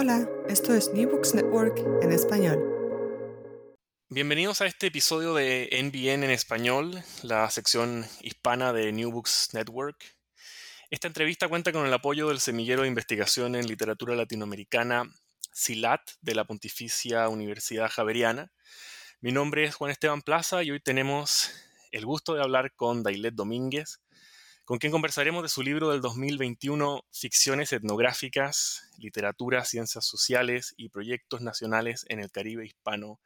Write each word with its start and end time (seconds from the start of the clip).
Hola, 0.00 0.30
esto 0.48 0.72
es 0.74 0.92
New 0.94 1.10
Books 1.10 1.34
Network 1.34 1.76
en 2.02 2.12
español. 2.12 2.62
Bienvenidos 4.08 4.60
a 4.60 4.66
este 4.66 4.86
episodio 4.86 5.34
de 5.34 5.70
NBN 5.72 6.22
en 6.22 6.30
español, 6.30 7.02
la 7.24 7.50
sección 7.50 8.06
hispana 8.22 8.72
de 8.72 8.92
New 8.92 9.10
Books 9.10 9.48
Network. 9.54 9.96
Esta 10.90 11.08
entrevista 11.08 11.48
cuenta 11.48 11.72
con 11.72 11.84
el 11.84 11.92
apoyo 11.92 12.28
del 12.28 12.38
Semillero 12.38 12.82
de 12.82 12.88
Investigación 12.88 13.56
en 13.56 13.66
Literatura 13.66 14.14
Latinoamericana, 14.14 15.02
SILAT, 15.52 16.02
de 16.20 16.34
la 16.36 16.44
Pontificia 16.44 17.28
Universidad 17.28 17.90
Javeriana. 17.90 18.52
Mi 19.20 19.32
nombre 19.32 19.64
es 19.64 19.74
Juan 19.74 19.90
Esteban 19.90 20.22
Plaza 20.22 20.62
y 20.62 20.70
hoy 20.70 20.78
tenemos 20.78 21.50
el 21.90 22.06
gusto 22.06 22.34
de 22.34 22.42
hablar 22.42 22.72
con 22.76 23.02
Dailet 23.02 23.34
Domínguez, 23.34 24.00
con 24.68 24.76
quien 24.76 24.92
conversaremos 24.92 25.42
de 25.42 25.48
su 25.48 25.62
libro 25.62 25.88
del 25.88 26.02
2021, 26.02 27.02
Ficciones 27.10 27.72
etnográficas, 27.72 28.86
literatura, 28.98 29.64
ciencias 29.64 30.04
sociales 30.04 30.74
y 30.76 30.90
proyectos 30.90 31.40
nacionales 31.40 32.04
en 32.10 32.20
el 32.20 32.30
Caribe 32.30 32.66
hispano 32.66 33.18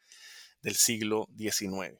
del 0.62 0.76
siglo 0.76 1.26
XIX. 1.36 1.98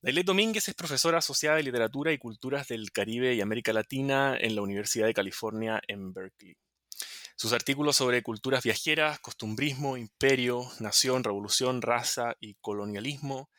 Dailet 0.00 0.24
Domínguez 0.24 0.66
es 0.68 0.74
profesora 0.74 1.18
asociada 1.18 1.56
de 1.56 1.64
Literatura 1.64 2.12
y 2.12 2.18
Culturas 2.18 2.66
del 2.66 2.92
Caribe 2.92 3.34
y 3.34 3.42
América 3.42 3.74
Latina 3.74 4.34
en 4.40 4.54
la 4.54 4.62
Universidad 4.62 5.04
de 5.04 5.12
California 5.12 5.82
en 5.86 6.14
Berkeley. 6.14 6.56
Sus 7.36 7.52
artículos 7.52 7.96
sobre 7.96 8.22
culturas 8.22 8.64
viajeras, 8.64 9.20
costumbrismo, 9.20 9.98
imperio, 9.98 10.66
nación, 10.80 11.24
revolución, 11.24 11.82
raza 11.82 12.36
y 12.40 12.54
colonialismo 12.62 13.50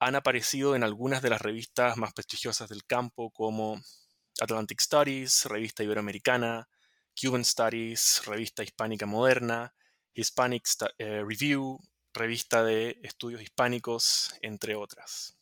han 0.00 0.16
aparecido 0.16 0.74
en 0.74 0.82
algunas 0.82 1.22
de 1.22 1.30
las 1.30 1.40
revistas 1.40 1.96
más 1.96 2.12
prestigiosas 2.12 2.68
del 2.68 2.84
campo 2.84 3.30
como 3.30 3.80
Atlantic 4.40 4.80
Studies, 4.80 5.44
Revista 5.46 5.82
Iberoamericana, 5.82 6.68
Cuban 7.20 7.44
Studies, 7.44 8.22
Revista 8.26 8.62
Hispánica 8.62 9.06
Moderna, 9.06 9.74
Hispanic 10.14 10.64
eh, 10.98 11.24
Review, 11.26 11.78
Revista 12.14 12.64
de 12.64 12.98
Estudios 13.02 13.42
Hispánicos, 13.42 14.34
entre 14.42 14.74
otras. 14.74 15.38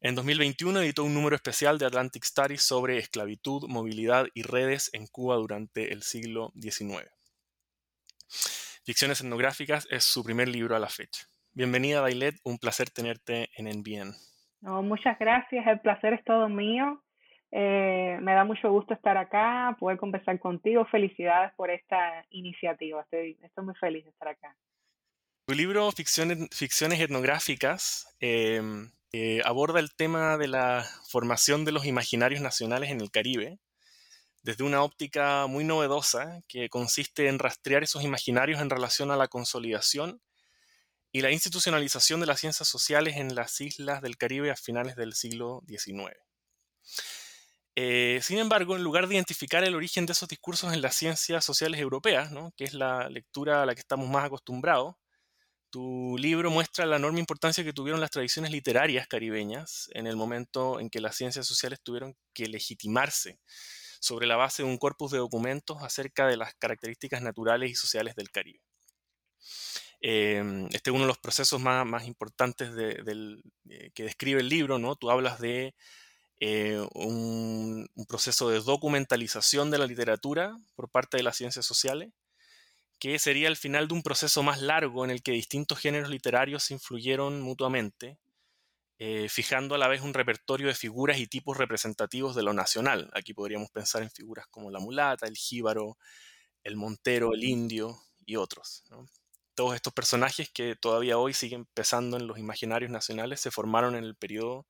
En 0.00 0.14
2021 0.14 0.80
editó 0.80 1.04
un 1.04 1.14
número 1.14 1.36
especial 1.36 1.78
de 1.78 1.86
Atlantic 1.86 2.24
Studies 2.24 2.62
sobre 2.62 2.98
esclavitud, 2.98 3.66
movilidad 3.68 4.26
y 4.34 4.42
redes 4.42 4.90
en 4.92 5.06
Cuba 5.06 5.36
durante 5.36 5.92
el 5.92 6.02
siglo 6.02 6.52
XIX. 6.60 7.10
Ficciones 8.84 9.20
etnográficas 9.20 9.88
es 9.90 10.04
su 10.04 10.22
primer 10.22 10.48
libro 10.48 10.76
a 10.76 10.78
la 10.78 10.88
fecha. 10.88 11.26
Bienvenida, 11.52 12.02
Dailet, 12.02 12.36
un 12.44 12.58
placer 12.58 12.90
tenerte 12.90 13.48
en 13.56 13.66
NBN. 13.66 14.14
muchas 14.60 15.18
gracias, 15.18 15.66
el 15.66 15.80
placer 15.80 16.12
es 16.12 16.24
todo 16.24 16.48
mío. 16.48 17.02
Eh, 17.52 18.18
me 18.20 18.32
da 18.32 18.44
mucho 18.44 18.70
gusto 18.70 18.94
estar 18.94 19.16
acá, 19.16 19.76
poder 19.78 19.98
conversar 19.98 20.38
contigo. 20.38 20.84
Felicidades 20.86 21.52
por 21.54 21.70
esta 21.70 22.24
iniciativa. 22.30 23.02
Estoy, 23.02 23.38
estoy 23.42 23.64
muy 23.64 23.74
feliz 23.74 24.04
de 24.04 24.10
estar 24.10 24.28
acá. 24.28 24.56
Tu 25.46 25.54
libro 25.54 25.90
Ficciones, 25.92 26.48
Ficciones 26.52 27.00
Etnográficas 27.00 28.16
em, 28.18 28.90
eh, 29.12 29.40
aborda 29.44 29.78
el 29.78 29.94
tema 29.94 30.36
de 30.38 30.48
la 30.48 30.84
formación 31.08 31.64
de 31.64 31.72
los 31.72 31.86
imaginarios 31.86 32.40
nacionales 32.40 32.90
en 32.90 33.00
el 33.00 33.10
Caribe 33.10 33.58
desde 34.42 34.62
una 34.62 34.82
óptica 34.84 35.48
muy 35.48 35.64
novedosa 35.64 36.40
que 36.46 36.68
consiste 36.68 37.26
en 37.26 37.40
rastrear 37.40 37.82
esos 37.82 38.04
imaginarios 38.04 38.60
en 38.60 38.70
relación 38.70 39.10
a 39.10 39.16
la 39.16 39.26
consolidación 39.26 40.22
y 41.10 41.20
la 41.20 41.32
institucionalización 41.32 42.20
de 42.20 42.26
las 42.26 42.38
ciencias 42.38 42.68
sociales 42.68 43.16
en 43.16 43.34
las 43.34 43.60
islas 43.60 44.02
del 44.02 44.16
Caribe 44.16 44.52
a 44.52 44.56
finales 44.56 44.94
del 44.94 45.14
siglo 45.14 45.62
XIX. 45.66 46.16
Eh, 47.78 48.20
sin 48.22 48.38
embargo, 48.38 48.74
en 48.74 48.82
lugar 48.82 49.06
de 49.06 49.14
identificar 49.16 49.62
el 49.62 49.74
origen 49.74 50.06
de 50.06 50.12
esos 50.12 50.28
discursos 50.28 50.72
en 50.72 50.80
las 50.80 50.96
ciencias 50.96 51.44
sociales 51.44 51.78
europeas, 51.78 52.30
que 52.56 52.64
es 52.64 52.72
la 52.72 53.10
lectura 53.10 53.62
a 53.62 53.66
la 53.66 53.74
que 53.74 53.80
estamos 53.80 54.08
más 54.08 54.24
acostumbrados, 54.24 54.94
tu 55.68 56.16
libro 56.18 56.50
muestra 56.50 56.86
la 56.86 56.96
enorme 56.96 57.20
importancia 57.20 57.62
que 57.62 57.74
tuvieron 57.74 58.00
las 58.00 58.10
tradiciones 58.10 58.50
literarias 58.50 59.06
caribeñas 59.08 59.90
en 59.92 60.06
el 60.06 60.16
momento 60.16 60.80
en 60.80 60.88
que 60.88 61.02
las 61.02 61.16
ciencias 61.16 61.46
sociales 61.46 61.80
tuvieron 61.82 62.16
que 62.32 62.46
legitimarse 62.48 63.40
sobre 64.00 64.26
la 64.26 64.36
base 64.36 64.62
de 64.62 64.70
un 64.70 64.78
corpus 64.78 65.10
de 65.12 65.18
documentos 65.18 65.82
acerca 65.82 66.26
de 66.26 66.38
las 66.38 66.54
características 66.54 67.20
naturales 67.20 67.70
y 67.70 67.74
sociales 67.74 68.14
del 68.16 68.30
Caribe. 68.30 68.60
Em, 70.00 70.66
este 70.72 70.90
es 70.90 70.94
uno 70.94 71.02
de 71.02 71.08
los 71.08 71.18
procesos 71.18 71.60
más, 71.60 72.06
importantes 72.06 72.70
eh, 72.78 73.90
que 73.94 74.02
describe 74.02 74.40
el 74.40 74.48
libro. 74.48 74.96
Tú 74.96 75.10
hablas 75.10 75.40
de 75.40 75.74
eh, 76.38 76.86
un, 76.94 77.88
proceso 78.08 78.50
de 78.50 78.60
documentalización 78.60 79.70
de 79.70 79.78
la 79.78 79.86
literatura 79.86 80.56
por 80.74 80.90
parte 80.90 81.16
de 81.16 81.22
las 81.22 81.36
ciencias 81.36 81.64
sociales, 81.64 82.12
que 82.98 83.18
sería 83.18 83.48
el 83.48 83.56
final 83.56 83.88
de 83.88 83.94
un 83.94 84.02
proceso 84.02 84.42
más 84.42 84.60
largo 84.60 85.04
en 85.04 85.10
el 85.10 85.22
que 85.22 85.32
distintos 85.32 85.78
géneros 85.78 86.10
literarios 86.10 86.64
se 86.64 86.74
influyeron 86.74 87.40
mutuamente, 87.40 88.18
eh, 88.98 89.28
fijando 89.28 89.74
a 89.74 89.78
la 89.78 89.88
vez 89.88 90.00
un 90.02 90.14
repertorio 90.14 90.68
de 90.68 90.74
figuras 90.74 91.18
y 91.18 91.26
tipos 91.26 91.56
representativos 91.56 92.34
de 92.34 92.42
lo 92.42 92.52
nacional. 92.52 93.10
Aquí 93.14 93.34
podríamos 93.34 93.70
pensar 93.70 94.02
en 94.02 94.10
figuras 94.10 94.46
como 94.48 94.70
la 94.70 94.78
mulata, 94.78 95.26
el 95.26 95.36
jíbaro, 95.36 95.98
el 96.64 96.76
montero, 96.76 97.32
el 97.34 97.44
indio 97.44 97.98
y 98.24 98.36
otros. 98.36 98.84
Todos 99.54 99.74
estos 99.74 99.92
personajes 99.92 100.50
que 100.50 100.76
todavía 100.76 101.18
hoy 101.18 101.34
siguen 101.34 101.66
pesando 101.66 102.16
en 102.16 102.26
los 102.26 102.38
imaginarios 102.38 102.90
nacionales 102.90 103.40
se 103.40 103.50
formaron 103.50 103.96
en 103.96 104.04
el 104.04 104.16
periodo 104.16 104.66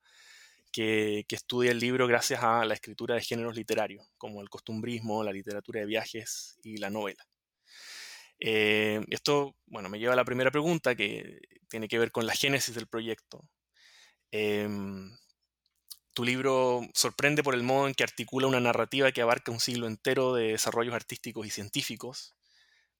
que, 0.71 1.25
estudia 1.29 1.71
el 1.71 1.79
libro 1.79 2.07
gracias 2.07 2.43
a 2.43 2.65
la 2.65 2.73
escritura 2.73 3.15
de 3.15 3.21
géneros 3.21 3.55
literarios, 3.55 4.07
como 4.17 4.41
el 4.41 4.49
costumbrismo, 4.49 5.23
la 5.23 5.31
literatura 5.31 5.79
de 5.79 5.85
viajes 5.85 6.57
y 6.63 6.77
la 6.77 6.89
novela. 6.89 7.25
Eh, 8.39 9.01
esto, 9.09 9.55
bueno, 9.65 9.89
me 9.89 9.99
lleva 9.99 10.13
a 10.13 10.15
la 10.15 10.25
primera 10.25 10.51
pregunta 10.51 10.95
que 10.95 11.39
tiene 11.69 11.87
que 11.87 11.99
ver 11.99 12.11
con 12.11 12.25
la 12.25 12.35
génesis 12.35 12.75
del 12.75 12.87
proyecto. 12.87 13.47
Em, 14.31 15.11
tu 16.13 16.23
libro 16.23 16.81
sorprende 16.93 17.43
por 17.43 17.55
el 17.55 17.63
modo 17.63 17.87
en 17.87 17.93
que 17.93 18.03
articula 18.03 18.47
una 18.47 18.59
narrativa 18.59 19.11
que 19.11 19.21
abarca 19.21 19.51
un 19.51 19.59
siglo 19.59 19.87
entero 19.87 20.33
de 20.33 20.53
desarrollos 20.53 20.95
artísticos 20.95 21.47
y 21.47 21.51
científicos, 21.51 22.35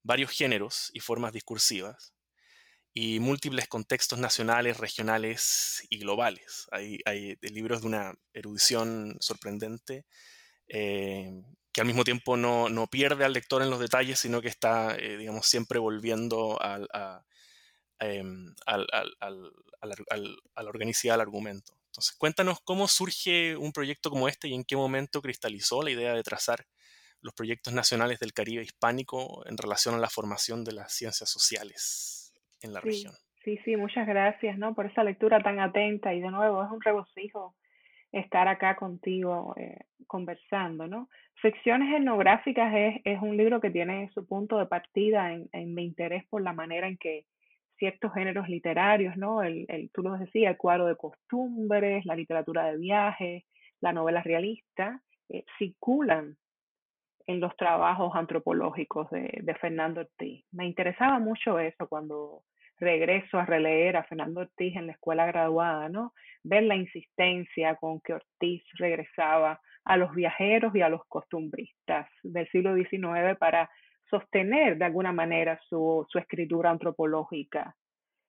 varios 0.04 0.32
géneros 0.32 0.92
y 0.94 1.00
formas 1.00 1.34
discursivas, 1.34 2.14
y 3.00 3.20
múltiples 3.20 3.68
contextos 3.68 4.18
nacionales, 4.18 4.78
regionales 4.78 5.86
y 5.88 6.00
globales. 6.00 6.68
Hay, 6.72 6.98
libros 7.42 7.82
de 7.82 7.88
una 7.88 8.16
erudición 8.34 9.18
sorprendente 9.20 10.08
eh, 10.68 11.32
que 11.72 11.82
al 11.82 11.86
mismo 11.86 12.04
tiempo 12.04 12.38
no, 12.38 12.88
pierde 12.88 13.24
al 13.24 13.34
lector 13.34 13.62
en 13.62 13.70
los 13.70 13.80
detalles, 13.80 14.18
sino 14.18 14.42
que 14.42 14.48
está, 14.48 14.96
eh, 14.96 15.16
digamos, 15.16 15.46
siempre 15.46 15.78
volviendo 15.78 16.58
a, 16.60 17.24
em, 18.00 18.56
al, 18.66 18.88
al, 18.92 19.16
al, 19.20 19.52
a 20.56 20.64
la 20.64 20.70
organicidad 20.70 21.14
del 21.14 21.22
argumento. 21.22 21.78
Entonces, 21.86 22.16
cuéntanos 22.18 22.62
cómo 22.64 22.88
surge 22.88 23.56
un 23.58 23.74
proyecto 23.74 24.10
como 24.10 24.28
este 24.28 24.48
y 24.48 24.56
en 24.56 24.64
qué 24.64 24.76
momento 24.76 25.22
cristalizó 25.22 25.84
la 25.84 25.92
idea 25.92 26.14
de 26.14 26.24
trazar 26.24 26.66
los 27.22 27.36
proyectos 27.36 27.74
nacionales 27.74 28.18
del 28.18 28.34
Caribe 28.34 28.64
hispánico 28.64 29.46
en 29.46 29.56
relación 29.56 29.94
a 29.94 30.00
la 30.00 30.10
formación 30.10 30.64
de 30.64 30.72
las 30.72 30.94
ciencias 30.94 31.30
sociales 31.30 32.17
en 32.62 32.74
la 32.74 32.82
región. 32.82 33.14
Sí, 33.44 33.58
sí, 33.64 33.78
muchas 33.78 34.06
gracias 34.08 34.58
¿no? 34.58 34.76
por 34.76 34.88
esa 34.88 35.04
lectura 35.04 35.42
tan 35.42 35.60
atenta 35.60 36.14
y 36.14 36.20
de 36.20 36.32
nuevo 36.32 36.64
es 36.64 36.72
un 36.72 36.82
regocijo 36.82 37.56
estar 38.12 38.48
acá 38.48 38.76
contigo 38.76 39.54
eh, 39.58 39.86
conversando, 40.06 40.88
¿no? 40.88 41.10
Ficciones 41.42 41.94
etnográficas 41.94 42.74
es, 42.74 43.02
es, 43.04 43.22
un 43.22 43.38
libro 43.38 43.60
que 43.60 43.70
tiene 43.70 44.10
su 44.14 44.26
punto 44.26 44.58
de 44.58 44.66
partida 44.66 45.34
en, 45.34 45.50
en, 45.52 45.74
mi 45.74 45.84
interés 45.84 46.26
por 46.30 46.42
la 46.42 46.54
manera 46.54 46.88
en 46.88 46.98
que 46.98 47.26
ciertos 47.78 48.14
géneros 48.14 48.50
literarios, 48.50 49.18
¿no? 49.18 49.44
El, 49.44 49.66
el, 49.68 49.92
tú 49.92 50.02
lo 50.02 50.18
decías, 50.18 50.52
el 50.52 50.58
cuadro 50.58 50.88
de 50.88 50.96
costumbres, 50.96 52.06
la 52.06 52.16
literatura 52.16 52.72
de 52.72 52.78
viajes, 52.78 53.44
la 53.82 53.94
novela 53.94 54.24
realista, 54.24 55.02
eh, 55.30 55.44
circulan 55.60 56.38
en 57.28 57.42
los 57.42 57.56
trabajos 57.58 58.16
antropológicos 58.16 59.10
de, 59.12 59.56
Fernando 59.60 60.02
Ortiz. 60.02 60.46
Me 60.52 60.66
interesaba 60.66 61.20
mucho 61.20 61.60
eso 61.60 61.88
cuando 61.88 62.44
regreso 62.80 63.38
a 63.38 63.46
releer 63.46 63.98
a 63.98 64.04
Fernando 64.04 64.42
Ortiz 64.42 64.76
en 64.76 64.88
la 64.88 64.94
escuela 64.94 65.26
graduada, 65.26 65.90
¿no? 65.90 66.14
Ver 66.44 66.64
la 66.64 66.76
insistencia 66.76 67.76
con 67.76 68.00
que 68.00 68.14
Ortiz 68.14 68.64
regresaba 68.76 69.60
a 69.84 69.98
los 69.98 70.14
viajeros 70.16 70.74
y 70.76 70.82
a 70.82 70.90
los 70.90 71.02
costumbristas 71.08 72.10
del 72.24 72.48
siglo 72.50 72.76
XIX 72.76 73.38
para 73.38 73.70
sostener 74.10 74.78
de 74.78 74.86
alguna 74.86 75.12
manera 75.12 75.60
su, 75.68 76.06
su 76.10 76.18
escritura 76.20 76.70
antropológica. 76.70 77.76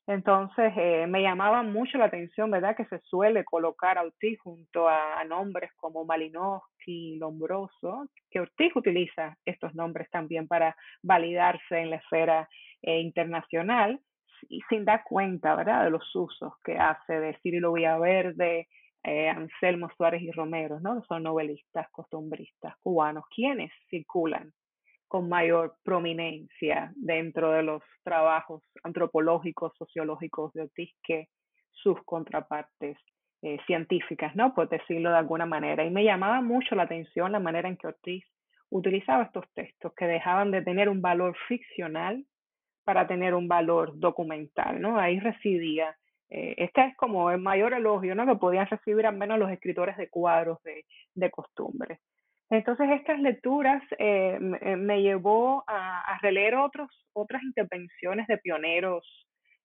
Entonces 0.09 0.73
eh, 0.75 1.07
me 1.07 1.21
llamaba 1.21 1.63
mucho 1.63 1.99
la 1.99 2.07
atención, 2.07 2.51
¿verdad?, 2.51 2.75
que 2.75 2.87
se 2.87 2.99
suele 3.01 3.45
colocar 3.45 3.99
a 3.99 4.05
Ortiz 4.05 4.41
junto 4.41 4.89
a, 4.89 5.23
nombres 5.25 5.71
como 5.77 6.07
Malinowski, 6.07 7.19
Lombroso, 7.19 8.09
que 8.31 8.41
Ortiz 8.41 8.75
utiliza 8.75 9.37
estos 9.45 9.75
nombres 9.75 10.09
también 10.11 10.49
para 10.49 10.75
validarse 11.03 11.81
en 11.81 11.91
la 11.91 11.97
esfera 11.97 12.49
eh, 12.81 13.01
internacional 13.01 14.01
y 14.49 14.63
sin 14.71 14.87
dar 14.87 15.05
cuenta, 15.05 15.55
¿verdad?, 15.55 15.85
de 15.85 15.91
los 15.91 16.17
usos 16.17 16.55
que 16.65 16.79
hace 16.79 17.21
de 17.21 17.39
Cirilo 17.43 17.75
Villaverde, 17.75 18.67
eh, 19.05 19.29
Anselmo 19.29 19.91
Suárez 19.95 20.23
y 20.23 20.31
Romero, 20.31 20.81
¿no? 20.81 21.05
Son 21.05 21.23
novelistas, 21.23 21.87
costumbristas 21.91 22.75
cubanos, 22.79 23.25
quienes 23.29 23.71
circulan 23.91 24.55
con 25.09 25.29
mayor 25.29 25.75
prominencia 25.83 26.93
dentro 26.97 27.51
de 27.53 27.63
los 27.63 27.83
trabajos 28.05 28.63
antropológicos, 28.83 29.75
sociológicos 29.77 30.53
de 30.53 30.63
Ortiz 30.63 30.95
que 31.03 31.29
sus 31.73 32.03
contrapartes 32.05 32.99
eh, 33.43 33.59
científicas, 33.67 34.35
¿no? 34.37 34.55
Por 34.55 34.69
decirlo 34.69 35.11
de 35.11 35.17
alguna 35.17 35.47
manera. 35.47 35.85
Y 35.85 35.91
me 35.91 36.05
llamaba 36.05 36.43
mucho 36.43 36.75
la 36.75 36.83
atención 36.85 37.33
la 37.33 37.41
manera 37.41 37.69
en 37.69 37.77
que 37.77 37.87
Ortiz 37.87 38.25
utilizaba 38.71 39.25
estos 39.25 39.45
textos 39.55 39.93
que 39.95 40.07
dejaban 40.07 40.51
de 40.51 40.63
tener 40.63 40.89
un 40.89 41.01
valor 41.01 41.37
ficcional 41.47 42.25
para 42.85 43.07
tener 43.07 43.35
un 43.35 43.49
valor 43.49 43.99
documental, 43.99 44.81
¿no? 44.81 44.99
Ahí 44.99 45.21
residía. 45.21 45.97
Eh, 46.31 46.55
este 46.59 46.87
es 46.87 46.97
como 46.97 47.31
el 47.31 47.41
mayor 47.41 47.73
elogio, 47.73 48.15
¿no? 48.15 48.27
Que 48.27 48.37
podían 48.37 48.67
recibir 48.67 49.07
al 49.07 49.17
menos 49.17 49.39
los 49.39 49.51
escritores 49.51 49.97
de 49.97 50.11
cuadros 50.11 50.63
de, 50.65 50.85
de 51.15 51.31
costumbre. 51.31 52.01
Entonces, 52.50 52.89
estas 52.91 53.21
lecturas 53.21 53.83
eh, 53.99 54.39
me, 54.41 54.77
me, 54.77 55.03
llevó 55.03 55.65
a, 55.67 56.19
releer 56.23 56.55
otros, 56.55 56.89
otras 57.12 57.43
intervenciones 57.43 58.27
de 58.27 58.39
pioneros 58.39 59.05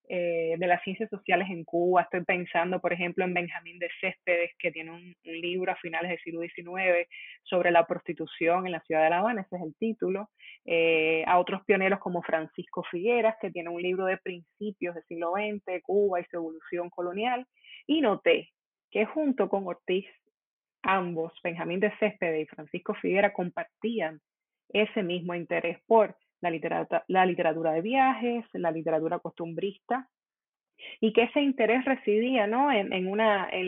eh, 0.09 0.55
de 0.57 0.67
las 0.67 0.83
ciencias 0.83 1.09
sociales 1.09 1.47
en 1.49 1.63
Cuba. 1.63 2.01
Estoy 2.01 2.25
pensando, 2.25 2.81
por 2.81 2.91
ejemplo, 2.91 3.23
en 3.23 3.33
Benjamín 3.33 3.79
de 3.79 3.89
Céspedes, 4.01 4.51
que 4.59 4.69
tiene 4.69 4.91
un, 4.91 5.15
libro 5.23 5.71
a 5.71 5.77
finales 5.77 6.09
del 6.09 6.19
siglo 6.19 6.41
XIX 6.41 7.07
sobre 7.43 7.71
la 7.71 7.87
prostitución 7.87 8.65
en 8.65 8.73
la 8.73 8.81
ciudad 8.81 9.03
de 9.03 9.09
La 9.09 9.19
Habana, 9.19 9.41
ese 9.41 9.55
es 9.55 9.61
el 9.61 9.75
título. 9.75 10.29
Eh, 10.65 11.23
a 11.25 11.39
otros 11.39 11.63
pioneros 11.63 11.99
como 11.99 12.21
Francisco 12.21 12.83
Figueras, 12.91 13.37
que 13.39 13.49
tiene 13.49 13.69
un 13.69 13.81
libro 13.81 14.05
de 14.05 14.17
principios 14.17 14.93
del 14.95 15.05
siglo 15.05 15.31
XX, 15.31 15.81
Cuba 15.83 16.19
y 16.19 16.25
su 16.25 16.35
evolución 16.35 16.89
colonial. 16.89 17.47
Y 17.87 18.01
noté 18.01 18.49
que 18.91 19.05
junto 19.05 19.47
con 19.47 19.65
Ortiz, 19.65 20.05
ambos, 20.83 21.33
Benjamín 21.43 21.79
de 21.79 21.91
Céspedes 21.97 22.43
y 22.43 22.55
Francisco 22.55 22.93
Figuera, 22.93 23.33
compartían 23.33 24.21
ese 24.69 25.03
mismo 25.03 25.33
interés 25.33 25.79
por 25.87 26.15
la 26.41 26.51
literatura, 26.51 27.71
de 27.71 27.81
viajes, 27.81 28.45
la 28.53 28.71
literatura 28.71 29.19
costumbrista, 29.19 30.09
y 30.99 31.13
que 31.13 31.23
ese 31.23 31.41
interés 31.41 31.85
residía 31.85 32.45
¿no? 32.47 32.71
en 32.71 33.17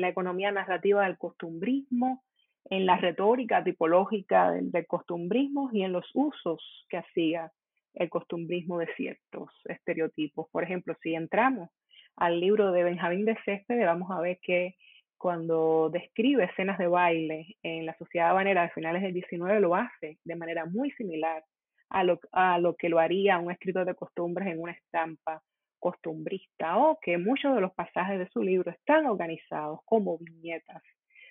la 0.02 0.10
economía 0.10 0.52
narrativa 0.52 1.06
del 1.06 1.18
costumbrismo, 1.18 2.24
en 2.70 2.86
la 2.86 2.98
retórica 2.98 3.64
tipológica 3.64 4.52
del, 4.52 4.72
del, 4.72 4.88
costumbrismo 4.88 5.70
y 5.72 5.84
en 5.84 5.92
los 5.92 6.10
usos 6.14 6.86
que 6.90 6.98
hacía 6.98 7.52
el 7.94 8.10
costumbrismo 8.10 8.80
de 8.80 8.88
ciertos 8.96 9.50
estereotipos. 9.66 10.48
Por 10.52 10.64
ejemplo, 10.64 10.96
si 11.02 11.14
entramos 11.14 11.70
al 12.16 12.40
libro 12.40 12.72
de 12.72 12.84
Benjamín 12.84 13.26
de 13.26 13.38
Céspedes, 13.46 13.86
vamos 13.86 14.10
a 14.12 14.20
ver 14.20 14.40
que 14.42 14.76
cuando 15.18 15.90
describe 15.92 16.46
escenas 16.46 16.78
de 16.78 16.88
baile 16.88 17.56
en 17.64 17.86
la 17.86 17.98
sociedad 17.98 18.30
habanera 18.30 18.64
de 18.64 18.70
finales 18.70 19.02
del 19.02 19.14
19 19.14 19.60
lo 19.60 19.76
hace 19.76 20.18
de 20.24 20.36
manera 20.36 20.66
muy 20.66 20.92
similar 20.92 21.44
a 21.90 22.04
lo, 22.04 22.20
a 22.32 22.60
lo 22.60 22.76
que 22.76 22.90
lo 22.90 23.00
haría 23.00 23.40
un 23.40 23.52
escritor 23.52 23.86
de 23.86 23.96
costumbres 23.96 24.48
en 24.48 24.60
una 24.60 24.74
estampa 24.74 25.42
costumbrista 25.80 26.78
o 26.78 27.00
que 27.00 27.18
muchos 27.18 27.54
de 27.54 27.62
los 27.62 27.74
pasajes 27.74 28.18
de 28.20 28.30
su 28.30 28.42
libro 28.42 28.72
están 28.72 29.06
organizados 29.06 29.80
como 29.86 30.18
viñetas 30.18 30.82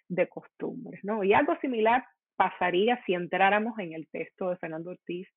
de 0.09 0.29
costumbres, 0.29 1.01
¿no? 1.03 1.25
Y 1.25 1.33
algo 1.33 1.57
similar 1.61 2.05
pasaría 2.37 3.03
si 3.05 3.15
entráramos 3.15 3.79
en 3.79 3.95
el 3.95 4.07
texto 4.09 4.51
de 4.51 4.57
Fernando 4.57 4.91
Ortiz 4.91 5.29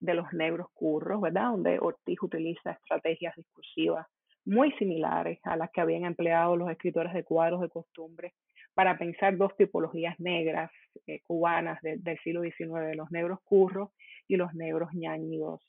de 0.00 0.14
los 0.14 0.32
negros 0.32 0.68
curros, 0.72 1.20
¿verdad? 1.20 1.50
Donde 1.50 1.78
Ortiz 1.78 2.18
utiliza 2.22 2.72
estrategias 2.72 3.36
discursivas 3.36 4.06
muy 4.44 4.72
similares 4.72 5.38
a 5.44 5.56
las 5.56 5.70
que 5.70 5.80
habían 5.80 6.04
empleado 6.04 6.56
los 6.56 6.70
escritores 6.70 7.12
de 7.12 7.24
cuadros 7.24 7.60
de 7.60 7.68
costumbres 7.68 8.32
para 8.74 8.98
pensar 8.98 9.36
dos 9.36 9.54
tipologías 9.56 10.18
negras 10.18 10.70
eh, 11.06 11.20
cubanas 11.24 11.80
de, 11.82 11.98
del 11.98 12.18
siglo 12.20 12.42
XIX, 12.42 12.96
los 12.96 13.10
negros 13.10 13.38
curros 13.44 13.90
y 14.26 14.36
los 14.36 14.54
negros 14.54 14.90
ñañigos. 14.94 15.62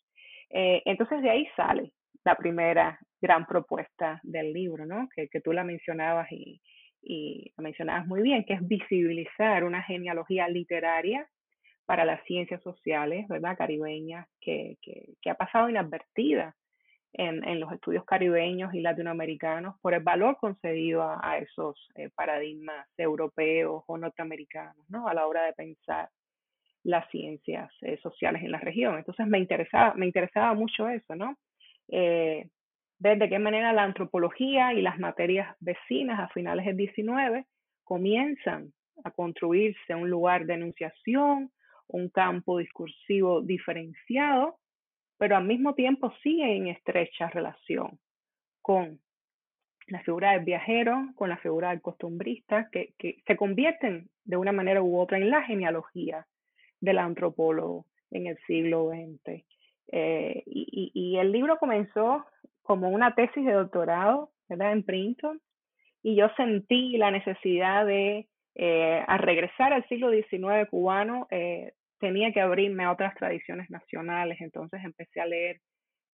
Eh, 0.49 0.81
entonces 0.85 1.21
de 1.21 1.29
ahí 1.29 1.47
sale 1.55 1.91
la 2.23 2.35
primera 2.35 2.99
gran 3.21 3.45
propuesta 3.45 4.19
del 4.23 4.53
libro, 4.53 4.85
¿no? 4.85 5.09
Que, 5.15 5.27
tú 5.42 5.51
la 5.51 5.63
mencionabas 5.63 6.31
y, 6.31 6.61
y 7.01 7.51
la 7.57 7.63
mencionabas 7.63 8.07
muy 8.07 8.21
bien, 8.21 8.45
que 8.45 8.53
es 8.53 8.68
visibilizar 8.68 9.63
una 9.63 9.83
genealogía 9.83 10.47
literaria 10.47 11.27
para 11.85 12.06
las 12.06 12.23
ciencias 12.23 12.61
sociales, 12.63 13.27
¿verdad? 13.27 13.57
Caribeñas, 13.57 14.27
que, 14.39 14.77
que, 14.81 15.15
que 15.21 15.30
ha 15.30 15.35
pasado 15.35 15.69
inadvertida 15.69 16.56
en, 17.13 17.47
en, 17.47 17.59
los 17.59 17.71
estudios 17.71 18.05
caribeños 18.05 18.73
y 18.73 18.81
latinoamericanos 18.81 19.79
por 19.81 19.93
el 19.93 20.03
valor 20.03 20.37
concedido 20.37 21.03
a, 21.03 21.19
a 21.21 21.37
esos 21.37 21.77
eh, 21.95 22.09
paradigmas 22.15 22.87
europeos 22.97 23.83
o 23.87 23.97
norteamericanos, 23.97 24.89
¿no? 24.89 25.07
A 25.07 25.13
la 25.13 25.27
hora 25.27 25.43
de 25.43 25.53
pensar 25.53 26.09
las 26.83 27.09
ciencias 27.09 27.71
eh, 27.81 27.97
sociales 28.01 28.43
en 28.43 28.51
la 28.51 28.59
región. 28.59 28.97
Entonces 28.97 29.25
me 29.27 29.39
interesaba, 29.39 29.93
me 29.95 30.05
interesaba 30.05 30.53
mucho 30.53 30.89
eso, 30.89 31.15
¿no? 31.15 31.37
Eh, 31.89 32.49
ver 32.99 33.17
de 33.17 33.29
qué 33.29 33.39
manera 33.39 33.73
la 33.73 33.83
antropología 33.83 34.73
y 34.73 34.81
las 34.81 34.99
materias 34.99 35.55
vecinas 35.59 36.19
a 36.19 36.29
finales 36.29 36.65
del 36.65 36.77
19 36.77 37.45
comienzan 37.83 38.73
a 39.03 39.11
construirse 39.11 39.95
un 39.95 40.09
lugar 40.09 40.45
de 40.45 40.53
enunciación, 40.53 41.51
un 41.87 42.09
campo 42.09 42.57
discursivo 42.57 43.41
diferenciado 43.41 44.57
pero 45.17 45.37
al 45.37 45.45
mismo 45.45 45.73
tiempo 45.73 46.13
sigue 46.21 46.55
en 46.55 46.67
estrecha 46.67 47.29
relación 47.29 47.99
con 48.61 48.99
la 49.87 50.01
figura 50.01 50.31
del 50.31 50.45
viajero, 50.45 51.09
con 51.15 51.29
la 51.29 51.37
figura 51.37 51.69
del 51.69 51.81
costumbrista, 51.81 52.69
que, 52.71 52.93
se 53.25 53.35
convierten 53.35 54.09
de 54.23 54.37
una 54.37 54.51
manera 54.51 54.81
u 54.81 54.99
otra 54.99 55.17
en 55.17 55.29
la 55.29 55.43
genealogía 55.43 56.25
del 56.79 56.97
antropólogo 56.97 57.85
en 58.11 58.27
el 58.27 58.37
siglo 58.47 58.89
XX. 58.89 59.43
Eh, 59.91 60.43
y, 60.45 61.17
el 61.17 61.31
libro 61.31 61.57
comenzó 61.57 62.25
como 62.61 62.89
una 62.89 63.13
tesis 63.13 63.45
de 63.45 63.53
doctorado, 63.53 64.31
¿verdad? 64.47 64.71
En 64.71 64.83
Princeton, 64.83 65.41
y 66.01 66.15
yo 66.15 66.29
sentí 66.35 66.97
la 66.97 67.11
necesidad 67.11 67.85
de, 67.85 68.27
eh, 68.55 69.03
a 69.07 69.17
regresar 69.17 69.73
al 69.73 69.87
siglo 69.87 70.11
XIX 70.11 70.69
cubano, 70.69 71.27
eh, 71.31 71.73
tenía 72.04 72.33
que 72.33 72.42
abrirme 72.42 72.83
a 72.83 72.92
otras 72.92 73.16
tradiciones 73.16 73.69
nacionales, 73.69 74.42
entonces 74.42 74.83
empecé 74.83 75.22
a 75.22 75.26
leer 75.26 75.62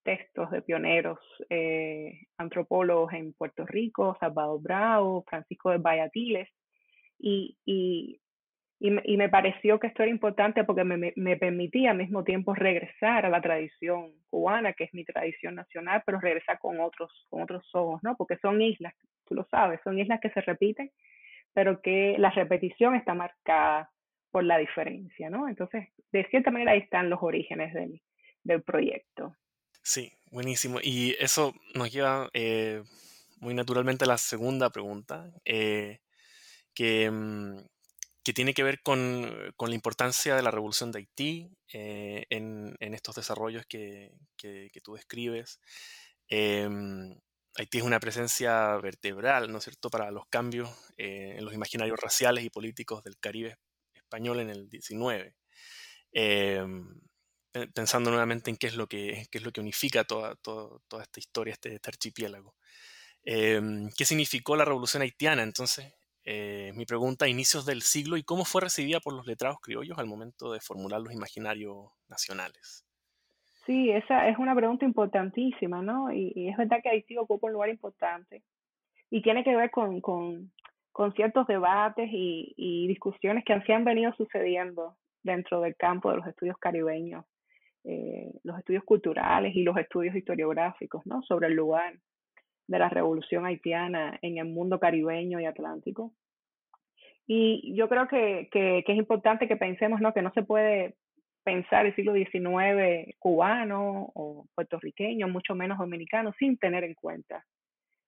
textos 0.03 0.51
de 0.51 0.61
pioneros 0.61 1.17
eh, 1.49 2.27
antropólogos 2.37 3.11
en 3.13 3.33
Puerto 3.33 3.65
Rico, 3.65 4.15
Salvador 4.19 4.61
Bravo, 4.61 5.25
Francisco 5.27 5.71
de 5.71 6.47
y, 7.17 7.57
y, 7.65 8.21
me, 8.91 9.01
y 9.03 9.17
me 9.17 9.29
pareció 9.29 9.79
que 9.79 9.87
esto 9.87 10.03
era 10.03 10.11
importante 10.11 10.63
porque 10.63 10.83
me, 10.83 11.11
me, 11.15 11.37
permitía 11.37 11.89
al 11.89 11.97
mismo 11.97 12.23
tiempo 12.23 12.53
regresar 12.53 13.25
a 13.25 13.29
la 13.29 13.41
tradición 13.41 14.13
cubana, 14.29 14.73
que 14.73 14.83
es 14.83 14.93
mi 14.93 15.03
tradición 15.03 15.55
nacional, 15.55 16.03
pero 16.05 16.19
regresar 16.19 16.59
con 16.59 16.79
otros, 16.79 17.11
con 17.31 17.41
otros 17.41 17.67
ojos, 17.73 17.99
¿no? 18.03 18.15
Porque 18.15 18.37
son 18.37 18.61
islas, 18.61 18.93
tú 19.25 19.33
lo 19.33 19.43
sabes, 19.45 19.81
son 19.83 19.97
islas 19.97 20.19
que 20.21 20.29
se 20.29 20.41
repiten, 20.41 20.91
pero 21.51 21.81
que 21.81 22.15
la 22.19 22.29
repetición 22.29 22.93
está 22.93 23.15
marcada 23.15 23.89
por 24.31 24.43
la 24.43 24.57
diferencia, 24.57 25.29
¿no? 25.29 25.47
Entonces, 25.47 25.87
de 26.11 26.25
cierta 26.29 26.51
manera 26.51 26.71
ahí 26.71 26.79
están 26.79 27.09
los 27.09 27.19
orígenes 27.21 27.73
del, 27.73 28.01
del 28.43 28.61
proyecto. 28.61 29.35
Sí, 29.83 30.11
buenísimo. 30.31 30.79
Y 30.81 31.15
eso 31.19 31.53
nos 31.73 31.91
lleva 31.91 32.29
eh, 32.33 32.83
muy 33.39 33.53
naturalmente 33.53 34.05
a 34.05 34.07
la 34.07 34.17
segunda 34.17 34.69
pregunta, 34.69 35.31
eh, 35.45 35.99
que, 36.73 37.09
mm, 37.09 37.57
que, 38.23 38.33
tiene 38.33 38.53
que 38.53 38.63
ver 38.63 38.81
con, 38.81 39.53
con, 39.55 39.69
la 39.69 39.75
importancia 39.75 40.35
de 40.35 40.43
la 40.43 40.51
revolución 40.51 40.91
de 40.91 40.99
Haití 40.99 41.49
eh, 41.73 42.25
en, 42.29 42.75
en, 42.79 42.93
estos 42.93 43.15
desarrollos 43.15 43.65
que, 43.67 44.11
que, 44.37 44.69
que 44.71 44.81
tú 44.81 44.93
describes. 44.95 45.59
Em, 46.27 47.15
Haití 47.57 47.79
es 47.79 47.83
una 47.83 47.99
presencia 47.99 48.77
vertebral, 48.77 49.51
¿no 49.51 49.57
es 49.57 49.63
cierto?, 49.63 49.89
para 49.89 50.11
los 50.11 50.27
cambios 50.29 50.69
en 50.97 51.43
los 51.45 51.53
imaginarios 51.53 51.99
raciales 51.99 52.43
y 52.43 52.49
políticos 52.49 53.03
del 53.03 53.17
Caribe 53.19 53.57
español 54.09 54.39
en 54.39 54.49
el 54.49 54.69
19 54.69 55.35
pensando 57.73 58.09
nuevamente 58.09 58.49
en 58.49 58.57
qué 58.57 58.67
es 58.67 58.75
lo 58.75 58.87
que, 58.87 59.25
qué 59.31 59.39
es 59.39 59.43
lo 59.43 59.51
que 59.51 59.61
unifica 59.61 60.03
toda, 60.03 60.35
toda, 60.35 61.03
esta 61.03 61.19
historia, 61.19 61.53
este, 61.53 61.73
este 61.73 61.89
archipiélago. 61.89 62.53
Em, 63.23 63.89
¿Qué 63.97 64.05
significó 64.05 64.55
la 64.55 64.65
revolución 64.65 65.01
haitiana? 65.01 65.43
Entonces, 65.43 65.93
eh, 66.23 66.71
mi 66.75 66.85
pregunta, 66.85 67.27
inicios 67.27 67.65
del 67.65 67.81
siglo 67.81 68.17
y 68.17 68.23
cómo 68.23 68.45
fue 68.45 68.61
recibida 68.61 68.99
por 68.99 69.13
los 69.13 69.25
letrados 69.25 69.59
criollos 69.61 69.97
al 69.97 70.07
momento 70.07 70.51
de 70.53 70.59
formular 70.59 71.01
los 71.01 71.13
imaginarios 71.13 71.87
nacionales. 72.07 72.85
Sí, 73.65 73.91
esa 73.91 74.27
es 74.29 74.37
una 74.37 74.55
pregunta 74.55 74.85
importantísima, 74.85 75.81
¿no? 75.81 76.11
Y, 76.11 76.49
es 76.49 76.57
verdad 76.57 76.79
que 76.81 76.89
Haití 76.89 77.17
ocupa 77.17 77.47
un 77.47 77.53
lugar 77.53 77.69
importante 77.69 78.43
y 79.11 79.21
tiene 79.21 79.43
que 79.43 79.55
ver 79.55 79.69
con, 79.69 80.01
con, 80.01 80.51
con 80.91 81.13
ciertos 81.13 81.47
debates 81.47 82.09
y, 82.11 82.53
y 82.57 82.87
discusiones 82.87 83.43
que 83.45 83.53
han 83.73 83.85
venido 83.85 84.13
sucediendo 84.13 84.95
dentro 85.23 85.61
del 85.61 85.75
campo 85.75 86.09
de 86.09 86.17
los 86.17 86.27
estudios 86.27 86.57
caribeños 86.57 87.25
eh, 87.85 88.31
los 88.43 88.59
estudios 88.59 88.83
culturales 88.83 89.55
y 89.55 89.63
los 89.63 89.77
estudios 89.77 90.13
historiográficos 90.13 91.01
sobre 91.27 91.47
el 91.47 91.53
lugar 91.53 91.93
de 92.67 92.77
la 92.77 92.89
revolución 92.89 93.45
haitiana 93.45 94.19
en 94.21 94.37
el 94.37 94.45
mundo 94.47 94.79
caribeño 94.79 95.39
y 95.39 95.45
atlántico. 95.45 96.11
Y 97.25 97.73
yo 97.75 97.87
creo 97.87 98.07
que, 98.07 98.49
es 98.51 98.97
importante 98.97 99.47
que 99.47 99.55
pensemos 99.55 100.01
que 100.13 100.21
no 100.21 100.31
se 100.33 100.43
puede 100.43 100.95
pensar 101.43 101.85
el 101.85 101.95
siglo 101.95 102.13
XIX 102.13 103.15
cubano 103.17 104.11
o 104.13 104.45
puertorriqueño, 104.55 105.29
mucho 105.29 105.55
menos 105.55 105.77
dominicano, 105.77 106.33
sin 106.37 106.57
tener 106.57 106.83
en 106.83 106.95
cuenta 106.95 107.45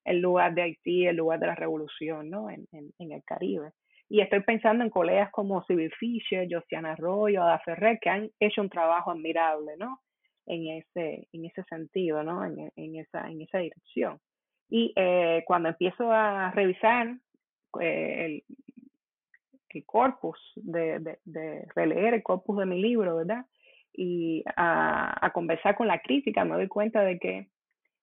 el 0.05 0.19
lugar 0.19 0.53
de 0.53 0.63
Haití, 0.63 1.05
el 1.05 1.17
lugar 1.17 1.39
de 1.39 1.47
la 1.47 1.55
revolución 1.55 2.29
¿no? 2.29 2.49
en, 2.49 2.67
en 2.71 3.11
el 3.11 3.23
Caribe. 3.23 3.71
Y 4.11 4.19
estoy 4.19 4.41
pensando 4.41 4.83
en 4.83 4.89
colegas 4.89 5.31
como 5.31 5.63
Civil 5.63 5.89
Fisher, 5.97 6.45
Josiana 6.51 6.91
Arroyo, 6.91 7.43
Ada 7.43 7.59
Ferrer, 7.59 7.97
que 8.01 8.09
han 8.09 8.29
hecho 8.41 8.59
un 8.59 8.69
trabajo 8.69 9.09
admirable, 9.11 9.77
¿no? 9.77 10.01
En 10.45 10.67
ese, 10.67 11.29
en 11.31 11.45
ese 11.45 11.63
sentido, 11.63 12.21
¿no? 12.21 12.43
En, 12.43 12.73
en 12.75 12.95
esa, 12.97 13.29
en 13.29 13.41
esa 13.41 13.59
dirección. 13.59 14.19
Y 14.69 14.91
eh, 14.97 15.45
cuando 15.47 15.69
empiezo 15.69 16.11
a 16.11 16.51
revisar 16.51 17.07
eh, 17.79 18.25
el, 18.25 18.43
el, 19.69 19.85
corpus, 19.85 20.37
de, 20.57 20.99
de, 20.99 21.19
de, 21.23 21.65
releer 21.73 22.15
el 22.15 22.23
corpus 22.23 22.57
de 22.57 22.65
mi 22.65 22.81
libro, 22.81 23.15
¿verdad? 23.15 23.45
Y 23.93 24.43
a, 24.57 25.25
a 25.25 25.31
conversar 25.31 25.77
con 25.77 25.87
la 25.87 26.01
crítica, 26.01 26.43
me 26.43 26.55
doy 26.55 26.67
cuenta 26.67 27.01
de 27.05 27.17
que 27.17 27.47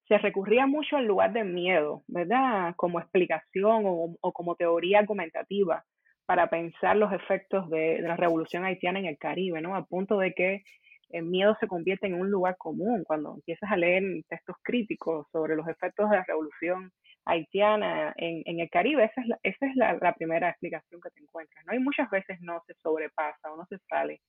se 0.09 0.19
recurría 0.19 0.67
mucho 0.67 0.97
al 0.97 1.05
lugar 1.05 1.33
del 1.33 1.53
miedo, 1.53 2.03
¿verdad? 2.09 2.75
Como 2.77 2.99
explicación 2.99 3.83
o, 3.85 4.33
como 4.33 4.57
teoría 4.57 5.01
argumentativa 5.01 5.85
para 6.27 6.49
pensar 6.49 6.97
los 6.97 7.13
efectos 7.13 7.69
de, 7.71 8.01
la 8.01 8.17
revolución 8.17 8.65
haitiana 8.65 8.99
en 8.99 9.07
el 9.07 9.19
Caribe, 9.19 9.61
¿no? 9.61 9.77
A 9.77 9.85
punto 9.85 10.19
de 10.19 10.33
que 10.33 10.63
el 11.11 11.25
miedo 11.25 11.57
se 11.61 11.69
convierte 11.69 12.07
en 12.07 12.15
un 12.15 12.31
lugar 12.31 12.57
común. 12.59 13.05
Cuando 13.05 13.35
empiezas 13.35 13.71
a 13.71 13.77
leer 13.77 14.03
textos 14.29 14.57
críticos 14.63 15.27
sobre 15.31 15.57
los 15.57 15.69
efectos 15.69 16.11
de 16.11 16.17
la 16.17 16.25
revolución 16.25 16.91
haitiana 17.27 18.15
en, 18.17 18.61
el 18.61 18.71
Caribe, 18.71 19.05
esa 19.05 19.23
es, 19.43 19.77
la, 19.77 20.15
primera 20.15 20.49
explicación 20.49 21.01
que 21.03 21.11
te 21.11 21.21
encuentras, 21.21 21.65
¿no? 21.67 21.75
Y 21.75 21.79
muchas 21.79 22.09
veces 22.11 22.39
no 22.41 22.63
se 22.67 22.75
sobrepasa 22.83 23.53
o 23.53 23.57
no 23.57 23.67
se 23.67 23.79
sale 23.91 24.21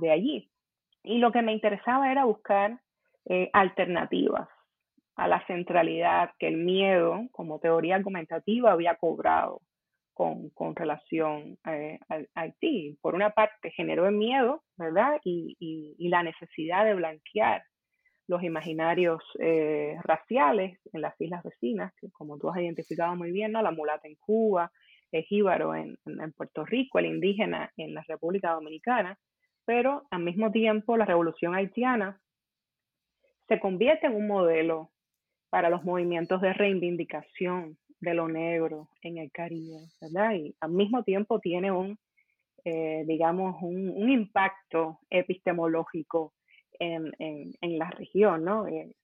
de 0.00 0.10
allí. 0.10 0.50
Y 1.04 1.18
lo 1.18 1.30
que 1.30 1.42
me 1.42 1.52
interesaba 1.52 2.10
era 2.10 2.24
buscar 2.24 2.80
eh, 3.26 3.50
alternativas 3.52 4.48
a 5.16 5.28
la 5.28 5.44
centralidad 5.46 6.30
que 6.38 6.48
el 6.48 6.56
miedo 6.56 7.28
como 7.32 7.60
teoría 7.60 7.96
argumentativa 7.96 8.72
había 8.72 8.96
cobrado 8.96 9.60
con, 10.12 10.50
con 10.50 10.74
relación 10.74 11.58
eh, 11.66 11.98
a, 12.08 12.20
Haití. 12.40 12.98
Por 13.00 13.14
una 13.14 13.30
parte, 13.30 13.70
generó 13.70 14.06
el 14.06 14.14
miedo, 14.14 14.62
¿verdad? 14.76 15.20
Y, 15.24 15.56
y, 15.58 16.08
la 16.08 16.22
necesidad 16.22 16.84
de 16.84 16.94
blanquear 16.94 17.64
los 18.26 18.42
imaginarios 18.42 19.22
eh, 19.38 19.96
raciales 20.02 20.78
en 20.92 21.02
las 21.02 21.20
islas 21.20 21.42
vecinas, 21.42 21.92
que 22.00 22.10
como 22.12 22.38
tú 22.38 22.48
has 22.48 22.58
identificado 22.58 23.14
muy 23.16 23.32
bien, 23.32 23.52
¿no? 23.52 23.60
La 23.60 23.70
mulata 23.70 24.08
en 24.08 24.14
Cuba, 24.14 24.70
el 25.12 25.24
jíbaro 25.24 25.74
en, 25.74 25.98
en 26.06 26.32
Puerto 26.32 26.64
Rico, 26.64 26.98
el 26.98 27.06
indígena 27.06 27.70
en 27.76 27.94
la 27.94 28.02
República 28.08 28.52
Dominicana, 28.52 29.18
pero 29.66 30.06
al 30.10 30.22
mismo 30.22 30.50
tiempo 30.50 30.96
la 30.96 31.04
revolución 31.04 31.54
haitiana 31.54 32.20
se 33.48 33.60
convierte 33.60 34.06
en 34.06 34.14
un 34.14 34.26
modelo 34.26 34.90
para 35.54 35.70
los 35.70 35.84
movimientos 35.84 36.40
de 36.40 36.52
reivindicación 36.52 37.78
de 38.00 38.12
lo 38.12 38.26
negro 38.26 38.88
en 39.02 39.18
el 39.18 39.30
Caribe, 39.30 39.86
¿verdad? 40.00 40.32
Y 40.34 40.52
al 40.58 40.72
mismo 40.72 41.04
tiempo 41.04 41.38
tiene 41.38 41.70
un, 41.70 41.96
eh, 42.64 43.04
digamos, 43.06 43.62
un, 43.62 44.10
impacto 44.10 44.98
epistemológico 45.08 46.32
en, 46.80 47.12
en, 47.20 47.52
en 47.60 47.78
la 47.78 47.88
región, 47.88 48.44
¿no? 48.44 48.66
Eh, 48.66 48.96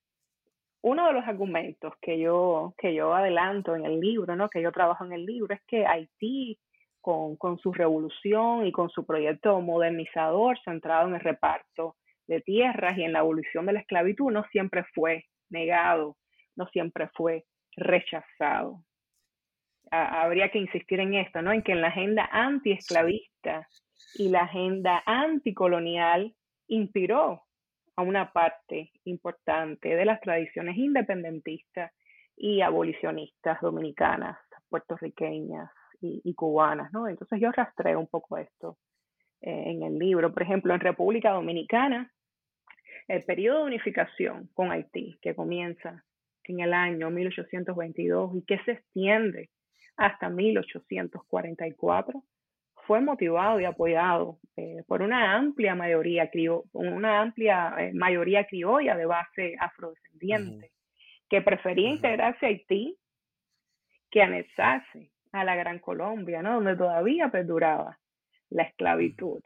uno 0.83 1.07
de 1.07 1.13
los 1.13 1.25
argumentos 1.25 1.95
que 2.03 2.19
yo, 2.19 2.75
que 2.77 2.97
yo 2.97 3.15
adelanto 3.15 3.77
en 3.77 3.85
el 3.85 4.01
libro, 4.01 4.35
¿no? 4.35 4.49
Que 4.49 4.61
yo 4.61 4.73
trabajo 4.73 5.05
en 5.05 5.13
el 5.13 5.25
libro, 5.25 5.55
es 5.55 5.63
que 5.69 5.87
Haití, 5.87 6.59
con, 7.01 7.37
con 7.37 7.59
su 7.59 7.73
revolución 7.73 8.67
y 8.67 8.73
con 8.73 8.91
su 8.91 9.07
proyecto 9.07 9.61
modernizador 9.61 10.59
centrado 10.65 11.07
en 11.07 11.15
el 11.15 11.21
reparto 11.21 11.95
de 12.27 12.41
tierras 12.41 12.99
y 12.99 13.05
en 13.05 13.13
la 13.13 13.21
abolición 13.21 13.67
de 13.67 13.75
la 13.75 13.81
esclavitud, 13.83 14.33
no 14.33 14.43
siempre 14.51 14.83
fue 14.93 15.27
negado, 15.49 16.17
no 16.61 16.69
siempre 16.69 17.09
fue 17.15 17.45
rechazado 17.77 18.85
habría 19.91 20.51
que 20.51 20.59
insistir 20.59 21.01
en 21.01 21.15
esto, 21.15 21.43
¿no? 21.43 21.53
En 21.53 21.63
que 21.63 21.73
en 21.73 21.81
la 21.81 21.89
agenda 21.89 22.29
antiesclavista 22.33 23.69
y 24.15 24.29
la 24.29 24.43
agenda 24.43 25.03
anticolonial 25.05 26.35
inspiró 26.69 27.43
a 27.97 28.03
una 28.03 28.33
parte 28.33 28.93
importante 29.05 29.97
de 29.97 30.05
las 30.05 30.21
tradiciones 30.21 30.77
independentistas 30.77 31.93
y 32.37 32.61
abolicionistas 32.61 33.61
dominicanas, 33.61 34.39
puertorriqueñas 34.69 35.71
y, 36.01 36.33
cubanas, 36.35 36.91
¿no? 36.93 37.09
Entonces 37.09 37.41
yo 37.41 37.53
rastreo 37.53 38.01
un 38.01 38.07
poco 38.07 38.39
esto 38.39 38.79
eh, 39.43 39.65
en 39.67 39.83
el 39.83 39.99
libro. 39.99 40.33
Por 40.33 40.43
ejemplo, 40.43 40.73
en 40.73 40.81
República 40.81 41.33
Dominicana, 41.33 42.11
el 43.09 43.25
periodo 43.25 43.59
de 43.59 43.65
unificación 43.65 44.49
con 44.55 44.71
Haití, 44.71 45.19
que 45.21 45.35
comienza 45.35 46.05
en 46.45 46.61
el 46.61 46.73
año 46.73 47.11
1822 47.11 48.37
y 48.37 48.43
que 48.45 48.59
se 48.65 48.73
extiende 48.73 49.51
hasta 49.97 50.29
1844, 50.29 52.23
fue 52.87 53.01
motivado 53.01 53.61
y 53.61 53.65
apoyado 53.65 54.39
eh, 54.57 54.83
por 54.87 55.03
una 55.03 55.37
amplia 55.37 55.75
mayoría, 55.75 56.31
una 56.73 57.21
amplia 57.21 57.75
eh, 57.79 57.93
mayoría 57.93 58.47
criolla 58.47 58.97
de 58.97 59.07
base 59.07 59.55
afrodescendiente, 59.61 60.73
que 61.29 61.43
prefería 61.43 61.91
integrarse 61.91 62.47
a 62.47 62.49
Haití 62.49 62.97
que 64.11 64.23
anexarse 64.23 65.13
a 65.33 65.45
la 65.45 65.55
Gran 65.55 65.79
Colombia, 65.79 66.43
¿no? 66.43 66.55
donde 66.55 66.77
todavía 66.77 67.29
perduraba 67.29 67.99
la 68.49 68.65
esclavitud. 68.65 69.41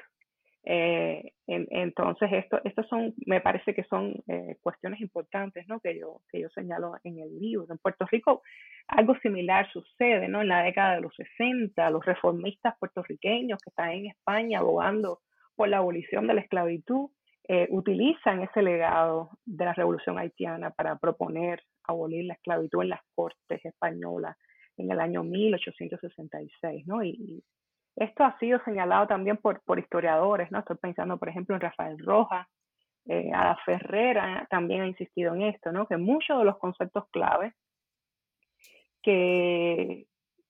Eh, 0.66 1.32
entonces, 1.46 2.30
esto, 2.32 2.58
estos 2.64 2.88
son, 2.88 3.14
me 3.26 3.40
parece 3.40 3.74
que 3.74 3.84
son 3.84 4.14
eh, 4.28 4.56
cuestiones 4.62 5.00
importantes, 5.00 5.66
¿no? 5.68 5.78
Que 5.80 5.98
yo, 5.98 6.22
que 6.30 6.40
yo 6.40 6.48
señalo 6.50 6.94
en 7.04 7.18
el 7.18 7.38
libro. 7.38 7.66
En 7.70 7.78
Puerto 7.78 8.06
Rico 8.10 8.42
algo 8.88 9.14
similar 9.20 9.70
sucede, 9.72 10.28
¿no? 10.28 10.42
En 10.42 10.48
la 10.48 10.62
década 10.62 10.96
de 10.96 11.00
los 11.02 11.14
60, 11.14 11.90
los 11.90 12.04
reformistas 12.04 12.76
puertorriqueños 12.78 13.58
que 13.62 13.70
están 13.70 13.90
en 13.90 14.06
España 14.06 14.58
abogando 14.58 15.20
por 15.54 15.68
la 15.68 15.78
abolición 15.78 16.26
de 16.26 16.34
la 16.34 16.40
esclavitud, 16.40 17.10
eh, 17.46 17.66
utilizan 17.70 18.42
ese 18.42 18.62
legado 18.62 19.30
de 19.44 19.64
la 19.66 19.74
revolución 19.74 20.18
haitiana 20.18 20.70
para 20.70 20.96
proponer 20.96 21.62
abolir 21.84 22.24
la 22.24 22.34
esclavitud 22.34 22.82
en 22.82 22.88
las 22.88 23.00
cortes 23.14 23.64
españolas 23.64 24.36
en 24.76 24.90
el 24.90 24.98
año 24.98 25.22
1866, 25.22 26.86
¿no? 26.86 27.04
Y, 27.04 27.42
Esto 27.96 28.24
ha 28.24 28.38
sido 28.38 28.60
señalado 28.64 29.06
también 29.06 29.36
por, 29.36 29.60
historiadores, 29.78 30.50
¿no? 30.50 30.58
Estoy 30.58 30.76
pensando, 30.76 31.16
por 31.18 31.28
ejemplo, 31.28 31.54
en 31.54 31.60
Rafael 31.60 31.98
Rojas, 31.98 32.46
eh, 33.06 33.30
Ada 33.32 33.56
Ferrera 33.64 34.46
también 34.50 34.82
ha 34.82 34.86
insistido 34.86 35.34
en 35.34 35.42
esto, 35.42 35.70
¿no? 35.70 35.86
Que 35.86 35.96
muchos 35.96 36.38
de 36.38 36.44
los 36.44 36.58
conceptos 36.58 37.04
claves 37.10 37.54
que, 39.02 40.06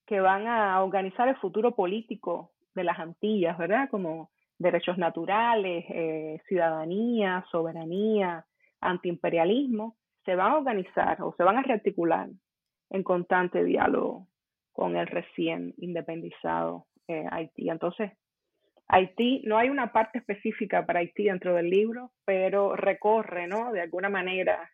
que 0.06 0.20
van 0.20 0.46
a 0.46 0.82
organizar 0.82 1.28
el 1.28 1.36
futuro 1.36 1.74
político 1.74 2.52
de 2.74 2.84
las 2.84 2.98
Antillas, 2.98 3.58
¿verdad? 3.58 3.88
Como 3.90 4.30
derechos 4.58 4.96
naturales, 4.98 5.84
eh, 5.88 6.40
ciudadanía, 6.46 7.44
soberanía, 7.50 8.46
antiimperialismo, 8.80 9.96
se 10.24 10.36
van 10.36 10.52
a 10.52 10.56
organizar 10.58 11.20
o 11.22 11.34
se 11.36 11.42
van 11.42 11.58
a 11.58 11.62
rearticular 11.62 12.28
en 12.90 13.02
constante 13.02 13.64
diálogo 13.64 14.28
con 14.72 14.96
el 14.96 15.06
recién 15.06 15.74
independizado 15.78 16.86
eh, 17.08 17.26
Haití. 17.30 17.68
Entonces, 17.70 18.12
Haití, 18.88 19.42
no 19.44 19.58
hay 19.58 19.70
una 19.70 19.92
parte 19.92 20.18
específica 20.18 20.84
para 20.84 21.00
Haití 21.00 21.24
dentro 21.24 21.54
del 21.54 21.70
libro, 21.70 22.12
pero 22.24 22.76
recorre, 22.76 23.46
¿no? 23.46 23.72
De 23.72 23.80
alguna 23.80 24.08
manera 24.08 24.70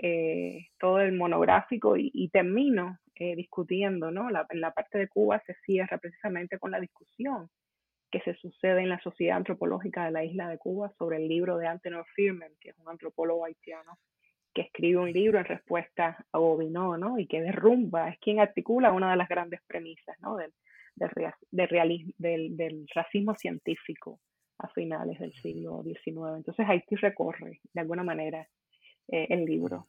eh, 0.00 0.68
todo 0.78 1.00
el 1.00 1.12
monográfico 1.12 1.96
y, 1.96 2.28
termino 2.28 2.98
eh, 3.16 3.34
discutiendo, 3.34 4.12
¿no? 4.12 4.28
en 4.28 4.60
la 4.60 4.70
parte 4.70 4.96
de 4.96 5.08
Cuba 5.08 5.42
se 5.44 5.54
cierra 5.66 5.98
precisamente 5.98 6.56
con 6.60 6.70
la 6.70 6.78
discusión 6.78 7.48
que 8.08 8.20
se 8.20 8.34
sucede 8.34 8.82
en 8.82 8.90
la 8.90 9.00
Sociedad 9.00 9.36
Antropológica 9.36 10.04
de 10.04 10.12
la 10.12 10.24
isla 10.24 10.48
de 10.48 10.58
Cuba 10.58 10.92
sobre 10.98 11.16
el 11.16 11.28
libro 11.28 11.58
de 11.58 11.66
Antenor 11.66 12.06
Firman, 12.14 12.52
que 12.60 12.70
es 12.70 12.78
un 12.78 12.88
antropólogo 12.88 13.44
haitiano 13.44 13.98
que 14.54 14.62
escribe 14.62 14.98
un 14.98 15.12
libro 15.12 15.38
en 15.38 15.44
respuesta 15.44 16.24
a 16.32 16.38
Gobineau, 16.38 16.96
¿no? 16.96 17.18
Y 17.18 17.26
que 17.26 17.42
derrumba, 17.42 18.08
es 18.08 18.18
quien 18.18 18.40
articula 18.40 18.92
una 18.92 19.10
de 19.10 19.16
las 19.16 19.28
grandes 19.28 19.60
premisas, 19.66 20.18
¿no? 20.20 20.36
Del, 20.98 21.68
realismo, 21.68 22.12
del, 22.18 22.56
del 22.56 22.86
racismo 22.94 23.34
científico 23.34 24.20
a 24.58 24.68
finales 24.68 25.18
del 25.18 25.32
siglo 25.34 25.82
XIX. 25.84 26.36
Entonces 26.36 26.66
Haití 26.68 26.96
recorre, 26.96 27.60
de 27.72 27.80
alguna 27.80 28.02
manera, 28.02 28.48
eh, 29.08 29.26
el 29.30 29.44
libro. 29.44 29.88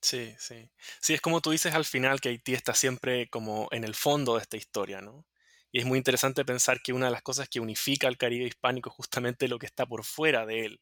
Sí, 0.00 0.34
sí. 0.38 0.70
Sí, 1.00 1.14
es 1.14 1.20
como 1.20 1.40
tú 1.40 1.50
dices 1.50 1.74
al 1.74 1.84
final 1.84 2.20
que 2.20 2.28
Haití 2.28 2.54
está 2.54 2.74
siempre 2.74 3.28
como 3.28 3.68
en 3.72 3.84
el 3.84 3.94
fondo 3.94 4.36
de 4.36 4.42
esta 4.42 4.56
historia, 4.56 5.00
¿no? 5.00 5.26
Y 5.72 5.80
es 5.80 5.86
muy 5.86 5.98
interesante 5.98 6.44
pensar 6.44 6.80
que 6.82 6.92
una 6.92 7.06
de 7.06 7.12
las 7.12 7.22
cosas 7.22 7.48
que 7.48 7.60
unifica 7.60 8.06
al 8.08 8.16
Caribe 8.16 8.46
hispánico 8.46 8.90
es 8.90 8.96
justamente 8.96 9.48
lo 9.48 9.58
que 9.58 9.66
está 9.66 9.86
por 9.86 10.04
fuera 10.04 10.46
de 10.46 10.66
él. 10.66 10.80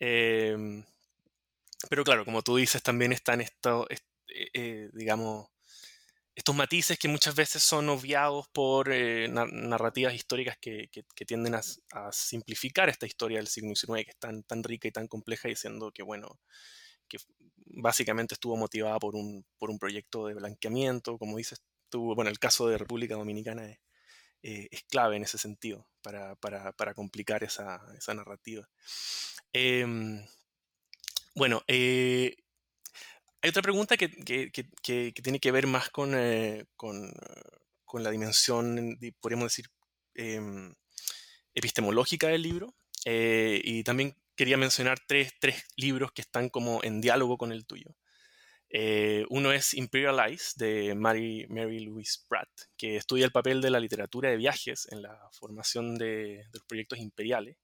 Em, 0.00 0.84
pero 1.90 2.04
claro, 2.04 2.24
como 2.24 2.42
tú 2.42 2.56
dices, 2.56 2.82
también 2.82 3.12
están 3.12 3.40
estos, 3.40 3.86
eh, 3.90 4.48
eh, 4.54 4.90
digamos, 4.92 5.48
estos 6.34 6.54
matices 6.56 6.98
que 6.98 7.08
muchas 7.08 7.34
veces 7.34 7.62
son 7.62 7.88
obviados 7.88 8.48
por 8.48 8.92
eh, 8.92 9.28
narrativas 9.28 10.14
históricas 10.14 10.58
que, 10.60 10.90
tienden 11.26 11.54
a, 11.54 11.62
simplificar 12.12 12.88
esta 12.88 13.06
historia 13.06 13.38
del 13.38 13.48
siglo 13.48 13.74
XIX, 13.74 14.04
que 14.04 14.10
es 14.12 14.18
tan, 14.18 14.42
tan 14.44 14.62
rica 14.64 14.88
y 14.88 14.92
tan 14.92 15.08
compleja, 15.08 15.48
diciendo 15.48 15.92
que, 15.92 16.02
bueno, 16.02 16.40
que 17.08 17.18
básicamente 17.66 18.34
estuvo 18.34 18.56
motivada 18.56 18.98
por 18.98 19.16
un, 19.16 19.44
por 19.58 19.70
un 19.70 19.78
proyecto 19.78 20.26
de 20.26 20.34
blanqueamiento, 20.34 21.18
como 21.18 21.36
dices 21.36 21.62
tú, 21.88 22.14
bueno, 22.14 22.30
el 22.30 22.38
caso 22.38 22.68
de 22.68 22.78
República 22.78 23.14
Dominicana 23.14 23.70
es, 23.70 23.78
eh, 24.46 24.68
clave 24.90 25.16
en 25.16 25.22
ese 25.22 25.38
sentido 25.38 25.88
para, 26.02 26.36
complicar 26.94 27.42
esa, 27.44 27.80
narrativa. 28.14 28.68
Em, 29.54 30.22
bueno, 31.34 31.62
eh, 31.66 32.36
hay 33.40 33.48
otra 33.48 33.62
pregunta 33.62 33.96
que, 33.96 34.08
tiene 35.22 35.40
que 35.40 35.50
ver 35.50 35.66
más 35.66 35.88
con, 35.88 36.12
eh, 36.14 36.66
con, 36.76 37.10
la 37.94 38.10
dimensión, 38.10 38.98
podríamos 39.20 39.46
decir, 39.46 39.70
em, 40.14 40.74
epistemológica 41.54 42.28
del 42.28 42.42
libro. 42.42 42.74
y 43.06 43.82
también 43.84 44.16
quería 44.36 44.56
mencionar 44.56 44.98
tres, 45.06 45.32
libros 45.76 46.12
que 46.12 46.22
están 46.22 46.48
como 46.48 46.82
en 46.82 47.00
diálogo 47.00 47.38
con 47.38 47.52
el 47.52 47.66
tuyo. 47.66 47.96
Eh, 48.70 49.24
uno 49.30 49.52
es 49.52 49.74
Imperialize 49.74 50.52
de 50.56 50.94
Mary, 50.94 51.46
Mary 51.48 51.80
Louise 51.80 52.20
Pratt, 52.28 52.48
que 52.76 52.96
estudia 52.96 53.24
el 53.24 53.32
papel 53.32 53.60
de 53.60 53.70
la 53.70 53.78
literatura 53.78 54.30
de 54.30 54.36
viajes 54.36 54.88
en 54.90 55.02
la 55.02 55.16
formación 55.32 55.96
de, 55.96 56.44
los 56.52 56.64
proyectos 56.64 56.98
imperiales. 56.98 57.56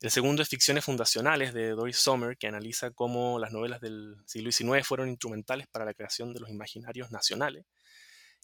El 0.00 0.10
segundo 0.10 0.42
es 0.42 0.48
Ficciones 0.48 0.84
Fundacionales 0.84 1.54
de 1.54 1.70
Doris 1.70 1.98
Sommer, 1.98 2.36
que 2.36 2.48
analiza 2.48 2.90
cómo 2.90 3.38
las 3.38 3.52
novelas 3.52 3.80
del 3.80 4.16
siglo 4.26 4.50
XIX 4.50 4.86
fueron 4.86 5.08
instrumentales 5.08 5.68
para 5.68 5.84
la 5.84 5.94
creación 5.94 6.34
de 6.34 6.40
los 6.40 6.50
imaginarios 6.50 7.10
nacionales. 7.12 7.64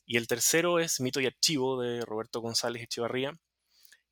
Y 0.06 0.16
el 0.16 0.26
tercero 0.26 0.78
es 0.78 1.00
Mito 1.00 1.20
y 1.20 1.26
Archivo 1.26 1.80
de 1.80 2.00
Roberto 2.02 2.40
González 2.40 2.82
Echevarría, 2.82 3.32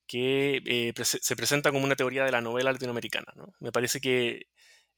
que 0.09 0.63
eh, 0.65 0.95
se 1.05 1.37
presenta 1.37 1.71
como 1.71 1.85
una 1.85 1.95
teoría 1.95 2.25
de 2.25 2.33
la 2.33 2.41
novela 2.41 2.73
latinoamericana. 2.73 3.33
Me 3.61 3.71
parece 3.71 4.01
que 4.01 4.49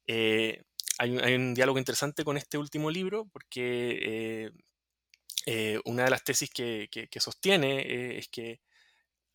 eh, 0.07 0.63
hay, 0.99 1.35
un, 1.35 1.53
diálogo 1.53 1.79
interesante 1.79 2.25
con 2.25 2.37
este 2.37 2.57
último 2.57 2.91
libro 2.91 3.29
porque 3.33 4.53
eh, 5.47 5.81
una 5.85 6.05
de 6.05 6.11
las 6.11 6.23
tesis 6.23 6.51
que, 6.51 6.89
sostiene 7.19 8.19
es 8.19 8.29
que 8.29 8.61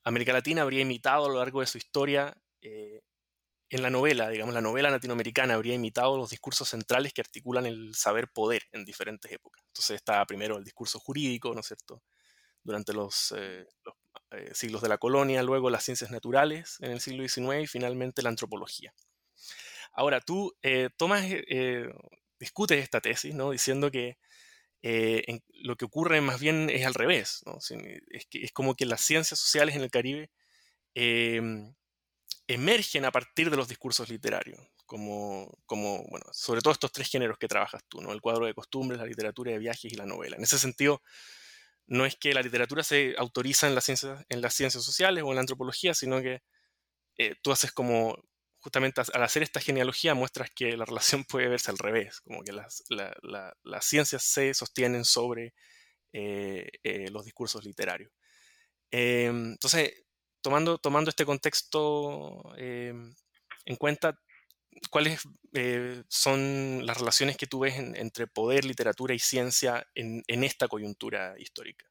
América 0.06 0.32
Latina 0.32 0.62
habría 0.62 0.82
imitado 0.82 1.26
a 1.26 1.30
lo 1.30 1.40
largo 1.40 1.60
de 1.60 1.68
su 1.68 1.78
historia 1.78 2.36
en 2.62 3.82
la 3.82 3.90
novela, 3.90 4.30
digamos, 4.30 4.54
la 4.54 4.62
novela 4.62 4.90
latinoamericana 4.90 5.56
habría 5.56 5.74
imitado 5.74 6.18
los 6.18 6.30
discursos 6.30 6.70
centrales 6.70 7.14
que 7.14 7.22
articulan 7.22 7.66
el 7.66 7.96
saber 7.96 8.30
poder 8.30 8.64
en 8.72 8.86
diferentes 8.86 9.30
épocas. 9.32 9.64
Entonces 9.68 9.98
está 9.98 10.26
primero 10.26 10.58
el 10.58 10.64
discurso 10.64 11.00
jurídico, 11.00 11.54
¿no 11.54 11.60
es 11.60 11.68
cierto? 11.68 12.02
Durante 12.64 12.94
los 12.94 13.34
eh, 14.38 14.52
siglos 14.54 14.82
de 14.82 14.90
la 14.90 14.98
colonia, 14.98 15.44
luego 15.44 15.70
las 15.70 15.84
ciencias 15.84 16.12
naturales 16.12 16.78
en 16.82 16.92
el 16.92 17.02
siglo 17.02 17.28
XIX 17.28 17.64
y 17.64 17.68
finalmente 17.68 18.22
la 18.22 18.30
antropología. 18.30 18.94
Ahora, 19.94 20.22
tú 20.22 20.54
eh, 20.62 20.90
tomas, 20.98 21.24
eh, 21.26 21.90
discutes 22.40 22.84
esta 22.84 23.02
tesis, 23.02 23.34
¿no? 23.34 23.52
diciendo 23.52 23.92
que 23.92 24.18
lo 25.64 25.78
que 25.78 25.86
ocurre 25.86 26.22
más 26.22 26.40
bien 26.40 26.70
es 26.70 26.86
al 26.86 26.94
revés, 26.94 27.42
es, 28.12 28.28
que, 28.28 28.44
es 28.44 28.52
como 28.52 28.76
que 28.76 28.86
las 28.86 29.02
ciencias 29.02 29.40
sociales 29.40 29.76
en 29.76 29.82
el 29.82 29.90
Caribe 29.90 30.30
em, 30.94 31.74
emergen 32.48 33.06
a 33.06 33.12
partir 33.12 33.50
de 33.50 33.58
los 33.58 33.68
discursos 33.68 34.10
literarios, 34.10 34.60
como, 34.86 35.58
como, 35.66 36.04
bueno, 36.10 36.28
sobre 36.32 36.62
todo 36.62 36.72
estos 36.74 36.92
tres 36.92 37.10
géneros 37.10 37.40
que 37.40 37.48
trabajas 37.48 37.84
tú, 37.90 38.00
¿no? 38.00 38.12
el 38.12 38.22
cuadro 38.22 38.46
de 38.46 38.54
costumbres, 38.54 39.00
la 39.00 39.08
literatura 39.08 39.52
de 39.54 39.58
viajes 39.58 39.92
y 39.92 39.96
la 39.96 40.06
novela. 40.06 40.36
En 40.36 40.44
ese 40.44 40.60
sentido, 40.60 41.02
no 41.88 42.06
es 42.06 42.16
que 42.16 42.34
la 42.34 42.42
literatura 42.42 42.84
se 42.84 43.16
autoriza 43.18 43.68
en 43.68 43.76
las 43.76 43.86
ciencias, 43.86 44.26
en 44.30 44.42
las 44.42 44.54
ciencias 44.54 44.84
sociales 44.84 45.24
o 45.24 45.30
en 45.30 45.36
la 45.36 45.42
antropología, 45.42 45.94
sino 45.94 46.22
que 46.22 46.42
eh, 47.18 47.36
tú 47.42 47.52
haces 47.52 47.72
como, 47.72 48.18
justamente 48.58 49.02
al 49.14 49.24
hacer 49.24 49.44
esta 49.44 49.60
genealogía, 49.60 50.16
muestras 50.16 50.50
que 50.52 50.76
la 50.76 50.86
relación 50.86 51.24
puede 51.30 51.48
verse 51.48 51.72
al 51.72 51.78
revés, 51.78 52.22
como 52.22 52.44
que 52.44 52.52
las, 52.52 52.84
ciencias 53.82 54.24
se 54.24 54.54
sostienen 54.54 55.06
sobre 55.06 55.54
eh, 56.14 56.70
eh, 56.84 57.10
los 57.12 57.26
discursos 57.26 57.64
literarios. 57.66 58.12
Em, 58.92 59.52
entonces, 59.52 60.06
tomando, 60.42 60.80
este 61.08 61.26
contexto 61.26 62.54
em, 62.58 63.14
en 63.66 63.76
cuenta, 63.78 64.20
¿cuáles 64.90 65.28
eh, 65.54 66.04
son 66.08 66.86
las 66.86 67.00
relaciones 67.00 67.38
que 67.38 67.48
tú 67.48 67.60
ves 67.60 67.78
entre 67.78 68.28
poder, 68.28 68.66
literatura 68.66 69.14
y 69.14 69.20
ciencia 69.20 69.86
en, 69.96 70.24
esta 70.28 70.68
coyuntura 70.68 71.36
histórica? 71.38 71.86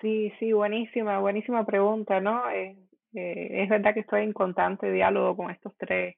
Sí, 0.00 0.32
sí, 0.38 0.52
buenísima, 0.52 1.18
buenísima 1.18 1.66
pregunta, 1.66 2.20
¿no? 2.20 2.48
Eh, 2.50 2.76
eh, 3.14 3.62
es 3.62 3.68
verdad 3.68 3.94
que 3.94 4.00
estoy 4.00 4.22
en 4.22 4.32
constante 4.32 4.92
diálogo 4.92 5.36
con 5.36 5.50
estos 5.50 5.74
tres 5.76 6.16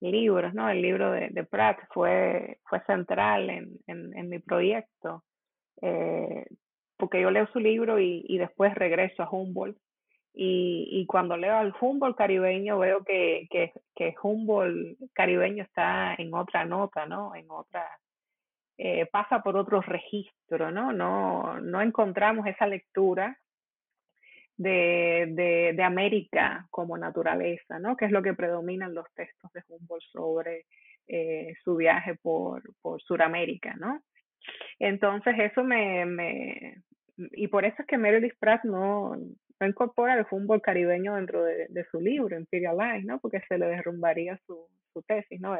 libros, 0.00 0.54
¿no? 0.54 0.70
El 0.70 0.80
libro 0.80 1.10
de, 1.10 1.44
Pratt 1.44 1.78
fue, 1.92 2.58
fue 2.64 2.80
central 2.86 3.50
en, 3.50 4.28
mi 4.28 4.38
proyecto, 4.38 5.24
porque 6.96 7.20
yo 7.20 7.30
leo 7.30 7.48
su 7.52 7.58
libro 7.58 7.98
y, 7.98 8.24
y 8.28 8.38
después 8.38 8.74
regreso 8.74 9.22
a 9.22 9.30
Humboldt 9.30 9.78
y, 10.34 11.04
cuando 11.06 11.36
leo 11.36 11.56
al 11.56 11.74
Humboldt 11.80 12.16
caribeño 12.16 12.78
veo 12.78 13.02
que, 13.04 13.48
que, 13.50 13.72
que, 13.94 14.14
Humboldt 14.22 14.98
caribeño 15.12 15.64
está 15.64 16.14
en 16.16 16.32
otra 16.32 16.64
nota, 16.64 17.06
¿no? 17.06 17.34
En 17.34 17.50
otra, 17.50 17.84
eh, 18.76 19.06
pasa 19.06 19.42
por 19.42 19.56
otro 19.56 19.80
registro, 19.80 20.70
¿no? 20.70 20.92
¿no? 20.92 21.60
No 21.60 21.82
encontramos 21.82 22.46
esa 22.46 22.66
lectura 22.66 23.36
de, 24.56 25.72
de, 25.74 25.82
América 25.82 26.66
como 26.70 26.96
naturaleza, 26.96 27.78
¿no? 27.78 27.96
Que 27.96 28.04
es 28.04 28.12
lo 28.12 28.22
que 28.22 28.34
predominan 28.34 28.94
los 28.94 29.06
textos 29.14 29.52
de 29.52 29.62
Humboldt 29.68 30.04
sobre 30.12 30.66
eh, 31.08 31.54
su 31.64 31.76
viaje 31.76 32.14
por, 32.16 32.62
por 32.80 33.02
Sudamérica, 33.02 33.74
¿no? 33.74 34.02
Entonces 34.78 35.34
eso 35.38 35.64
me, 35.64 36.06
me, 36.06 36.82
y 37.16 37.48
por 37.48 37.64
eso 37.64 37.82
es 37.82 37.86
que 37.86 37.98
Meredith 37.98 38.38
Pratt 38.38 38.64
no, 38.64 39.16
no 39.60 39.66
incorpora 39.66 40.14
el 40.14 40.26
Humboldt 40.30 40.62
caribeño 40.62 41.16
dentro 41.16 41.42
de, 41.42 41.86
su 41.90 42.00
libro, 42.00 42.38
Imperial 42.38 42.76
Life, 42.76 43.06
¿no? 43.06 43.18
Porque 43.18 43.40
se 43.48 43.58
le 43.58 43.66
derrumbaría 43.66 44.38
su, 44.46 44.68
su 44.92 45.02
tesis, 45.02 45.40
¿no? 45.40 45.56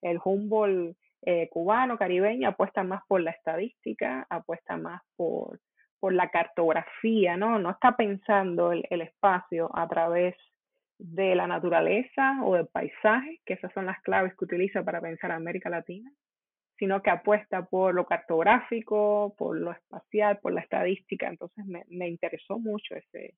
El 0.00 0.18
Humboldt 0.24 0.96
eh, 1.22 1.48
cubano, 1.50 1.96
caribeño, 1.98 2.48
apuesta 2.48 2.82
más 2.82 3.02
por 3.06 3.20
la 3.20 3.30
estadística, 3.30 4.26
apuesta 4.28 4.76
más 4.76 5.02
por 5.16 5.60
por 6.02 6.12
la 6.12 6.30
cartografía, 6.30 7.36
¿no? 7.36 7.60
No 7.60 7.70
está 7.70 7.96
pensando 7.96 8.72
el, 8.72 8.84
espacio 8.90 9.70
a 9.72 9.86
través 9.86 10.34
de 10.98 11.36
la 11.36 11.46
naturaleza 11.46 12.40
o 12.42 12.56
del 12.56 12.66
paisaje, 12.66 13.40
que 13.46 13.54
esas 13.54 13.72
son 13.72 13.86
las 13.86 14.02
claves 14.02 14.34
que 14.36 14.44
utiliza 14.44 14.82
para 14.82 15.00
pensar 15.00 15.30
América 15.30 15.70
Latina, 15.70 16.10
sino 16.82 17.00
que 17.00 17.10
apuesta 17.10 17.64
por 17.64 17.94
lo 17.94 18.06
cartográfico, 18.06 19.36
por 19.38 19.56
lo 19.56 19.70
espacial, 19.70 20.40
por 20.40 20.52
la 20.52 20.62
estadística. 20.62 21.28
Entonces 21.28 21.64
me, 21.64 21.84
me 21.86 22.08
interesó 22.08 22.58
mucho 22.58 22.96
ese, 22.96 23.36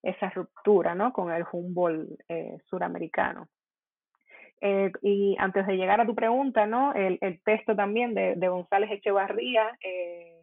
esa 0.00 0.30
ruptura 0.30 0.94
¿no? 0.94 1.12
con 1.12 1.32
el 1.32 1.44
Humboldt 1.50 2.08
eh, 2.28 2.56
suramericano. 2.66 3.48
Eh, 4.60 4.92
y 5.02 5.34
antes 5.40 5.66
de 5.66 5.76
llegar 5.76 6.00
a 6.00 6.06
tu 6.06 6.14
pregunta, 6.14 6.68
¿no? 6.68 6.94
el, 6.94 7.18
el 7.20 7.42
texto 7.42 7.74
también 7.74 8.14
de, 8.14 8.36
de 8.36 8.46
González 8.46 8.92
Echevarría, 8.92 9.76
eh, 9.82 10.40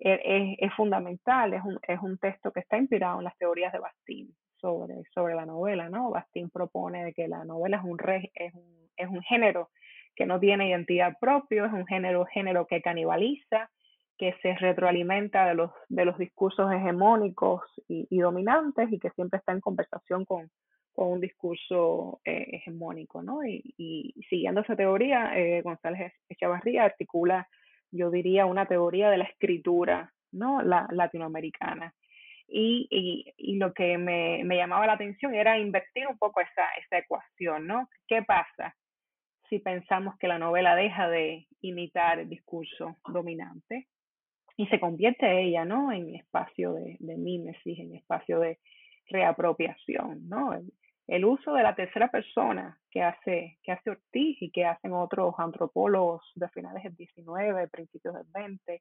es, 0.00 0.56
es 0.58 0.74
fundamental, 0.74 1.54
es 1.54 1.62
un, 1.62 1.78
es 1.86 2.00
un 2.00 2.18
texto 2.18 2.50
que 2.50 2.58
está 2.58 2.78
inspirado 2.78 3.18
en 3.18 3.24
las 3.26 3.38
teorías 3.38 3.72
de 3.72 3.78
Bastín 3.78 4.34
sobre, 4.56 5.04
sobre 5.14 5.36
la 5.36 5.46
novela, 5.46 5.88
¿no? 5.88 6.10
Bastín 6.10 6.50
propone 6.50 7.12
que 7.14 7.28
la 7.28 7.44
novela 7.44 7.76
es 7.76 7.84
un, 7.84 7.96
re, 7.96 8.32
es 8.34 8.52
un, 8.54 8.90
es 8.96 9.08
un 9.08 9.22
género 9.22 9.70
que 10.14 10.26
no 10.26 10.38
tiene 10.38 10.68
identidad 10.68 11.16
propia, 11.20 11.66
es 11.66 11.72
un 11.72 11.86
género, 11.86 12.26
género 12.26 12.66
que 12.66 12.82
canibaliza, 12.82 13.70
que 14.18 14.34
se 14.42 14.54
retroalimenta 14.54 15.46
de 15.46 15.54
los, 15.54 15.70
de 15.88 16.04
los 16.04 16.18
discursos 16.18 16.70
hegemónicos 16.70 17.62
y, 17.88 18.18
dominantes 18.18 18.92
y 18.92 18.98
que 18.98 19.10
siempre 19.10 19.38
está 19.38 19.52
en 19.52 19.60
conversación 19.60 20.26
con, 20.26 20.50
con 20.92 21.08
un 21.08 21.20
discurso 21.20 22.20
eh, 22.24 22.46
hegemónico, 22.52 23.22
¿no? 23.22 23.44
Y, 23.46 23.74
y, 23.78 24.14
siguiendo 24.28 24.60
esa 24.60 24.76
teoría, 24.76 25.32
eh, 25.38 25.62
González 25.62 26.12
Echavarría 26.28 26.84
articula 26.84 27.48
yo 27.92 28.10
diría, 28.10 28.46
una 28.46 28.66
teoría 28.66 29.10
de 29.10 29.18
la 29.18 29.24
escritura 29.24 30.12
¿no? 30.32 30.62
La, 30.62 30.86
latinoamericana. 30.90 31.94
Y, 32.46 32.88
y, 32.90 33.32
y, 33.36 33.56
lo 33.56 33.72
que 33.72 33.96
me, 33.96 34.42
me, 34.44 34.56
llamaba 34.56 34.86
la 34.86 34.94
atención 34.94 35.34
era 35.34 35.58
invertir 35.58 36.08
un 36.08 36.18
poco 36.18 36.40
esa, 36.40 36.64
esa 36.84 36.98
ecuación, 36.98 37.66
¿no? 37.66 37.88
¿Qué 38.08 38.22
pasa 38.22 38.74
si 39.50 39.58
pensamos 39.58 40.16
que 40.18 40.28
la 40.28 40.38
novela 40.38 40.74
deja 40.74 41.10
de 41.10 41.46
imitar 41.60 42.20
el 42.20 42.28
discurso 42.28 42.96
dominante 43.06 43.88
y 44.56 44.66
se 44.68 44.80
convierte 44.80 45.42
ella, 45.42 45.64
¿no? 45.64 45.92
En 45.92 46.14
espacio 46.14 46.72
de, 46.72 46.96
de 47.00 47.16
mímesis, 47.16 47.78
en 47.78 47.94
espacio 47.96 48.40
de 48.40 48.58
reapropiación, 49.08 50.28
¿no? 50.28 50.54
el 51.08 51.24
uso 51.24 51.52
de 51.54 51.64
la 51.64 51.74
tercera 51.74 52.08
persona 52.08 52.78
que 52.88 53.02
hace, 53.02 53.58
que 53.64 53.72
hace 53.72 53.90
Ortiz 53.90 54.40
y 54.40 54.52
que 54.52 54.64
hacen 54.64 54.92
otros 54.92 55.34
antropólogos 55.38 56.22
de 56.36 56.48
finales 56.50 56.84
del 56.84 56.94
19, 56.94 57.66
principios 57.66 58.14
del 58.14 58.26
20, 58.32 58.80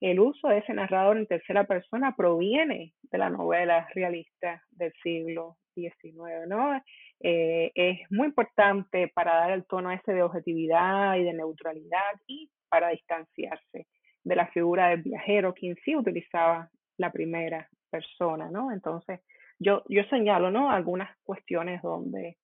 el 0.00 0.20
uso 0.20 0.48
de 0.48 0.58
ese 0.58 0.74
narrador 0.74 1.16
en 1.16 1.26
tercera 1.26 1.64
persona 1.64 2.14
proviene 2.16 2.92
de 3.02 3.18
la 3.18 3.30
novela 3.30 3.88
realista 3.94 4.62
del 4.70 4.92
siglo 5.02 5.56
XIX, 5.74 6.46
¿no? 6.48 6.80
Eh, 7.20 7.70
es 7.74 8.00
muy 8.10 8.26
importante 8.26 9.08
para 9.14 9.36
dar 9.36 9.50
el 9.52 9.66
tono 9.66 9.90
ese 9.90 10.12
de 10.12 10.22
objetividad 10.22 11.16
y 11.16 11.24
de 11.24 11.32
neutralidad 11.32 12.20
y 12.26 12.50
para 12.68 12.90
distanciarse 12.90 13.86
de 14.24 14.36
la 14.36 14.48
figura 14.48 14.88
del 14.88 15.02
viajero, 15.02 15.54
quien 15.54 15.76
sí 15.84 15.96
utilizaba 15.96 16.68
la 16.98 17.12
primera 17.12 17.68
persona, 17.90 18.50
¿no? 18.50 18.72
Entonces, 18.72 19.20
yo, 19.58 19.82
yo 19.88 20.02
señalo 20.04 20.50
¿no? 20.50 20.70
algunas 20.70 21.16
cuestiones 21.22 21.80
donde 21.82 22.36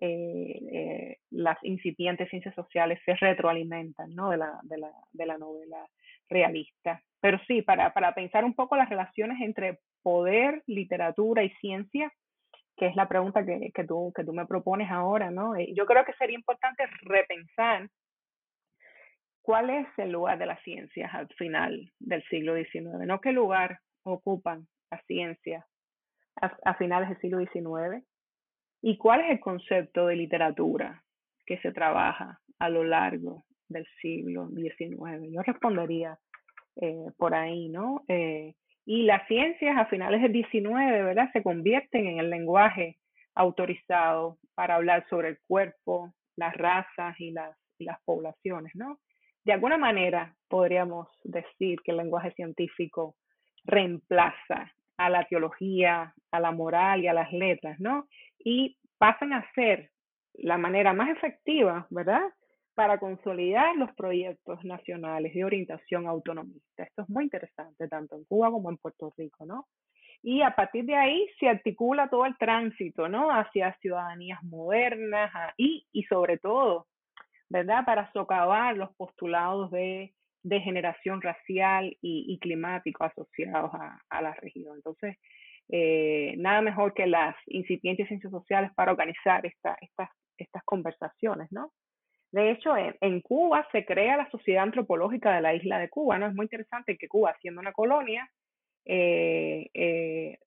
eh, 0.00 0.58
eh, 0.72 1.16
las 1.30 1.58
incipientes 1.62 2.28
ciencias 2.30 2.54
sociales 2.54 2.98
se 3.04 3.14
retroalimentan 3.14 4.14
¿no? 4.14 4.30
de, 4.30 4.38
la, 4.38 4.58
de, 4.62 4.78
la, 4.78 4.90
de 5.12 5.26
la 5.26 5.38
novela 5.38 5.86
realista. 6.28 7.02
Pero 7.20 7.38
sí, 7.46 7.62
para, 7.62 7.92
para 7.92 8.14
pensar 8.14 8.44
un 8.44 8.54
poco 8.54 8.76
las 8.76 8.88
relaciones 8.88 9.40
entre 9.40 9.78
poder, 10.02 10.62
literatura 10.66 11.44
y 11.44 11.50
ciencia, 11.60 12.12
que 12.76 12.86
es 12.86 12.96
la 12.96 13.08
pregunta 13.08 13.44
que, 13.44 13.70
que, 13.72 13.84
tú, 13.84 14.12
que 14.14 14.24
tú 14.24 14.32
me 14.32 14.46
propones 14.46 14.90
ahora, 14.90 15.30
¿no? 15.30 15.54
Eh, 15.56 15.72
yo 15.74 15.86
creo 15.86 16.04
que 16.04 16.14
sería 16.14 16.36
importante 16.36 16.84
repensar 17.02 17.88
cuál 19.42 19.70
es 19.70 19.86
el 19.98 20.10
lugar 20.10 20.38
de 20.38 20.46
las 20.46 20.60
ciencias 20.62 21.12
al 21.14 21.28
final 21.36 21.92
del 21.98 22.22
siglo 22.24 22.54
XIX, 22.54 23.06
no 23.06 23.20
qué 23.20 23.32
lugar 23.32 23.78
ocupan 24.04 24.66
las 24.90 25.04
ciencias 25.06 25.64
a, 26.40 26.74
finales 26.74 27.08
del 27.08 27.20
siglo 27.20 27.38
XIX? 27.38 28.04
¿Y 28.82 28.96
cuál 28.96 29.20
es 29.20 29.30
el 29.30 29.40
concepto 29.40 30.06
de 30.06 30.16
literatura 30.16 31.02
que 31.46 31.58
se 31.58 31.72
trabaja 31.72 32.40
a 32.58 32.68
lo 32.68 32.82
largo 32.82 33.44
del 33.68 33.86
siglo 34.00 34.48
XIX? 34.48 35.22
Yo 35.32 35.42
respondería 35.42 36.18
eh, 36.76 37.06
por 37.16 37.34
ahí, 37.34 37.68
¿no? 37.68 38.02
Eh, 38.08 38.54
y 38.84 39.04
las 39.04 39.26
ciencias 39.28 39.78
a 39.78 39.86
finales 39.86 40.20
del 40.20 40.32
XIX, 40.32 40.74
¿verdad? 40.74 41.30
Se 41.32 41.44
convierten 41.44 42.06
en 42.06 42.18
el 42.18 42.28
lenguaje 42.28 42.98
autorizado 43.36 44.38
para 44.54 44.74
hablar 44.74 45.06
sobre 45.08 45.28
el 45.28 45.38
cuerpo, 45.46 46.12
las 46.36 46.54
razas 46.54 47.18
y 47.20 47.30
las, 47.30 47.56
y 47.78 47.84
las 47.84 48.02
poblaciones, 48.04 48.72
¿no? 48.74 48.98
De 49.44 49.52
alguna 49.52 49.78
manera 49.78 50.34
podríamos 50.48 51.08
decir 51.22 51.80
que 51.84 51.92
el 51.92 51.98
lenguaje 51.98 52.32
científico 52.32 53.14
reemplaza 53.64 54.72
a 55.06 55.10
la 55.10 55.24
teología, 55.24 56.14
a 56.30 56.40
la 56.40 56.50
moral 56.50 57.02
y 57.02 57.08
a 57.08 57.14
las 57.14 57.32
letras, 57.32 57.78
¿no? 57.80 58.06
Y 58.38 58.76
pasan 58.98 59.32
a 59.32 59.44
ser 59.54 59.90
la 60.34 60.58
manera 60.58 60.92
más 60.92 61.10
efectiva, 61.10 61.86
¿verdad? 61.90 62.22
Para 62.74 62.98
consolidar 62.98 63.76
los 63.76 63.92
proyectos 63.92 64.64
nacionales 64.64 65.34
de 65.34 65.44
orientación 65.44 66.06
autonomista. 66.06 66.84
Esto 66.84 67.02
es 67.02 67.08
muy 67.08 67.24
interesante, 67.24 67.88
tanto 67.88 68.16
en 68.16 68.24
Cuba 68.24 68.50
como 68.50 68.70
en 68.70 68.78
Puerto 68.78 69.12
Rico, 69.16 69.44
¿no? 69.44 69.66
Y 70.22 70.42
a 70.42 70.54
partir 70.54 70.84
de 70.84 70.94
ahí 70.94 71.26
se 71.40 71.48
articula 71.48 72.08
todo 72.08 72.26
el 72.26 72.36
tránsito, 72.38 73.08
¿no? 73.08 73.30
Hacia 73.30 73.76
ciudadanías 73.80 74.42
modernas 74.44 75.32
y, 75.56 75.84
y 75.92 76.04
sobre 76.04 76.38
todo, 76.38 76.86
¿verdad? 77.48 77.84
Para 77.84 78.10
socavar 78.12 78.76
los 78.76 78.94
postulados 78.94 79.70
de 79.72 80.14
de 80.42 80.60
generación 80.60 81.22
racial 81.22 81.96
y, 82.00 82.38
climático 82.40 83.04
asociados 83.04 83.70
a, 83.74 84.22
la 84.22 84.34
región. 84.34 84.76
Entonces, 84.76 85.16
eh, 85.68 86.34
nada 86.38 86.60
mejor 86.62 86.94
que 86.94 87.06
las 87.06 87.36
incipientes 87.46 88.08
ciencias 88.08 88.30
sociales 88.30 88.70
para 88.74 88.92
organizar 88.92 89.44
esta, 89.46 89.76
estas, 89.80 90.10
estas 90.36 90.62
conversaciones, 90.64 91.50
¿no? 91.52 91.72
De 92.32 92.50
hecho, 92.50 92.74
en, 92.76 93.20
Cuba 93.20 93.66
se 93.72 93.84
crea 93.84 94.16
la 94.16 94.30
Sociedad 94.30 94.62
Antropológica 94.62 95.34
de 95.34 95.42
la 95.42 95.54
isla 95.54 95.78
de 95.78 95.90
Cuba, 95.90 96.18
¿no? 96.18 96.26
Es 96.26 96.34
muy 96.34 96.46
interesante 96.46 96.96
que 96.96 97.06
Cuba, 97.06 97.36
siendo 97.42 97.60
una 97.60 97.72
colonia, 97.72 98.28
eh, 98.86 99.68
eh, 99.74 100.38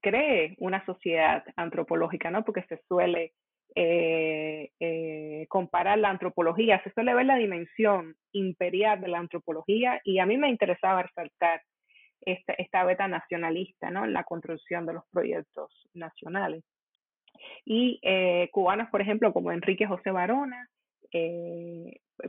cree 0.00 0.56
una 0.58 0.84
sociedad 0.84 1.44
antropológica, 1.56 2.30
¿no? 2.32 2.44
Porque 2.44 2.64
se 2.64 2.80
suele 2.88 3.32
eh, 3.74 4.70
eh, 4.80 5.46
comparar 5.48 5.98
la 5.98 6.10
antropología, 6.10 6.82
se 6.82 6.92
suele 6.92 7.14
ver 7.14 7.26
la 7.26 7.36
dimensión 7.36 8.16
imperial 8.32 9.00
de 9.00 9.08
la 9.08 9.18
antropología 9.18 10.00
y 10.04 10.18
a 10.18 10.26
mí 10.26 10.36
me 10.36 10.48
interesaba 10.48 11.02
resaltar 11.02 11.62
esta, 12.20 12.52
esta 12.54 12.84
beta 12.84 13.08
nacionalista 13.08 13.90
¿no? 13.90 14.04
en 14.04 14.12
la 14.12 14.24
construcción 14.24 14.86
de 14.86 14.94
los 14.94 15.04
proyectos 15.10 15.88
nacionales. 15.94 16.64
Y 17.64 18.00
eh, 18.02 18.48
cubanos, 18.52 18.88
por 18.90 19.00
ejemplo, 19.00 19.32
como 19.32 19.52
Enrique 19.52 19.86
José 19.86 20.10
Barona, 20.10 20.68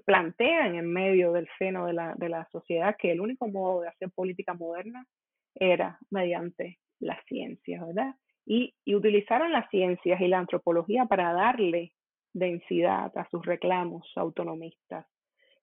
plantean 0.06 0.74
en 0.74 0.92
medio 0.92 1.34
del 1.34 1.48
seno 1.60 1.86
de 1.86 1.94
la, 1.94 2.16
de 2.18 2.30
la 2.30 2.48
sociedad 2.52 2.96
que 2.98 3.12
el 3.12 3.22
único 3.22 3.48
modo 3.48 3.82
de 3.82 3.90
hacer 3.90 4.10
política 4.10 4.56
moderna 4.56 5.06
era 5.54 6.00
mediante 6.10 6.80
las 7.00 7.24
ciencias, 7.26 7.86
¿verdad? 7.86 8.16
Y, 8.46 8.74
utilizaron 8.94 9.52
las 9.52 9.70
ciencias 9.70 10.20
y 10.20 10.28
la 10.28 10.40
antropología 10.40 11.06
para 11.06 11.34
darle 11.34 11.94
densidad 12.34 13.12
a 13.18 13.28
sus 13.30 13.46
reclamos 13.46 14.10
autonomistas 14.16 15.06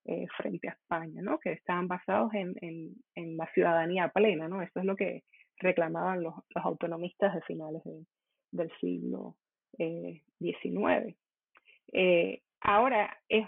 eh, 0.05 0.27
frente 0.37 0.69
a 0.69 0.73
España, 0.73 1.21
¿no? 1.21 1.39
que 1.39 1.51
estaban 1.51 1.87
basados 1.87 2.33
en, 2.33 2.55
en, 3.15 3.37
la 3.37 3.47
ciudadanía 3.53 4.09
plena. 4.09 4.47
¿no? 4.47 4.61
Eso 4.61 4.79
es 4.79 4.85
lo 4.85 4.95
que 4.95 5.23
reclamaban 5.57 6.23
los, 6.23 6.33
los 6.55 6.65
autonomistas 6.65 7.35
de 7.35 7.41
finales 7.41 7.83
del 8.51 8.71
siglo 8.79 9.35
XIX. 9.77 9.95
Eh, 10.41 11.15
eh, 11.91 12.41
ahora, 12.61 13.17
es, 13.27 13.47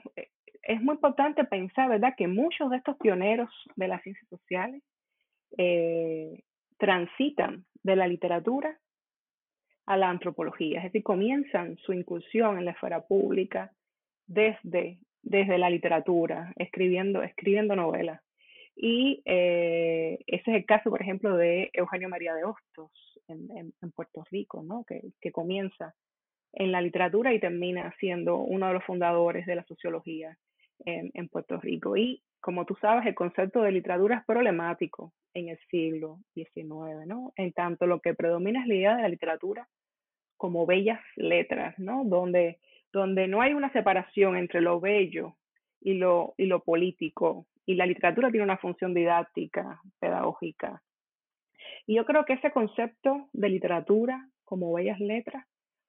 es 0.64 0.82
muy 0.82 0.96
importante 0.96 1.46
pensar, 1.46 1.90
¿verdad?, 1.90 2.14
que 2.18 2.28
muchos 2.28 2.70
de 2.70 2.78
estos 2.78 2.98
pioneros 2.98 3.50
de 3.76 3.88
las 3.88 4.02
ciencias 4.04 4.28
sociales 4.30 4.84
transitan 6.78 7.66
de 7.84 7.96
la 7.96 8.08
literatura 8.08 8.80
a 9.86 9.98
la 9.98 10.10
antropología, 10.10 10.80
es 10.80 10.86
decir, 10.86 11.04
comienzan 11.04 11.78
su 11.78 11.94
incursión 11.94 12.58
en 12.58 12.66
la 12.66 12.72
esfera 12.72 13.02
pública 13.02 13.72
desde, 14.28 15.00
desde 15.22 15.58
la 15.58 15.70
literatura, 15.70 16.54
escribiendo, 16.56 17.24
escribiendo 17.24 17.76
novelas. 17.76 18.22
Y 18.76 19.22
eh, 19.26 20.20
ese 20.28 20.52
es 20.52 20.58
el 20.58 20.66
caso, 20.66 20.90
por 20.90 21.02
ejemplo, 21.02 21.36
de 21.36 21.70
Eugenio 21.74 22.10
María 22.10 22.34
de 22.34 22.46
Hostos 22.46 22.92
en, 23.28 23.74
en, 23.82 23.92
Puerto 23.92 24.24
Rico, 24.32 24.64
¿no? 24.64 24.86
que, 24.86 25.02
que 25.20 25.32
comienza 25.32 25.94
en 26.54 26.72
la 26.72 26.82
literatura 26.82 27.34
y 27.34 27.40
termina 27.40 27.94
siendo 28.00 28.38
uno 28.38 28.68
de 28.68 28.74
los 28.74 28.84
fundadores 28.84 29.46
de 29.46 29.56
la 29.56 29.64
sociología 29.66 30.38
en, 30.86 31.12
en, 31.14 31.28
Puerto 31.28 31.60
Rico. 31.60 31.96
Y 31.98 32.24
como 32.42 32.66
tú 32.66 32.76
sabes, 32.82 33.06
el 33.06 33.16
concepto 33.16 33.62
de 33.62 33.72
literatura 33.72 34.18
es 34.18 34.26
problemático 34.26 35.14
en 35.34 35.50
el 35.50 35.60
siglo 35.70 36.20
XIX, 36.34 37.06
¿no? 37.06 37.32
En 37.36 37.54
tanto 37.54 37.86
lo 37.86 38.00
que 38.00 38.16
predomina 38.16 38.62
es 38.62 38.68
la 38.68 38.76
idea 38.76 38.96
de 38.96 39.04
la 39.04 39.10
literatura 39.10 39.68
como 40.38 40.66
bellas 40.66 41.00
letras, 41.16 41.78
¿no? 41.78 42.04
Donde, 42.04 42.60
donde 42.92 43.28
no 43.28 43.42
hay 43.42 43.54
una 43.54 43.72
separación 43.72 44.36
entre 44.36 44.60
lo 44.60 44.80
bello 44.80 45.38
y 45.80 45.94
lo, 45.94 46.34
y 46.38 46.48
lo 46.48 46.64
político. 46.64 47.46
Y 47.66 47.76
la 47.76 47.86
literatura 47.86 48.32
tiene 48.32 48.44
una 48.44 48.58
función 48.58 48.94
didáctica, 48.94 49.80
pedagógica. 50.00 50.82
Y 51.86 51.96
yo 51.96 52.06
creo 52.06 52.26
que 52.26 52.34
ese 52.34 52.52
concepto 52.52 53.30
de 53.34 53.50
literatura 53.50 54.28
como 54.44 54.74
bellas 54.74 55.00
letras 55.00 55.46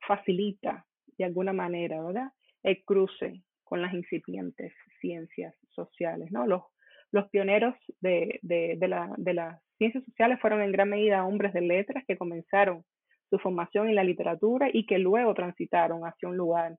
facilita 0.07 0.85
de 1.17 1.25
alguna 1.25 1.55
manera, 1.55 2.03
¿verdad? 2.03 2.31
El 2.63 2.85
cruce 2.85 3.43
con 3.73 3.81
las 3.81 3.95
incipientes 3.95 4.71
ciencias 5.01 5.55
sociales, 5.71 6.31
¿no? 6.31 6.47
Los, 6.47 6.61
los 7.11 7.27
pioneros 7.31 7.75
de, 8.03 8.39
de, 8.43 8.77
de, 8.77 8.87
la, 8.87 9.11
de 9.17 9.33
las 9.33 9.63
ciencias 9.79 10.05
sociales 10.05 10.39
fueron 10.43 10.61
en 10.61 10.73
gran 10.73 10.91
medida 10.91 11.25
hombres 11.25 11.55
de 11.55 11.63
letras 11.63 12.05
que 12.07 12.19
comenzaron 12.19 12.85
su 13.31 13.39
formación 13.39 13.89
en 13.89 13.95
la 13.95 14.05
literatura 14.05 14.69
y 14.71 14.85
que 14.85 14.99
luego 14.99 15.33
transitaron 15.33 16.03
hacia 16.03 16.29
un 16.29 16.37
lugar 16.37 16.77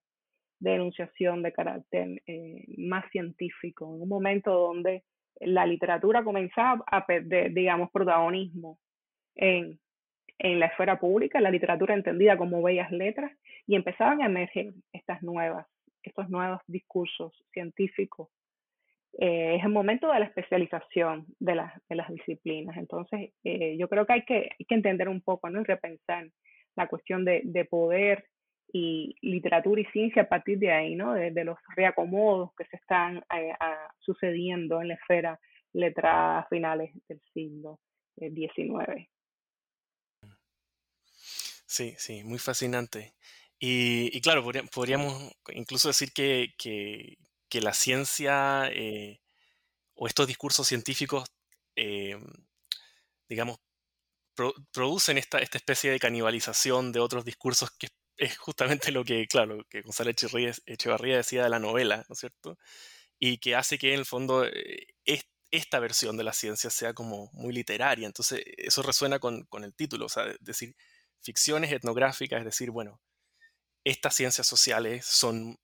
de 0.60 0.75
enunciación 0.75 1.41
de 1.41 1.51
carácter 1.51 2.21
eh, 2.27 2.63
más 2.77 3.10
científico, 3.10 3.95
en 3.95 4.03
un 4.03 4.10
momento 4.10 4.51
donde 4.53 5.03
la 5.39 5.65
literatura 5.65 6.23
comenzaba 6.23 6.84
a 6.86 7.08
perder, 7.08 7.56
digamos, 7.56 7.89
protagonismo 7.89 8.77
en, 9.34 9.79
en 10.38 10.60
la 10.60 10.67
esfera 10.67 10.99
pública, 10.99 11.41
la 11.41 11.49
literatura 11.49 11.95
entendida 11.95 12.38
como 12.38 12.62
bellas 12.62 12.91
letras, 12.91 13.32
y 13.65 13.73
empezaban 13.73 14.21
a 14.21 14.27
emerger 14.27 14.75
estas 14.91 15.23
nuevas, 15.23 15.65
estos 16.10 16.30
nuevos 16.30 16.62
discursos 16.68 17.34
científicos. 17.52 18.30
Eh, 19.20 19.58
es 19.58 19.63
el 19.63 19.72
momento 19.72 20.12
de 20.12 20.20
la 20.20 20.26
especialización 20.26 21.26
de, 21.39 21.62
de 21.89 21.96
las 21.96 22.10
disciplinas. 22.10 22.78
Entonces, 22.78 23.32
eh, 23.44 23.78
yo 23.78 23.88
creo 23.88 24.06
que 24.06 24.13
hay, 24.13 24.26
que 24.26 24.50
hay 24.60 24.66
que 24.68 24.76
entender 24.76 25.08
un 25.08 25.22
poco 25.22 25.50
¿no? 25.50 25.62
y 25.62 25.66
repensar 25.66 26.30
la 26.76 26.88
cuestión 26.88 27.24
de, 27.24 27.42
de 27.44 27.66
poder 27.66 28.26
y 28.72 29.16
literatura 29.22 29.82
y 29.82 29.86
ciencia 29.86 30.24
a 30.24 30.30
partir 30.30 30.58
de 30.58 30.72
ahí, 30.72 30.96
¿no? 30.96 31.13
De, 31.13 31.32
los 31.44 31.58
reacomodos 31.76 32.50
que 32.58 32.66
se 32.66 32.78
están 32.78 33.18
eh, 33.36 33.54
sucediendo 34.00 34.82
en 34.82 34.88
la 34.88 34.96
esfera 34.96 35.39
letrada 35.74 36.39
a 36.39 36.48
finales 36.48 36.92
del 37.08 37.22
siglo 37.34 37.80
XIX. 38.18 39.08
Sí, 41.66 41.94
sí, 41.98 42.24
muy 42.24 42.39
fascinante. 42.39 43.13
Y, 43.65 44.10
y 44.12 44.19
claro, 44.19 44.43
podríamos 44.73 45.32
incluso 45.54 45.88
decir 45.88 46.12
que, 46.12 46.54
que, 46.58 47.17
que 47.47 47.62
la 47.62 47.73
ciencia 47.73 48.67
eh, 48.73 49.21
o 49.95 50.08
estos 50.08 50.28
discursos 50.28 50.67
científicos, 50.67 51.23
eh, 51.78 52.19
digamos, 53.30 53.60
producen 54.73 55.17
esta, 55.17 55.39
esta 55.39 55.58
especie 55.58 55.91
de 55.91 55.99
canibalización 55.99 56.91
de 56.91 56.99
otros 56.99 57.23
discursos 57.23 57.71
que 57.80 57.88
es 58.17 58.38
justamente 58.38 58.91
lo 58.91 59.06
que, 59.06 59.28
claro, 59.28 59.65
que 59.69 59.82
Gonzalo 59.82 60.12
Echevarría 60.12 61.17
decía 61.17 61.43
de 61.43 61.49
la 61.49 61.60
novela, 61.60 62.06
¿no 62.10 62.13
es 62.13 62.19
cierto? 62.19 62.58
Y 63.17 63.38
que 63.38 63.56
hace 63.56 63.78
que 63.78 63.93
en 63.93 63.99
el 63.99 64.06
fondo 64.06 64.45
eh, 64.45 64.88
esta 65.52 65.80
versión 65.80 66.17
de 66.17 66.26
la 66.26 66.34
ciencia 66.34 66.69
sea 66.69 66.93
como 66.93 67.30
muy 67.32 67.54
literaria. 67.54 68.08
Entonces, 68.08 68.43
eso 68.58 68.82
resuena 68.84 69.19
con, 69.19 69.45
con 69.45 69.63
el 69.63 69.73
título, 69.73 70.08
o 70.08 70.10
sea, 70.10 70.26
decir, 70.41 70.76
ficciones 71.21 71.71
etnográficas, 71.71 72.39
es 72.39 72.45
decir, 72.45 72.69
bueno, 72.71 72.99
estas 73.84 74.15
ciencias 74.15 74.48
sociales 74.48 75.06
son, 75.06 75.58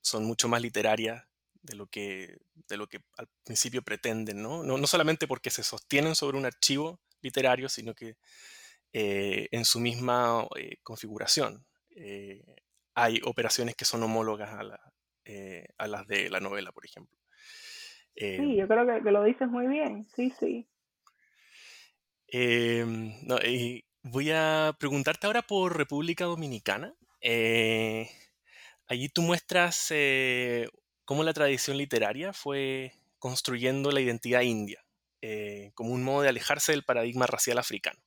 son 0.00 0.24
mucho 0.24 0.48
más 0.48 0.62
literarias 0.62 1.24
de 1.62 1.74
lo, 1.74 1.86
que, 1.86 2.38
de 2.68 2.76
lo 2.76 2.86
que 2.86 3.00
al 3.16 3.28
principio 3.44 3.82
pretenden, 3.82 4.40
¿no? 4.42 4.62
¿no? 4.62 4.78
No 4.78 4.86
solamente 4.86 5.26
porque 5.26 5.50
se 5.50 5.62
sostienen 5.62 6.14
sobre 6.14 6.38
un 6.38 6.46
archivo 6.46 7.00
literario, 7.20 7.68
sino 7.68 7.94
que 7.94 8.16
eh, 8.92 9.48
en 9.50 9.64
su 9.64 9.80
misma 9.80 10.46
eh, 10.56 10.76
configuración 10.82 11.66
eh, 11.96 12.42
hay 12.94 13.20
operaciones 13.24 13.74
que 13.74 13.84
son 13.84 14.02
homólogas 14.02 14.50
a, 14.54 14.62
la, 14.62 14.80
a, 15.76 15.86
las 15.86 16.06
de 16.06 16.30
la 16.30 16.40
novela, 16.40 16.72
por 16.72 16.86
ejemplo. 16.86 17.18
sí, 18.14 18.56
yo 18.56 18.66
creo 18.68 18.86
que, 19.02 19.10
lo 19.10 19.24
dices 19.24 19.48
muy 19.48 19.66
bien, 19.66 20.06
sí, 20.14 20.32
sí. 20.38 20.66
Em, 22.28 23.12
voy 24.02 24.30
a 24.30 24.74
preguntarte 24.78 25.26
ahora 25.26 25.42
por 25.42 25.76
República 25.76 26.24
Dominicana. 26.24 26.94
Allí 27.22 29.08
tú 29.08 29.22
muestras 29.22 29.92
cómo 31.04 31.24
la 31.24 31.32
tradición 31.32 31.76
literaria 31.76 32.32
fue 32.32 32.92
construyendo 33.18 33.90
la 33.90 34.00
identidad 34.00 34.42
india. 34.42 34.84
Eh, 35.22 35.72
como 35.74 35.92
un 35.92 36.04
modo 36.04 36.22
de 36.22 36.28
alejarse 36.28 36.72
del 36.72 36.84
paradigma 36.84 37.26
racial 37.26 37.58
africano. 37.58 37.98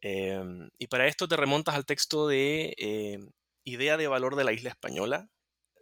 Em, 0.00 0.70
y 0.78 0.86
para 0.86 1.06
esto 1.06 1.26
te 1.26 1.36
remontas 1.36 1.74
al 1.74 1.86
texto 1.86 2.28
de 2.28 3.26
Idea 3.64 3.96
de 3.96 4.06
Valor 4.06 4.36
de 4.36 4.44
la 4.44 4.52
Isla 4.52 4.70
Española, 4.70 5.28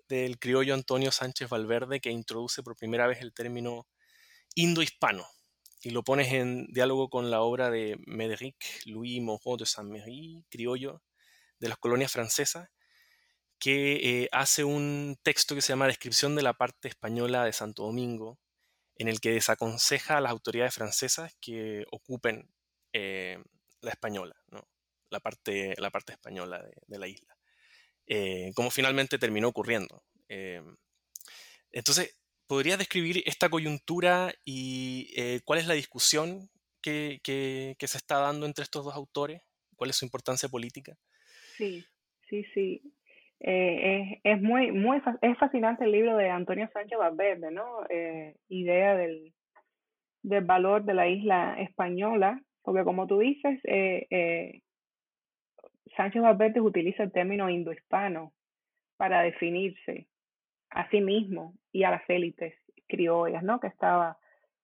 del 0.09 0.39
criollo 0.39 0.75
Antonio 0.75 1.11
Sánchez 1.11 1.49
Valverde, 1.49 2.01
que 2.01 2.11
introduce 2.11 2.63
por 2.63 2.77
primera 2.77 3.07
vez 3.07 3.21
el 3.21 3.33
término 3.33 3.87
indo-hispano 4.55 5.27
y 5.83 5.91
lo 5.91 6.05
pones 6.05 6.33
en 6.33 6.67
diálogo 6.67 7.11
con 7.11 7.31
la 7.31 7.43
obra 7.43 7.71
de 7.71 7.97
Médéric 8.07 8.57
Louis 8.87 9.21
Moreau 9.21 9.57
de 9.57 9.67
Saint-Méry, 9.67 10.45
criollo 10.49 11.03
de 11.63 11.69
las 11.69 11.79
colonias 11.79 12.11
francesas, 12.11 12.69
que 13.61 13.93
eh, 14.23 14.29
hace 14.33 14.65
un 14.65 15.17
texto 15.23 15.55
que 15.55 15.63
se 15.63 15.69
llama 15.69 15.87
Descripción 15.87 16.35
de 16.35 16.43
la 16.43 16.55
parte 16.55 16.89
española 16.89 17.45
de 17.45 17.53
Santo 17.53 17.85
Domingo, 17.85 18.41
en 18.97 19.07
el 19.07 19.21
que 19.21 19.31
desaconseja 19.31 20.17
a 20.17 20.21
las 20.21 20.33
autoridades 20.33 20.75
francesas 20.75 21.37
que 21.41 21.85
ocupen 21.93 22.53
eh, 22.93 23.39
la 23.81 23.93
española, 23.93 24.35
¿no? 24.49 24.69
la, 25.09 25.21
parte, 25.21 25.75
la 25.79 25.91
parte 25.91 26.13
española 26.13 26.69
de, 26.89 26.99
la 26.99 27.07
isla, 27.07 27.39
eh, 28.07 28.51
como 28.57 28.71
finalmente 28.73 29.19
terminó 29.19 29.47
ocurriendo. 29.49 30.05
Entonces, 31.71 32.17
¿podrías 32.49 32.79
describir 32.79 33.23
esta 33.27 33.49
coyuntura 33.49 34.35
y 34.45 35.41
cuál 35.43 35.61
es 35.61 35.67
la 35.67 35.75
discusión 35.75 36.51
que, 36.81 37.21
que 37.23 37.89
se 37.89 37.99
está 37.99 38.19
dando 38.19 38.47
entre 38.47 38.65
estos 38.65 38.85
dos 38.85 38.95
autores? 38.95 39.43
¿Cuál 39.77 39.91
es 39.91 39.97
su 39.97 40.05
importancia 40.05 40.49
política? 40.49 40.99
Sí, 41.57 41.85
sí, 42.29 42.45
sí. 42.55 42.83
Eh, 43.41 44.21
es, 44.23 44.37
es, 44.37 44.43
muy, 44.43 44.71
muy 44.71 45.03
es 45.21 45.39
fascinante 45.39 45.85
el 45.85 45.93
libro 45.93 46.17
de 46.17 46.31
Antonio 46.31 46.69
Sánchez 46.73 46.99
Valverde, 46.99 47.51
¿no? 47.51 47.85
Eh, 47.89 48.37
idea 48.49 48.97
del, 48.97 49.33
del 50.23 50.45
valor 50.45 50.85
de 50.85 50.95
la 50.95 51.09
isla 51.09 51.57
española, 51.59 52.41
porque 52.63 52.85
como 52.85 53.07
tú 53.07 53.19
dices, 53.19 53.61
eh, 53.65 54.07
eh, 54.11 54.63
Sánchez 55.97 56.23
Valverde 56.23 56.61
utiliza 56.61 57.03
el 57.03 57.13
término 57.13 57.51
indohispano 57.51 58.33
para 58.97 59.23
definirse 59.23 60.07
a 60.71 60.89
sí 60.91 61.01
mismo 61.01 61.55
y 61.73 61.83
a 61.85 61.91
las 61.91 62.09
élites 62.09 62.55
criollas, 62.89 63.43
¿no? 63.43 63.61
Que 63.61 63.67
estaba 63.67 64.19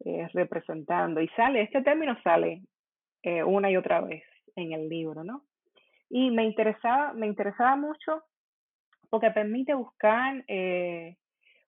eh, 0.04 0.28
representando. 0.32 1.20
Y 1.20 1.28
sale, 1.28 1.62
este 1.62 1.82
término 1.82 2.16
sale 2.22 2.62
eh, 3.22 3.42
una 3.42 3.70
y 3.70 3.76
otra 3.76 4.00
vez 4.00 4.22
en 4.56 4.72
el 4.72 4.88
libro, 4.88 5.24
¿no? 5.24 5.44
Y 6.10 6.30
me 6.30 6.44
interesaba, 6.44 7.12
me 7.12 7.26
interesaba 7.26 7.76
mucho 7.76 8.22
porque 9.10 9.30
permite 9.30 9.74
buscar 9.74 10.44
eh, 10.48 11.16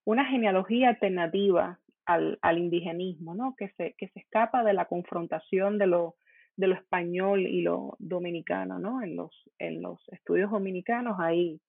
una 0.05 0.25
genealogía 0.27 0.91
alternativa 0.91 1.79
al, 2.07 2.39
al, 2.43 2.59
indigenismo, 2.59 3.35
¿no? 3.35 3.55
que, 3.57 3.69
se, 3.77 3.95
que 3.97 4.09
se 4.09 4.21
escapa 4.21 4.65
de 4.65 4.73
la 4.73 4.87
confrontación 4.87 5.79
de 5.79 5.87
lo, 5.87 6.17
de 6.57 6.67
lo 6.67 6.75
español 6.75 7.47
y 7.47 7.63
lo 7.63 7.97
dominicano. 7.99 8.79
¿no? 8.79 9.03
En, 9.03 9.17
los, 9.17 9.33
en 9.59 9.83
los 9.83 10.01
estudios 10.09 10.51
dominicanos 10.51 11.17
hay 11.19 11.61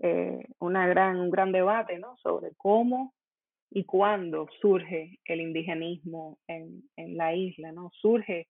eh, 0.00 0.44
una 0.58 0.86
gran, 0.86 1.18
un 1.18 1.30
gran 1.30 1.52
debate 1.52 1.98
¿no? 1.98 2.16
sobre 2.18 2.50
cómo 2.56 3.14
y 3.70 3.84
cuándo 3.84 4.48
surge 4.60 5.18
el 5.24 5.40
indigenismo 5.40 6.38
en, 6.46 6.82
en 6.96 7.16
la 7.16 7.34
isla. 7.34 7.72
¿no? 7.72 7.90
Surge 8.00 8.48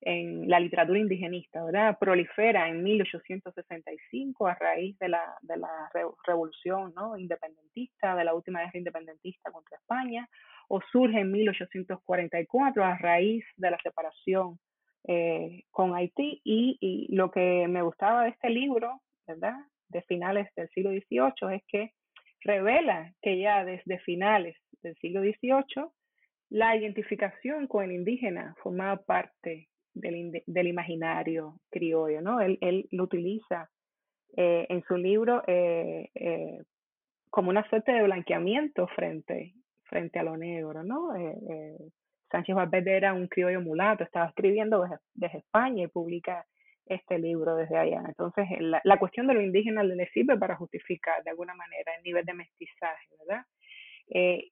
en 0.00 0.48
la 0.48 0.60
literatura 0.60 0.98
indigenista, 0.98 1.64
¿verdad? 1.64 1.98
Prolifera 1.98 2.68
en 2.68 2.82
1865 2.82 4.46
a 4.46 4.54
raíz 4.54 4.98
de 4.98 5.08
la, 5.08 5.22
de 5.42 5.56
la 5.56 5.90
revolución 6.24 6.92
¿no? 6.94 7.16
independentista, 7.16 8.14
de 8.14 8.24
la 8.24 8.34
última 8.34 8.60
guerra 8.60 8.78
independentista 8.78 9.50
contra 9.50 9.78
España, 9.78 10.28
o 10.68 10.80
surge 10.92 11.20
en 11.20 11.32
1844 11.32 12.84
a 12.84 12.98
raíz 12.98 13.44
de 13.56 13.70
la 13.70 13.78
separación 13.82 14.58
eh, 15.08 15.62
con 15.70 15.94
Haití 15.94 16.40
y, 16.44 16.76
y, 16.80 17.14
lo 17.14 17.30
que 17.30 17.66
me 17.68 17.82
gustaba 17.82 18.24
de 18.24 18.30
este 18.30 18.50
libro, 18.50 19.00
¿verdad? 19.26 19.56
De 19.88 20.02
finales 20.02 20.48
del 20.56 20.68
siglo 20.70 20.90
XVIII 20.90 21.54
es 21.54 21.62
que 21.68 21.92
revela 22.40 23.12
que 23.22 23.38
ya 23.38 23.64
desde 23.64 23.98
finales 24.00 24.56
del 24.82 24.96
siglo 24.96 25.20
XVIII 25.20 25.86
la 26.48 26.76
identificación 26.76 27.66
con 27.66 27.84
el 27.84 27.92
indígena 27.92 28.54
formaba 28.62 29.02
parte 29.04 29.68
del, 29.96 30.42
del 30.46 30.66
imaginario 30.68 31.58
criollo, 31.70 32.20
¿no? 32.20 32.40
Él, 32.40 32.58
él 32.60 32.86
lo 32.90 33.04
utiliza 33.04 33.70
eh, 34.36 34.66
en 34.68 34.82
su 34.84 34.96
libro 34.96 35.42
eh, 35.46 36.10
eh, 36.14 36.62
como 37.30 37.50
una 37.50 37.68
suerte 37.68 37.92
de 37.92 38.02
blanqueamiento 38.02 38.86
frente, 38.88 39.54
frente 39.84 40.18
a 40.18 40.22
lo 40.22 40.36
negro, 40.36 40.82
¿no? 40.84 41.12
Sánchez 42.30 42.56
Valverde 42.56 42.96
era 42.96 43.14
un 43.14 43.28
criollo 43.28 43.60
mulato, 43.60 44.04
estaba 44.04 44.26
escribiendo 44.26 44.82
desde, 44.82 44.96
desde, 45.14 45.38
España 45.38 45.84
y 45.84 45.88
publica 45.88 46.44
este 46.86 47.18
libro 47.18 47.56
desde 47.56 47.78
allá. 47.78 48.02
Entonces, 48.06 48.46
la, 48.60 48.80
la, 48.84 48.98
cuestión 48.98 49.26
de 49.26 49.34
lo 49.34 49.42
indígena 49.42 49.82
le 49.82 50.08
sirve 50.08 50.36
para 50.36 50.56
justificar 50.56 51.22
de 51.24 51.30
alguna 51.30 51.54
manera 51.54 51.94
el 51.96 52.02
nivel 52.02 52.24
de 52.24 52.34
mestizaje, 52.34 53.08
¿verdad? 53.18 53.44
Eh, 54.08 54.50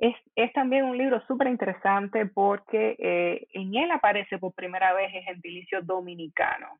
es, 0.00 0.52
también 0.52 0.84
un 0.84 0.98
libro 0.98 1.20
súper 1.26 1.48
interesante 1.48 2.26
porque 2.26 2.96
eh, 2.98 3.46
en 3.52 3.74
él 3.74 3.90
aparece 3.90 4.38
por 4.38 4.52
primera 4.52 4.92
vez 4.92 5.14
el 5.14 5.22
gentilicio 5.22 5.82
dominicano 5.82 6.78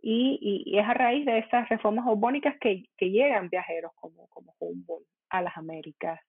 Y, 0.00 0.64
es 0.78 0.86
a 0.86 0.94
raíz 0.94 1.26
de 1.26 1.38
esas 1.38 1.68
reformas 1.68 2.04
borbónicas 2.04 2.56
que, 2.60 2.84
que 2.96 3.10
llegan 3.10 3.48
viajeros 3.48 3.92
como, 3.96 4.28
como 4.28 4.54
Humboldt 4.60 5.06
a 5.30 5.42
las 5.42 5.56
Américas 5.56 6.20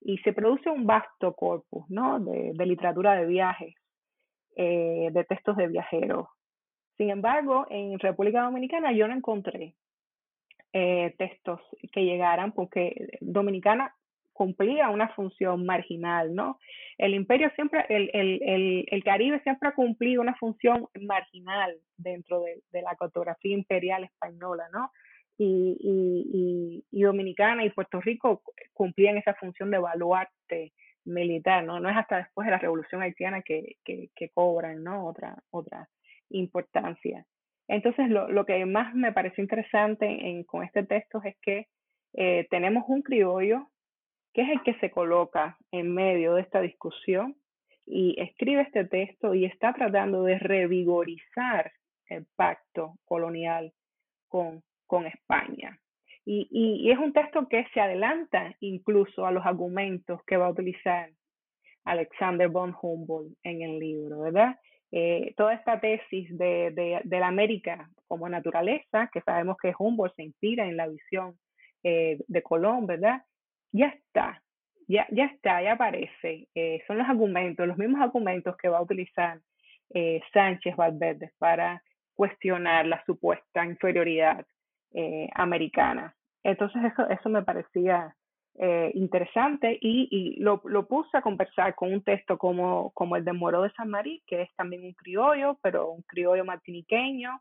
y 0.00 0.18
se 0.18 0.32
produce 0.32 0.70
un 0.70 0.86
vasto 0.86 1.34
corpus 1.34 1.84
¿no? 1.88 2.20
de, 2.20 2.52
de 2.54 2.66
literatura 2.66 3.14
de 3.14 3.26
viajes, 3.26 3.74
eh, 4.56 5.08
de 5.12 5.24
textos 5.24 5.56
de 5.56 5.66
viajeros. 5.66 6.28
Sin 6.96 7.10
embargo, 7.10 7.66
en 7.70 7.98
República 7.98 8.42
Dominicana 8.42 8.92
yo 8.92 9.08
no 9.08 9.14
encontré 9.14 9.74
eh, 10.72 11.14
textos 11.18 11.60
que 11.92 12.04
llegaran 12.04 12.52
porque 12.52 13.08
Dominicana 13.20 13.94
cumplía 14.32 14.88
una 14.88 15.08
función 15.08 15.66
marginal, 15.66 16.34
¿no? 16.34 16.60
El 16.96 17.14
imperio 17.14 17.50
siempre, 17.56 17.84
el, 17.88 18.08
el, 18.12 18.40
el, 18.44 18.86
el 18.88 19.04
Caribe 19.04 19.40
siempre 19.40 19.68
ha 19.68 19.74
cumplido 19.74 20.22
una 20.22 20.36
función 20.36 20.86
marginal 21.00 21.76
dentro 21.96 22.42
de, 22.42 22.62
la 22.82 22.94
cartografía 22.94 23.54
imperial 23.54 24.04
española, 24.04 24.68
¿no? 24.72 24.92
y, 25.38 25.76
y, 25.80 26.84
y, 26.90 27.02
Dominicana 27.02 27.64
y 27.64 27.70
Puerto 27.70 28.00
Rico 28.00 28.42
cumplían 28.72 29.18
esa 29.18 29.34
función 29.34 29.70
de 29.70 29.78
baluarte 29.78 30.72
militar, 31.04 31.64
¿no? 31.64 31.78
No 31.80 31.88
es 31.88 31.96
hasta 31.96 32.18
después 32.18 32.44
de 32.46 32.50
la 32.50 32.58
revolución 32.58 33.02
haitiana 33.02 33.42
que, 33.42 33.76
que, 33.84 34.10
que 34.14 34.28
cobran, 34.30 34.82
¿no? 34.82 35.06
Otra, 35.06 35.36
otra 35.50 35.88
importancia. 36.30 37.24
Entonces, 37.68 38.08
lo, 38.08 38.46
que 38.46 38.64
más 38.64 38.94
me 38.94 39.12
pareció 39.12 39.42
interesante 39.42 40.06
en, 40.06 40.44
con 40.44 40.64
este 40.64 40.84
texto 40.84 41.20
es 41.22 41.36
que 41.42 41.66
eh, 42.14 42.46
tenemos 42.50 42.84
un 42.88 43.02
criollo 43.02 43.68
que 44.32 44.42
es 44.42 44.48
el 44.48 44.62
que 44.62 44.74
se 44.80 44.90
coloca 44.90 45.58
en 45.70 45.92
medio 45.92 46.34
de 46.34 46.42
esta 46.42 46.60
discusión 46.60 47.36
y 47.86 48.20
escribe 48.20 48.62
este 48.62 48.84
texto 48.84 49.34
y 49.34 49.44
está 49.44 49.72
tratando 49.74 50.22
de 50.22 50.38
revigorizar 50.38 51.72
el 52.06 52.26
pacto 52.36 52.94
colonial 53.04 53.72
con 54.28 54.62
España. 55.06 55.78
Y, 56.24 56.46
y, 56.50 56.90
es 56.90 56.98
un 56.98 57.14
texto 57.14 57.48
que 57.48 57.66
se 57.72 57.80
adelanta 57.80 58.54
incluso 58.60 59.26
a 59.26 59.32
los 59.32 59.46
argumentos 59.46 60.22
que 60.26 60.36
va 60.36 60.46
a 60.46 60.50
utilizar 60.50 61.10
Alexander 61.84 62.48
von 62.48 62.74
Humboldt 62.80 63.34
en 63.42 63.62
el 63.62 63.78
libro, 63.78 64.20
¿verdad? 64.20 64.58
Eh, 64.90 65.34
toda 65.36 65.54
esta 65.54 65.80
tesis 65.80 66.28
de, 66.36 67.02
la 67.04 67.26
América 67.26 67.90
como 68.06 68.28
naturaleza, 68.28 69.10
que 69.12 69.20
sabemos 69.20 69.56
que 69.60 69.74
Humboldt 69.78 70.16
se 70.16 70.22
inspira 70.22 70.66
en 70.66 70.76
la 70.76 70.88
visión 70.88 71.38
eh, 71.82 72.18
de 72.26 72.42
Colón, 72.42 72.86
¿verdad? 72.86 73.22
Ya 73.72 73.88
está, 73.88 74.42
ya, 74.88 75.06
ya 75.10 75.26
está, 75.26 75.62
ya 75.62 75.72
aparece. 75.72 76.48
Eh, 76.54 76.82
son 76.86 76.98
los 76.98 77.08
argumentos, 77.08 77.66
los 77.66 77.76
mismos 77.76 78.00
argumentos 78.00 78.56
que 78.56 78.68
va 78.68 78.78
a 78.78 78.82
utilizar 78.82 79.38
eh, 79.90 80.20
Sánchez 80.32 80.74
Valverde 80.76 81.32
para 81.38 81.82
cuestionar 82.14 82.86
la 82.86 83.02
supuesta 83.04 83.64
inferioridad 83.64 84.44
eh, 84.94 85.28
americana. 85.34 86.14
Entonces 86.42 86.82
eso, 86.84 87.08
eso 87.08 87.28
me 87.28 87.42
parecía 87.42 88.14
eh, 88.60 88.90
interesante 88.94 89.78
y, 89.80 90.08
y 90.10 90.40
lo, 90.40 90.60
lo, 90.64 90.88
puse 90.88 91.16
a 91.16 91.22
conversar 91.22 91.76
con 91.76 91.92
un 91.92 92.02
texto 92.02 92.36
como, 92.36 92.90
como 92.90 93.14
el 93.14 93.24
de 93.24 93.32
Moro 93.32 93.62
de 93.62 93.70
San 93.70 93.88
Marí, 93.88 94.20
que 94.26 94.42
es 94.42 94.54
también 94.56 94.84
un 94.84 94.94
criollo, 94.94 95.58
pero 95.62 95.92
un 95.92 96.02
criollo 96.02 96.44
martiniqueño, 96.44 97.40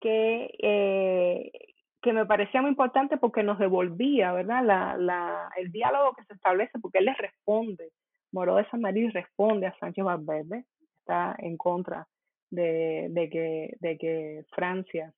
que, 0.00 0.50
eh, 0.58 1.52
que 2.00 2.12
me 2.14 2.24
parecía 2.24 2.62
muy 2.62 2.70
importante 2.70 3.18
porque 3.18 3.42
nos 3.42 3.58
devolvía, 3.58 4.32
¿verdad? 4.32 4.64
La, 4.64 4.96
la, 4.96 5.50
el 5.56 5.70
diálogo 5.70 6.14
que 6.14 6.24
se 6.24 6.32
establece, 6.32 6.78
porque 6.80 6.98
él 6.98 7.04
le 7.04 7.14
responde, 7.14 7.90
Moro 8.32 8.56
de 8.56 8.66
San 8.70 8.80
Marí 8.80 9.10
responde 9.10 9.66
a 9.66 9.78
Sánchez 9.78 10.02
Valverde, 10.02 10.64
está 10.98 11.36
en 11.40 11.58
contra 11.58 12.06
de, 12.50 13.08
de, 13.10 13.28
que, 13.28 13.76
de 13.80 13.98
que 13.98 14.44
Francia 14.50 15.12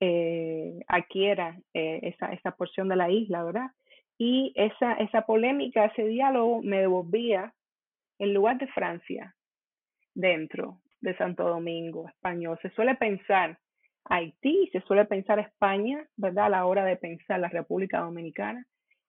eh, 0.00 0.80
adquiera 0.88 1.56
eh, 1.72 2.00
esa, 2.02 2.32
esa 2.32 2.50
porción 2.56 2.88
de 2.88 2.96
la 2.96 3.08
isla, 3.08 3.44
¿verdad? 3.44 3.70
Y 4.18 4.52
esa, 4.54 4.94
esa 4.94 5.22
polémica, 5.22 5.86
ese 5.86 6.04
diálogo 6.04 6.62
me 6.62 6.80
devolvía 6.80 7.52
en 8.18 8.32
lugar 8.32 8.58
de 8.58 8.68
Francia 8.68 9.34
dentro 10.14 10.80
de 11.00 11.16
Santo 11.16 11.48
Domingo 11.48 12.08
español. 12.08 12.58
Se 12.62 12.70
suele 12.70 12.94
pensar 12.94 13.58
Haití, 14.06 14.68
se 14.72 14.80
suele 14.82 15.06
pensar 15.06 15.38
España, 15.38 16.06
¿verdad? 16.16 16.46
A 16.46 16.50
la 16.50 16.66
hora 16.66 16.84
de 16.84 16.96
pensar 16.96 17.40
la 17.40 17.48
República 17.48 18.00
Dominicana, 18.00 18.66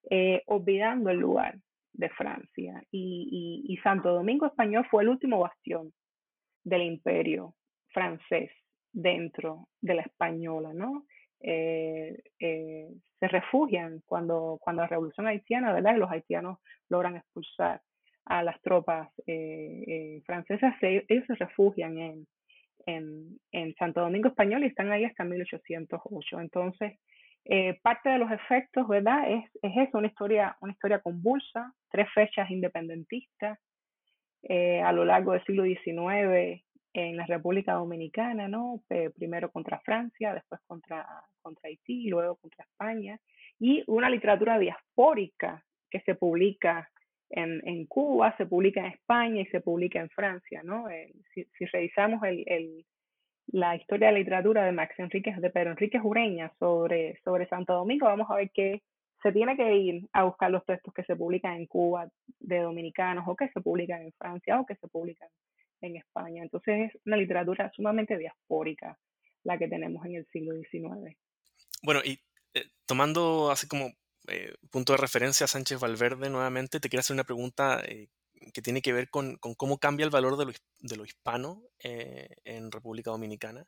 eh, 0.09 0.41
olvidando 0.45 1.09
el 1.09 1.17
lugar 1.17 1.57
de 1.93 2.09
Francia. 2.09 2.81
Y, 2.91 3.77
Santo 3.83 4.11
Domingo 4.13 4.47
español 4.47 4.87
fue 4.89 5.03
el 5.03 5.09
último 5.09 5.39
bastión 5.39 5.93
del 6.63 6.81
imperio 6.81 7.53
francés 7.89 8.49
dentro 8.91 9.67
de 9.81 9.95
la 9.95 10.01
española, 10.01 10.73
¿no? 10.73 11.05
Eh, 11.41 12.23
eh, 12.39 12.87
se 13.19 13.27
refugian 13.27 14.01
cuando, 14.05 14.57
cuando 14.61 14.81
la 14.81 14.87
revolución 14.87 15.27
haitiana, 15.27 15.73
¿verdad? 15.73 15.97
Los 15.97 16.11
haitianos 16.11 16.59
logran 16.89 17.17
expulsar 17.17 17.81
a 18.25 18.43
las 18.43 18.59
tropas 18.61 19.09
eh, 19.27 19.83
eh 19.87 20.21
francesas, 20.25 20.75
ellos 20.81 21.25
se 21.27 21.35
refugian 21.35 21.97
en, 21.97 22.27
en, 23.51 23.75
Santo 23.75 24.01
Domingo 24.01 24.29
Español 24.29 24.63
y 24.63 24.67
están 24.67 24.91
ahí 24.91 25.05
hasta 25.05 25.23
1808. 25.23 26.39
Entonces, 26.39 26.99
eh, 27.45 27.79
parte 27.81 28.09
de 28.09 28.17
los 28.17 28.31
efectos, 28.31 28.87
¿verdad? 28.87 29.31
Es, 29.31 29.45
es 29.61 29.87
eso, 29.87 29.99
una 29.99 30.07
historia, 30.07 30.57
una 30.61 30.73
historia 30.73 30.99
convulsa, 30.99 31.73
tres 31.89 32.07
fechas 32.13 32.49
independentistas 32.49 33.59
a 34.83 34.91
lo 34.91 35.05
largo 35.05 35.31
del 35.31 35.43
siglo 35.43 35.63
XIX 35.63 36.63
en 36.95 37.17
la 37.17 37.25
República 37.25 37.73
Dominicana, 37.73 38.47
¿no? 38.47 38.81
primero 39.15 39.51
contra 39.51 39.79
Francia, 39.79 40.33
después 40.33 40.61
contra, 40.65 41.05
contra 41.41 41.67
Haití, 41.67 42.07
luego 42.07 42.37
contra 42.37 42.63
España, 42.63 43.19
y 43.59 43.83
una 43.87 44.09
literatura 44.09 44.57
diaspórica 44.57 45.61
que 45.91 45.99
se 46.01 46.15
publica 46.15 46.89
en, 47.29 47.61
en 47.67 47.85
Cuba, 47.85 48.33
se 48.37 48.45
publica 48.45 48.79
en 48.79 48.93
España 48.93 49.41
y 49.41 49.45
se 49.47 49.59
publica 49.59 49.99
en 49.99 50.09
Francia, 50.09 50.61
¿no? 50.63 50.85
si, 51.33 51.65
revisamos 51.65 52.23
el, 52.23 52.43
el, 52.47 52.85
la 53.47 53.75
historia 53.75 54.07
de 54.07 54.13
la 54.13 54.19
literatura 54.19 54.63
de 54.63 54.71
Max 54.71 54.97
Enríquez, 54.97 55.35
de 55.41 55.49
Pedro 55.49 55.71
Enríquez 55.71 56.01
Ureña 56.01 56.49
sobre, 56.59 57.19
sobre 57.25 57.47
Santo 57.47 57.73
Domingo, 57.73 58.05
vamos 58.05 58.31
a 58.31 58.35
ver 58.35 58.51
que 58.51 58.83
se 59.21 59.33
tiene 59.33 59.57
que 59.57 59.75
ir 59.75 60.07
a 60.13 60.23
buscar 60.23 60.49
los 60.49 60.63
textos 60.65 60.93
que 60.93 61.03
se 61.03 61.15
publican 61.17 61.55
en 61.57 61.65
Cuba 61.65 62.07
de 62.39 62.59
dominicanos 62.59 63.25
o 63.27 63.35
que 63.35 63.49
se 63.49 63.59
publican 63.59 64.01
en 64.01 64.13
Francia 64.13 64.61
o 64.61 64.65
que 64.65 64.75
se 64.75 64.87
publican 64.87 65.27
en 65.81 65.97
España. 65.97 66.43
Entonces 66.43 66.91
es 66.93 67.01
una 67.05 67.17
literatura 67.17 67.71
sumamente 67.75 68.17
diaspórica 68.17 68.97
la 69.43 69.57
que 69.57 69.67
tenemos 69.67 70.05
en 70.05 70.15
el 70.15 70.27
siglo 70.31 70.53
XIX. 70.55 71.15
Bueno, 71.83 72.01
y 72.03 72.19
eh, 72.53 72.65
tomando 72.85 73.51
así 73.51 73.67
como 73.67 73.93
eh, 74.27 74.53
punto 74.71 74.93
de 74.93 74.97
referencia 74.97 75.45
a 75.45 75.47
Sánchez 75.47 75.79
Valverde 75.79 76.29
nuevamente, 76.29 76.79
te 76.79 76.89
quiero 76.89 77.01
hacer 77.01 77.13
una 77.13 77.23
pregunta 77.23 77.81
eh, 77.85 78.09
que 78.53 78.61
tiene 78.61 78.81
que 78.81 78.93
ver 78.93 79.09
con, 79.09 79.37
cómo 79.37 79.77
cambia 79.77 80.03
el 80.03 80.09
valor 80.09 80.37
de 80.37 80.45
lo, 80.45 80.51
de 80.79 80.97
lo 80.97 81.05
hispano 81.05 81.63
en 81.79 82.71
República 82.71 83.11
Dominicana. 83.11 83.65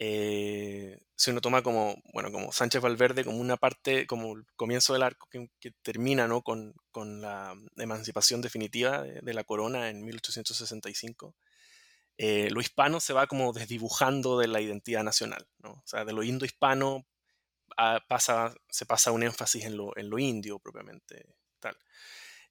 Si 0.00 1.30
uno 1.30 1.42
toma 1.42 1.62
como, 1.62 2.02
bueno, 2.14 2.32
como 2.32 2.52
Sánchez 2.52 2.80
Valverde 2.80 3.24
como 3.24 3.38
una 3.38 3.58
parte, 3.58 4.06
como 4.06 4.34
el 4.34 4.46
comienzo 4.56 4.94
del 4.94 5.02
arco 5.02 5.28
que, 5.30 5.72
termina 5.82 6.26
¿no? 6.26 6.40
con, 6.42 6.74
con, 6.90 7.20
la 7.20 7.54
emancipación 7.76 8.40
definitiva 8.40 9.02
de, 9.02 9.34
la 9.34 9.44
corona 9.44 9.90
en 9.90 10.02
1865, 10.02 11.34
lo 12.18 12.60
hispano 12.60 13.00
se 13.00 13.12
va 13.12 13.26
como 13.26 13.52
desdibujando 13.52 14.38
de 14.38 14.48
la 14.48 14.62
identidad 14.62 15.04
nacional, 15.04 15.46
¿no? 15.58 15.72
o 15.72 15.82
sea, 15.84 16.06
de 16.06 16.14
lo 16.14 16.22
indo-hispano 16.22 17.04
pasa, 18.08 18.54
se 18.68 18.86
pasa 18.86 19.12
un 19.12 19.22
énfasis 19.22 19.64
en 19.64 19.76
lo, 19.76 19.96
en 19.96 20.08
lo 20.10 20.18
indio 20.18 20.58
propiamente 20.58 21.26
tal. 21.60 21.76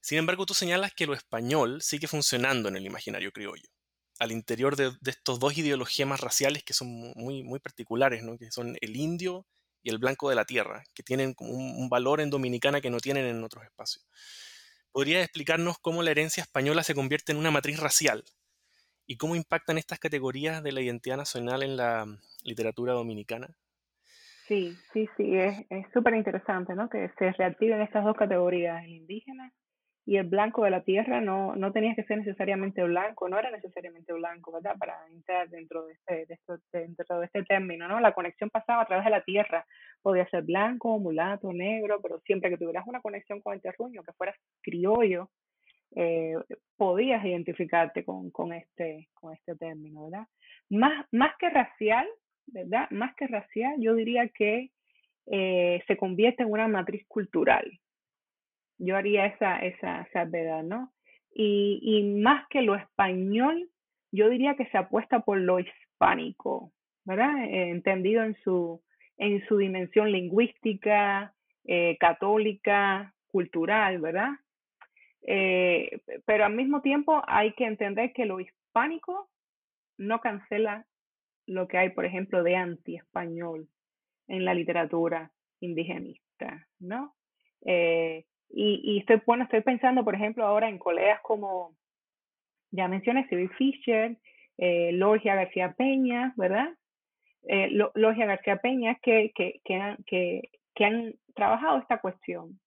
Sin 0.02 0.18
embargo, 0.18 0.45
tú 0.45 0.54
señalas 0.54 0.93
que 0.93 1.06
lo 1.06 1.14
español 1.14 1.82
sigue 1.82 2.08
funcionando 2.08 2.70
en 2.70 2.78
el 2.78 2.86
imaginario 2.86 3.32
criollo, 3.32 3.70
al 4.20 4.32
interior 4.32 4.76
de, 4.76 4.91
estos 5.05 5.39
dos 5.39 5.57
ideologías 5.57 6.20
raciales 6.20 6.63
que 6.63 6.74
son 6.74 7.13
muy, 7.15 7.43
muy 7.43 7.59
particulares, 7.59 8.22
¿no? 8.22 8.38
que 8.38 8.51
son 8.51 8.76
el 8.82 8.95
indio 8.95 9.45
y 9.82 9.89
el 9.89 9.97
blanco 9.97 10.30
de 10.30 10.36
la 10.36 10.45
tierra, 10.45 10.84
que 10.93 11.03
tienen 11.03 11.34
un, 11.39 11.89
valor 11.89 12.20
en 12.20 12.30
Dominicana 12.30 12.82
que 12.82 12.89
no 12.89 12.99
tienen 12.99 13.26
en 13.26 13.43
otros 13.43 13.63
espacios. 13.63 14.05
¿Podrías 14.91 15.24
explicarnos 15.24 15.80
cómo 15.80 16.03
la 16.03 16.11
herencia 16.11 16.41
española 16.41 16.84
se 16.84 16.95
convierte 16.95 17.32
en 17.32 17.38
una 17.38 17.51
matriz 17.51 17.80
racial 17.80 18.24
y 19.05 19.15
cómo 19.15 19.36
impactan 19.36 19.78
estas 19.78 19.99
categorías 19.99 20.61
de 20.63 20.74
la 20.74 20.82
identidad 20.82 21.15
nacional 21.15 21.63
en 21.63 21.78
la 21.78 22.05
literatura 22.43 22.93
dominicana? 22.93 23.47
Sí, 24.47 24.76
sí, 24.91 25.07
sí, 25.15 25.36
es 25.36 25.86
súper 25.93 26.15
interesante, 26.15 26.74
¿no? 26.74 26.89
Que 26.89 27.09
se 27.20 27.32
reactiven 27.34 27.82
estas 27.82 28.03
dos 28.03 28.17
categorías, 28.17 28.84
el 28.84 28.95
indígena 28.95 29.53
y 30.10 30.18
el 30.18 30.26
blanco 30.26 30.64
de 30.64 30.72
la 30.72 30.82
tierra. 30.82 31.22
No, 31.22 31.55
no 31.55 31.72
tenías 31.72 31.95
que 31.95 32.03
ser 32.03 32.18
necesariamente 32.18 32.84
blanco, 32.84 33.30
no 33.30 33.38
era 33.38 33.51
necesariamente 33.51 34.12
blanco, 34.12 34.51
¿verdad? 34.51 34.76
Para 34.80 34.95
entrar 35.14 35.47
dentro 35.49 35.86
de 35.86 35.93
este, 35.93 36.26
de 36.26 36.34
esto, 36.34 36.57
dentro 36.74 37.20
de 37.20 37.28
este 37.28 37.43
término, 37.43 37.88
¿no? 37.88 37.99
La 37.99 38.14
conexión 38.14 38.49
pasaba 38.49 38.82
a 38.82 38.86
través 38.88 39.05
de 39.05 39.12
la 39.12 39.22
tierra. 39.22 39.68
Podía 40.01 40.28
ser 40.30 40.41
blanco, 40.41 40.97
mulato, 40.97 41.53
negro, 41.53 41.99
pero 42.01 42.20
siempre 42.22 42.49
que 42.49 42.57
tuvieras 42.57 42.88
una 42.88 43.01
conexión 43.01 43.39
con 43.41 43.53
el 43.53 43.62
terruño, 43.62 44.01
que 44.01 44.14
fueras 44.14 44.36
criollo, 44.64 45.30
eh, 45.95 46.34
podías 46.76 47.24
identificarte 47.24 48.03
con, 48.03 48.32
con, 48.32 48.51
este, 48.51 49.10
con 49.14 49.36
este 49.36 49.55
término, 49.57 50.05
¿verdad? 50.05 50.26
Más, 50.72 51.05
más 51.12 51.34
que 51.38 51.51
racial, 51.51 52.07
¿verdad? 52.47 52.89
Más 52.89 53.14
que 53.14 53.28
racial, 53.28 53.76
yo 53.78 53.93
diría 53.93 54.28
que 54.30 54.72
eh, 55.28 55.84
se 55.86 55.97
convierte 55.97 56.41
en 56.41 56.51
una 56.51 56.68
matriz 56.68 57.05
cultural. 57.07 57.80
Yo 58.80 58.95
haría 58.97 59.27
esa, 59.27 59.59
esa 59.59 60.07
salvedad, 60.11 60.63
¿no? 60.63 60.91
Y, 61.34 61.80
y 61.84 62.03
más 62.21 62.47
que 62.49 62.61
lo 62.61 62.75
español, 62.75 63.69
yo 64.11 64.30
diría 64.30 64.55
que 64.55 64.65
se 64.67 64.77
apuesta 64.77 65.19
por 65.19 65.38
lo 65.38 65.59
hispánico, 65.59 66.71
¿verdad? 67.05 67.43
Eh, 67.43 67.69
entendido 67.69 68.23
en 68.23 68.36
su, 68.43 68.82
en 69.17 69.45
su 69.47 69.57
dimensión 69.57 70.11
lingüística, 70.11 71.34
eh, 71.65 71.97
católica, 71.99 73.13
cultural, 73.27 73.99
¿verdad? 73.99 74.32
pero 76.25 76.45
al 76.45 76.55
mismo 76.55 76.82
tiempo 76.82 77.21
hay 77.27 77.53
que 77.53 77.65
entender 77.65 78.13
que 78.13 78.25
lo 78.25 78.39
hispánico 78.39 79.30
no 79.97 80.21
cancela 80.21 80.88
lo 81.45 81.67
que 81.67 81.77
hay, 81.77 81.89
por 81.89 82.05
ejemplo, 82.05 82.41
de 82.41 82.55
anti-español 82.55 83.67
en 84.27 84.45
la 84.45 84.53
literatura 84.53 85.32
indigenista, 85.59 86.67
¿no? 86.80 87.15
Eh, 87.65 88.25
y, 88.50 88.82
y, 88.84 89.00
estoy, 89.00 89.22
bueno, 89.26 89.43
estoy 89.43 89.62
pensando, 89.62 90.04
por 90.04 90.16
ejemplo, 90.16 90.45
ahora 90.45 90.70
en 90.70 90.80
colegas 90.80 91.20
como, 91.22 91.76
ya 92.72 92.88
mencioné, 92.88 93.28
Cyril 93.28 93.50
Fisher, 93.52 94.18
eh, 94.58 94.91
Lorgia 94.93 95.36
García 95.36 95.74
Peña, 95.74 96.34
¿verdad? 96.36 96.70
Eh, 97.47 97.70
García 97.95 98.58
Peña, 98.58 98.95
que, 99.02 99.32
que, 99.34 99.62
que, 99.64 99.76
han, 99.76 99.97
que, 100.06 100.50
han 100.80 101.16
trabajado 101.36 101.80
esta 101.80 102.00
cuestión 102.00 102.60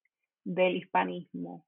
del 0.45 0.77
hispanismo 0.77 1.65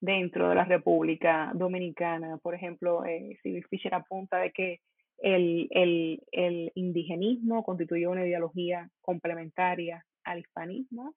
dentro 0.00 0.48
de 0.48 0.54
la 0.54 0.64
República 0.64 1.52
Dominicana. 1.54 2.38
Por 2.38 2.54
ejemplo, 2.54 3.04
eh, 3.04 3.38
Cyril 3.42 3.64
Fisher 3.66 3.94
apunta 3.94 4.38
de 4.38 4.50
que 4.52 4.80
el, 5.18 5.68
el, 5.70 6.22
el 6.32 6.72
indigenismo 6.74 7.62
constituyó 7.62 8.10
una 8.10 8.26
ideología 8.26 8.88
complementaria 9.02 10.04
al 10.24 10.40
hispanismo, 10.40 11.14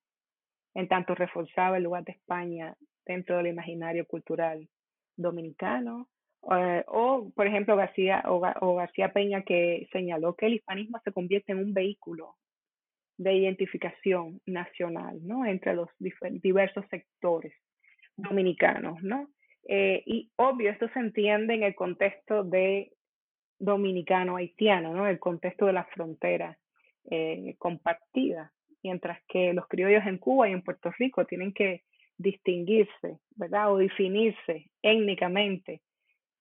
en 0.74 0.88
tanto 0.88 1.16
reforzaba 1.16 1.78
el 1.78 1.84
lugar 1.84 2.04
de 2.04 2.14
España 2.14 2.76
dentro 3.06 3.38
del 3.38 3.48
imaginario 3.48 4.06
cultural 4.06 4.68
dominicano. 5.16 6.10
Eh, 6.52 6.84
o, 6.88 7.32
por 7.36 7.48
ejemplo, 7.48 7.76
García, 7.76 8.24
o, 8.26 8.76
García 8.76 9.14
Peña 9.14 9.44
que 9.44 9.88
señaló 9.92 10.36
que 10.36 10.48
el 10.48 10.56
hispanismo 10.56 11.00
se 11.04 11.12
convierte 11.12 11.54
en 11.54 11.60
un 11.60 11.74
vehículo 11.74 12.36
de 13.18 13.34
identificación 13.34 14.42
nacional, 14.46 15.20
¿no? 15.26 15.46
Entre 15.46 15.74
los 15.74 15.90
diversos 16.00 16.86
sectores 16.90 17.54
dominicanos, 18.18 19.02
¿no? 19.04 19.30
Eh, 19.68 20.04
y 20.06 20.32
obvio, 20.36 20.72
esto 20.72 20.90
se 20.90 21.00
entiende 21.00 21.54
en 21.54 21.64
el 21.64 21.76
contexto 21.76 22.44
de 22.44 22.92
dominicano-haitiano, 23.60 24.94
¿no? 24.94 25.08
El 25.08 25.20
contexto 25.20 25.66
de 25.68 25.74
la 25.74 25.86
frontera 25.86 26.58
eh, 27.10 27.56
compartida, 27.58 28.52
mientras 28.84 29.20
que 29.28 29.54
los 29.54 29.68
criollos 29.68 30.06
en 30.06 30.18
Cuba 30.18 30.50
y 30.50 30.52
en 30.52 30.62
Puerto 30.62 30.92
Rico 30.98 31.26
tienen 31.26 31.54
que 31.54 31.84
distinguirse, 32.18 33.20
¿verdad? 33.36 33.72
O 33.72 33.78
definirse 33.78 34.70
étnicamente 34.82 35.82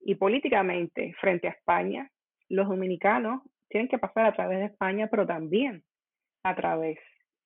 y 0.01 0.17
políticamente 0.17 1.15
frente 1.21 1.49
a 1.49 1.53
España, 1.53 2.11
los 2.49 2.69
dominicanos 2.69 3.43
tienen 3.69 3.89
que 3.89 3.99
pasar 3.99 4.27
a 4.27 4.35
través 4.35 4.59
de 4.59 4.67
España, 4.67 5.09
pero 5.11 5.27
también 5.27 5.83
a 6.43 6.55
través 6.55 6.99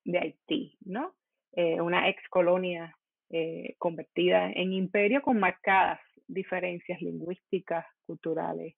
de 0.05 0.18
Haití, 0.18 0.76
¿no? 0.84 1.14
Eh, 1.53 1.80
una 1.80 2.09
ex 2.09 2.20
colonia 2.28 2.97
eh, 3.30 3.74
convertida 3.78 4.51
en 4.51 4.72
imperio 4.72 5.22
con 5.22 5.38
marcadas 5.38 6.01
diferencias 6.26 7.01
lingüísticas, 7.01 7.86
culturales 8.07 8.74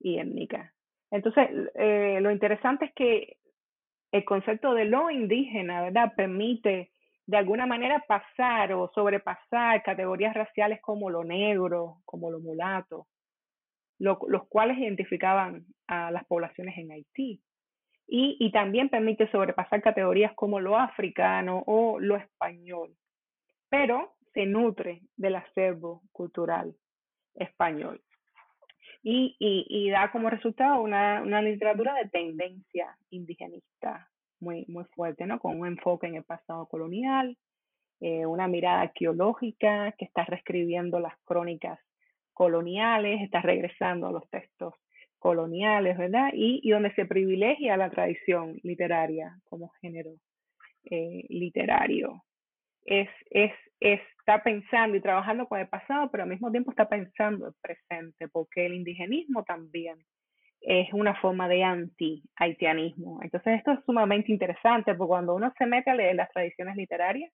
y 0.00 0.18
étnica. 0.18 0.72
Entonces, 1.10 1.48
eh, 1.74 2.18
lo 2.20 2.30
interesante 2.30 2.86
es 2.86 2.94
que 2.94 3.36
el 4.12 4.24
concepto 4.24 4.74
de 4.74 4.84
lo 4.84 5.10
indígena, 5.10 5.82
¿verdad?, 5.82 6.14
permite 6.16 6.92
de 7.26 7.36
alguna 7.36 7.66
manera 7.66 8.04
pasar 8.08 8.72
o 8.72 8.90
sobrepasar 8.94 9.82
categorías 9.82 10.34
raciales 10.34 10.80
como 10.80 11.10
lo 11.10 11.24
negro, 11.24 11.98
como 12.06 12.30
lo 12.30 12.40
mulato, 12.40 13.06
los 13.98 14.48
cuales 14.48 14.78
identificaban 14.78 15.66
a 15.86 16.10
las 16.10 16.24
poblaciones 16.24 16.78
en 16.78 16.90
Haití. 16.92 17.42
Y 18.06 18.50
también 18.52 18.88
permite 18.88 19.30
sobrepasar 19.30 19.82
categorías 19.82 20.32
como 20.34 20.58
lo 20.60 20.78
africano 20.78 21.62
o 21.66 22.00
lo 22.00 22.16
español, 22.16 22.96
pero 23.68 24.14
se 24.32 24.46
nutre 24.46 25.02
del 25.16 25.36
acervo 25.36 26.00
cultural 26.12 26.74
español 27.34 28.00
y, 29.02 29.36
y, 29.38 29.66
y 29.68 29.90
da 29.90 30.10
como 30.10 30.30
resultado 30.30 30.80
una, 30.82 31.22
una 31.22 31.40
literatura 31.42 31.94
de 31.94 32.08
tendencia 32.08 32.96
indigenista 33.10 34.08
muy, 34.40 34.64
muy 34.68 34.84
fuerte, 34.94 35.26
¿no? 35.26 35.38
Con 35.38 35.60
un 35.60 35.66
enfoque 35.66 36.06
en 36.06 36.16
el 36.16 36.24
pasado 36.24 36.66
colonial, 36.66 37.36
eh, 38.00 38.26
una 38.26 38.46
mirada 38.48 38.82
arqueológica 38.82 39.92
que 39.98 40.04
está 40.04 40.24
reescribiendo 40.24 41.00
las 41.00 41.16
crónicas 41.24 41.78
coloniales, 42.32 43.20
está 43.22 43.40
regresando 43.40 44.06
a 44.06 44.12
los 44.12 44.28
textos 44.30 44.74
coloniales, 45.18 45.98
¿verdad? 45.98 46.30
Y, 46.32 46.60
y 46.62 46.70
donde 46.70 46.94
se 46.94 47.04
privilegia 47.04 47.76
la 47.76 47.90
tradición 47.90 48.60
literaria 48.62 49.36
como 49.48 49.70
género 49.80 50.12
eh, 50.84 51.24
literario. 51.28 52.22
Es, 52.84 53.08
es 53.30 54.00
está 54.28 54.42
pensando 54.42 54.94
y 54.94 55.00
trabajando 55.00 55.48
con 55.48 55.58
el 55.58 55.68
pasado, 55.68 56.10
pero 56.10 56.24
al 56.24 56.28
mismo 56.28 56.50
tiempo 56.50 56.70
está 56.70 56.86
pensando 56.86 57.46
el 57.46 57.54
presente, 57.62 58.28
porque 58.28 58.66
el 58.66 58.74
indigenismo 58.74 59.42
también 59.44 59.96
es 60.60 60.92
una 60.92 61.14
forma 61.14 61.48
de 61.48 61.64
anti-haitianismo. 61.64 63.20
Entonces 63.22 63.56
esto 63.56 63.72
es 63.72 63.78
sumamente 63.86 64.30
interesante, 64.30 64.94
porque 64.94 65.08
cuando 65.08 65.34
uno 65.34 65.50
se 65.56 65.64
mete 65.64 65.90
a 65.90 65.94
leer 65.94 66.16
las 66.16 66.30
tradiciones 66.30 66.76
literarias 66.76 67.32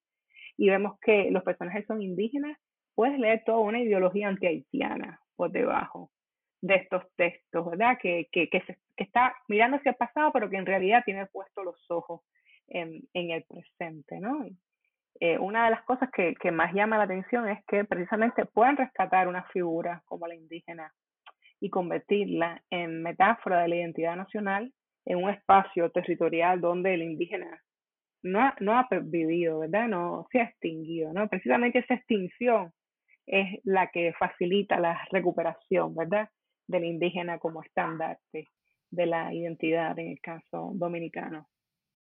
y 0.56 0.70
vemos 0.70 0.96
que 1.00 1.32
los 1.32 1.42
personajes 1.42 1.84
son 1.86 2.00
indígenas, 2.00 2.56
puedes 2.94 3.18
leer 3.18 3.42
toda 3.44 3.58
una 3.58 3.80
ideología 3.80 4.28
anti-haitiana 4.28 5.18
por 5.34 5.50
debajo 5.50 6.12
de 6.60 6.76
estos 6.76 7.02
textos, 7.16 7.68
¿verdad? 7.68 7.98
Que, 8.00 8.28
que, 8.30 8.48
que, 8.48 8.60
se, 8.60 8.78
que 8.96 9.02
está 9.02 9.34
mirando 9.48 9.78
hacia 9.78 9.90
el 9.90 9.96
pasado, 9.96 10.30
pero 10.32 10.48
que 10.48 10.58
en 10.58 10.66
realidad 10.66 11.02
tiene 11.04 11.26
puesto 11.26 11.64
los 11.64 11.90
ojos 11.90 12.20
en, 12.68 13.00
en 13.14 13.32
el 13.32 13.42
presente, 13.42 14.20
¿no? 14.20 14.46
Eh, 15.20 15.38
una 15.38 15.64
de 15.64 15.70
las 15.70 15.82
cosas 15.84 16.10
que, 16.10 16.34
que, 16.34 16.50
más 16.50 16.74
llama 16.74 16.98
la 16.98 17.04
atención 17.04 17.48
es 17.48 17.64
que 17.66 17.84
precisamente 17.84 18.46
pueden 18.46 18.76
rescatar 18.76 19.28
una 19.28 19.44
figura 19.44 20.02
como 20.06 20.26
la 20.26 20.34
indígena 20.34 20.92
y 21.60 21.70
convertirla 21.70 22.62
en 22.70 23.02
metáfora 23.02 23.62
de 23.62 23.68
la 23.68 23.76
identidad 23.76 24.16
nacional 24.16 24.72
en 25.06 25.22
un 25.22 25.30
espacio 25.30 25.90
territorial 25.90 26.60
donde 26.60 26.94
el 26.94 27.02
indígena 27.02 27.62
no 28.22 28.40
ha, 28.40 28.54
no 28.58 28.76
ha 28.76 28.88
vivido, 29.02 29.60
¿verdad? 29.60 29.86
No 29.86 30.26
se 30.32 30.40
ha 30.40 30.44
extinguido, 30.44 31.12
¿no? 31.12 31.28
Precisamente 31.28 31.78
esa 31.78 31.94
extinción 31.94 32.72
es 33.26 33.60
la 33.64 33.88
que 33.88 34.12
facilita 34.18 34.80
la 34.80 35.06
recuperación, 35.10 35.94
¿verdad? 35.94 36.28
Del 36.66 36.84
indígena 36.84 37.38
como 37.38 37.62
estandarte 37.62 38.48
de 38.90 39.06
la 39.06 39.32
identidad 39.32 39.98
en 39.98 40.08
el 40.08 40.20
caso 40.20 40.72
dominicano. 40.74 41.46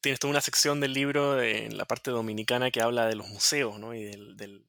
Tienes 0.00 0.18
toda 0.18 0.30
una 0.30 0.40
sección 0.40 0.80
del 0.80 0.92
libro 0.92 1.42
en 1.42 1.76
la 1.76 1.84
parte 1.84 2.10
dominicana 2.10 2.70
que 2.70 2.80
habla 2.80 3.06
de 3.06 3.16
los 3.16 3.28
museos 3.28 3.78
¿no? 3.78 3.94
y 3.94 4.04
del, 4.04 4.66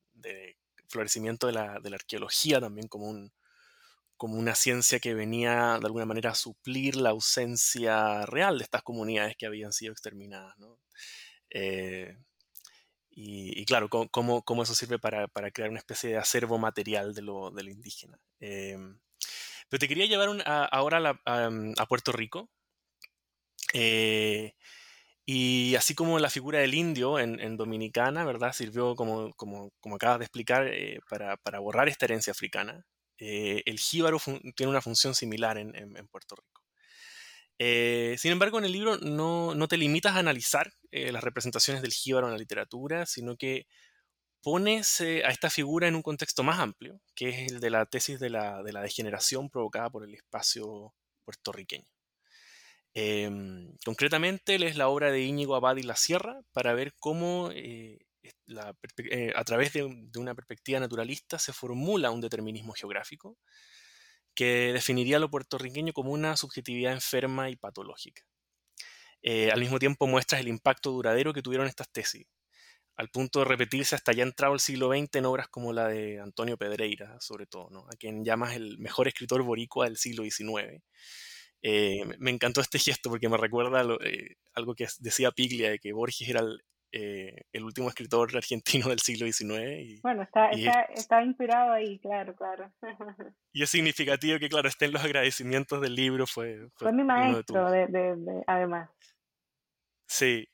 florecimiento 0.87 1.47
de 1.47 1.53
la, 1.53 1.79
de 1.79 1.95
arqueología 1.95 2.59
también 2.59 2.89
como, 2.89 3.05
un, 3.05 3.31
como 4.17 4.37
una 4.37 4.55
ciencia 4.55 4.99
que 4.99 5.13
venía 5.13 5.77
de 5.79 5.85
alguna 5.85 6.05
manera 6.05 6.31
a 6.31 6.35
suplir 6.35 6.97
la 6.97 7.11
ausencia 7.11 8.25
real 8.25 8.57
de 8.57 8.65
estas 8.65 8.83
comunidades 8.83 9.37
que 9.37 9.45
habían 9.45 9.71
sido 9.71 9.93
exterminadas. 9.93 10.57
¿no? 10.59 10.77
Eh, 11.49 12.17
y, 13.09 13.65
claro, 13.65 13.89
cómo, 13.89 14.63
eso 14.63 14.75
sirve 14.75 14.99
para, 14.99 15.27
crear 15.51 15.69
una 15.69 15.79
especie 15.79 16.09
de 16.11 16.17
acervo 16.17 16.57
material 16.57 17.13
de 17.13 17.21
lo, 17.21 17.51
de 17.51 17.63
indígena. 17.63 18.19
Eh, 18.39 18.77
pero 19.69 19.79
te 19.79 19.87
quería 19.87 20.05
llevar 20.05 20.43
ahora 20.71 21.19
a, 21.25 21.85
Puerto 21.87 22.11
Rico. 22.11 22.49
Eh, 23.73 24.53
y 25.25 25.75
así 25.75 25.93
como 25.93 26.19
la 26.19 26.29
figura 26.29 26.59
del 26.59 26.73
indio 26.73 27.19
en, 27.19 27.57
Dominicana, 27.57 28.25
¿verdad? 28.25 28.53
Sirvió, 28.53 28.95
como, 28.95 29.33
como, 29.35 29.71
acabas 29.95 30.19
de 30.19 30.25
explicar, 30.25 30.67
eh, 30.67 30.99
para, 31.09 31.37
para, 31.37 31.59
borrar 31.59 31.87
esta 31.89 32.05
herencia 32.05 32.31
africana. 32.31 32.85
Eh, 33.19 33.61
el 33.65 33.79
jíbaro 33.79 34.17
tiene 34.55 34.71
una 34.71 34.81
función 34.81 35.13
similar 35.13 35.57
en, 35.57 36.07
Puerto 36.09 36.35
Rico. 36.35 36.63
Eh, 37.59 38.15
sin 38.17 38.31
embargo, 38.31 38.57
en 38.57 38.65
el 38.65 38.71
libro 38.71 38.97
no, 38.97 39.53
no 39.53 39.67
te 39.67 39.77
limitas 39.77 40.15
a 40.15 40.19
analizar 40.19 40.73
las 40.91 41.23
representaciones 41.23 41.83
del 41.83 41.93
jíbaro 41.93 42.27
en 42.27 42.33
la 42.33 42.39
literatura, 42.39 43.05
sino 43.05 43.37
que 43.37 43.67
pones 44.41 45.01
a 45.01 45.29
esta 45.29 45.51
figura 45.51 45.87
en 45.87 45.95
un 45.95 46.01
contexto 46.01 46.43
más 46.43 46.59
amplio, 46.59 46.99
que 47.15 47.29
es 47.29 47.51
el 47.51 47.59
de 47.59 47.69
la 47.69 47.85
tesis 47.85 48.19
de 48.19 48.31
la, 48.31 48.63
de 48.63 48.73
la 48.73 48.81
degeneración 48.81 49.49
provocada 49.51 49.89
por 49.91 50.03
el 50.03 50.15
espacio 50.15 50.95
puertorriqueño. 51.23 51.85
Eh, 52.93 53.29
concretamente, 53.85 54.55
es 54.55 54.75
la 54.75 54.89
obra 54.89 55.11
de 55.11 55.21
Íñigo 55.21 55.55
Abad 55.55 55.77
y 55.77 55.83
la 55.83 55.95
Sierra 55.95 56.41
para 56.51 56.73
ver 56.73 56.93
cómo 56.99 57.49
eh, 57.53 57.99
eh, 58.23 59.33
a 59.35 59.43
través 59.43 59.73
de, 59.73 59.83
una 59.83 60.35
perspectiva 60.35 60.79
naturalista 60.79 61.39
se 61.39 61.53
formula 61.53 62.11
un 62.11 62.21
determinismo 62.21 62.73
geográfico 62.73 63.37
que 64.35 64.73
definiría 64.73 65.19
lo 65.19 65.29
puertorriqueño 65.29 65.93
como 65.93 66.11
una 66.11 66.37
subjetividad 66.37 66.93
enferma 66.93 67.49
y 67.49 67.55
patológica. 67.55 68.23
Eh, 69.23 69.51
al 69.51 69.59
mismo 69.59 69.79
tiempo 69.79 70.07
muestras 70.07 70.41
el 70.41 70.47
impacto 70.47 70.91
duradero 70.91 71.33
que 71.33 71.41
tuvieron 71.41 71.67
estas 71.67 71.91
tesis, 71.91 72.27
al 72.95 73.09
punto 73.09 73.39
de 73.39 73.45
repetirse 73.45 73.95
hasta 73.95 74.13
ya 74.13 74.23
entrado 74.23 74.53
el 74.53 74.59
siglo 74.59 74.89
XX 74.89 75.15
en 75.15 75.25
obras 75.25 75.47
como 75.49 75.73
la 75.73 75.87
de 75.87 76.19
Antonio 76.19 76.57
Pedreira, 76.57 77.19
sobre 77.19 77.45
todo, 77.47 77.87
a 77.87 77.95
quien 77.97 78.23
llamas 78.23 78.55
el 78.55 78.77
mejor 78.79 79.07
escritor 79.07 79.43
boricua 79.43 79.85
del 79.85 79.97
siglo 79.97 80.23
XIX 80.23 80.81
eh, 81.61 82.03
me 82.17 82.31
encantó 82.31 82.61
este 82.61 82.79
gesto 82.99 83.09
porque 83.09 83.29
me 83.29 83.37
recuerda 83.37 83.83
lo, 83.83 84.01
eh, 84.01 84.37
algo 84.53 84.75
que 84.75 84.87
decía 84.99 85.31
Piglia, 85.31 85.69
de 85.71 85.79
que 85.79 85.93
Borges 85.93 86.27
era 86.27 86.41
el, 86.41 86.61
eh, 86.91 87.45
el, 87.53 87.63
último 87.63 87.87
escritor 87.89 88.35
argentino 88.35 88.87
del 88.89 88.99
siglo 88.99 89.25
XIX. 89.25 89.79
Y, 89.79 90.01
bueno, 90.01 90.23
está, 90.23 90.49
y 90.53 90.67
está, 90.67 90.81
está, 90.93 91.23
inspirado 91.23 91.71
ahí, 91.73 91.99
claro, 91.99 92.35
claro. 92.35 92.71
y 93.53 93.63
es 93.63 93.69
significativo 93.69 94.39
que, 94.39 94.49
claro, 94.49 94.67
estén 94.67 94.91
los 94.91 95.03
agradecimientos 95.03 95.81
del 95.81 95.95
libro. 95.95 96.25
Fue, 96.27 96.69
fue, 96.75 96.89
fue 96.89 96.93
mi 96.93 97.03
maestro, 97.03 97.69
de, 97.69 97.87
de, 97.87 98.15
de, 98.17 98.43
además. 98.47 98.89
Sí. 100.07 100.47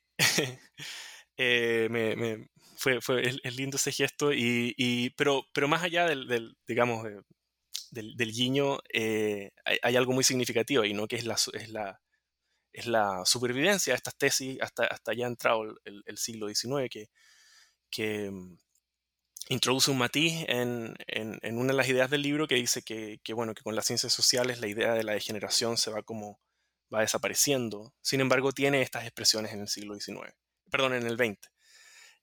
me, 1.36 2.16
me, 2.16 2.48
fue, 2.76 3.00
fue 3.00 3.26
es, 3.26 3.38
es, 3.42 3.56
lindo 3.56 3.76
ese 3.76 3.92
gesto, 3.92 4.32
y, 4.32 4.74
y, 4.76 5.10
pero, 5.10 5.42
pero 5.52 5.66
más 5.66 5.82
allá 5.82 6.06
del, 6.06 6.28
del 6.28 6.56
digamos, 6.66 7.04
del, 7.90 8.16
del 8.16 8.32
guiño 8.32 8.78
eh, 8.92 9.52
hay, 9.64 9.96
algo 9.96 10.12
muy 10.12 10.24
significativo 10.24 10.82
ahí, 10.82 10.94
¿no? 10.94 11.06
Que 11.06 11.16
es 11.16 11.24
la, 11.24 11.36
es 11.52 11.68
la, 11.70 12.00
es 12.72 12.86
la 12.86 13.22
supervivencia 13.24 13.92
de 13.92 13.96
estas 13.96 14.16
tesis 14.16 14.58
hasta, 14.60 14.84
hasta 14.84 15.14
ya 15.14 15.26
entrado 15.26 15.62
el, 15.84 16.02
el 16.04 16.18
siglo 16.18 16.48
XIX, 16.48 16.88
que, 16.90 17.08
que 17.90 18.28
um, 18.28 18.58
introduce 19.48 19.90
un 19.90 19.98
matiz 19.98 20.44
en, 20.48 20.94
en, 21.06 21.38
en, 21.42 21.58
una 21.58 21.72
de 21.72 21.76
las 21.76 21.88
ideas 21.88 22.10
del 22.10 22.22
libro 22.22 22.46
que 22.46 22.56
dice 22.56 22.82
que, 22.82 23.20
que, 23.22 23.34
bueno, 23.34 23.54
que 23.54 23.62
con 23.62 23.74
las 23.74 23.86
ciencias 23.86 24.12
sociales 24.12 24.60
la 24.60 24.66
idea 24.68 24.94
de 24.94 25.04
la 25.04 25.12
degeneración 25.12 25.76
se 25.76 25.90
va 25.90 26.02
como 26.02 26.40
va 26.92 27.00
desapareciendo. 27.00 27.94
Sin 28.02 28.20
embargo, 28.20 28.52
tiene 28.52 28.82
estas 28.82 29.04
expresiones 29.04 29.52
en 29.52 29.60
el 29.60 29.68
siglo 29.68 29.94
XIX, 29.94 30.34
perdón, 30.70 30.94
en 30.94 31.06
el 31.06 31.16
XX. 31.16 31.38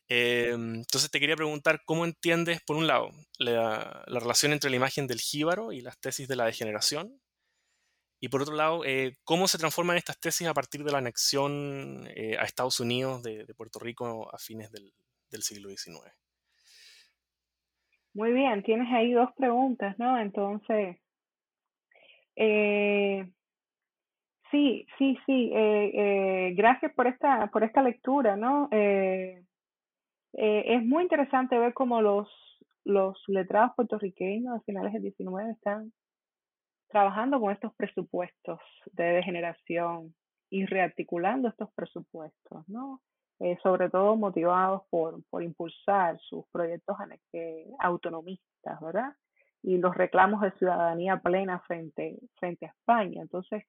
Eh, 0.08 0.52
entonces 0.52 1.10
te 1.10 1.20
quería 1.20 1.36
preguntar 1.36 1.82
cómo 1.86 2.06
entiendes, 2.06 2.62
por 2.66 2.76
un 2.78 2.88
lado, 2.88 3.10
la, 3.40 4.04
la, 4.08 4.20
relación 4.20 4.54
entre 4.54 4.70
la 4.70 4.76
imagen 4.76 5.08
del 5.08 5.20
jíbaro 5.20 5.72
y 5.72 5.82
las 5.82 6.00
tesis 6.00 6.28
de 6.28 6.36
la 6.36 6.46
degeneración, 6.46 7.20
y 8.26 8.30
por 8.30 8.42
otro 8.42 8.56
lado, 8.56 8.84
eh, 8.86 9.14
cómo 9.24 9.48
se 9.48 9.58
transforman 9.58 9.98
estas 9.98 10.20
tesis 10.20 10.48
a 10.48 10.54
partir 10.56 10.84
de 10.84 10.92
la 10.92 11.00
anexión 11.00 12.08
eh, 12.16 12.38
a 12.40 12.44
Estados 12.44 12.80
Unidos 12.80 13.22
de, 13.22 13.46
Puerto 13.56 13.78
Rico 13.80 14.34
a 14.34 14.38
fines 14.40 14.72
del, 14.72 14.92
siglo 15.44 15.70
XIX. 15.70 16.12
Muy 18.14 18.32
bien, 18.32 18.64
tienes 18.64 18.92
ahí 18.92 19.12
dos 19.12 19.30
preguntas, 19.36 20.00
¿no? 20.00 20.18
Entonces, 20.18 20.98
eh, 22.38 23.30
sí, 24.50 24.88
sí, 24.98 25.20
sí, 25.26 25.52
gracias 26.56 26.94
por 26.94 27.08
esta, 27.08 27.48
por 27.52 27.66
esta 27.66 27.84
lectura, 27.84 28.38
¿no? 28.38 28.70
Es 30.38 30.84
muy 30.84 31.04
interesante 31.04 31.58
ver 31.58 31.74
cómo 31.74 32.02
los, 32.02 32.30
los 32.84 33.22
letrados 33.28 33.72
puertorriqueños 33.76 34.56
a 34.56 34.62
finales 34.62 34.94
del 34.94 35.04
19 35.04 35.52
están 35.52 35.92
trabajando 36.90 37.40
con 37.40 37.52
estos 37.52 37.74
presupuestos 37.76 38.60
de 38.94 39.04
degeneración 39.04 40.14
y 40.50 40.66
rearticulando 40.66 41.50
estos 41.50 41.70
presupuestos, 41.74 42.68
¿no? 42.68 43.02
Eh, 43.40 43.58
sobre 43.62 43.90
todo 43.90 44.16
motivados 44.16 44.84
por, 44.90 45.22
por 45.30 45.44
impulsar 45.44 46.18
sus 46.22 46.46
proyectos 46.54 46.96
eh, 47.34 47.68
autonomistas, 47.80 48.80
¿verdad? 48.80 49.14
Y 49.62 49.78
los 49.78 49.94
reclamos 49.96 50.40
de 50.42 50.52
ciudadanía 50.52 51.18
plena 51.18 51.60
frente, 51.68 52.18
frente 52.36 52.68
a 52.68 52.70
España. 52.70 53.22
Entonces, 53.22 53.66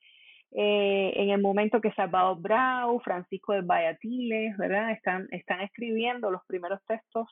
eh, 0.53 1.12
en 1.16 1.30
el 1.30 1.40
momento 1.40 1.80
que 1.80 1.92
Salvador 1.92 2.40
Brau, 2.40 3.01
Francisco 3.01 3.53
de 3.53 3.62
Bayatiles, 3.62 4.57
¿verdad? 4.57 4.92
Están, 4.92 5.28
escribiendo 5.62 6.30
los 6.30 6.44
primeros 6.47 6.80
textos 6.86 7.28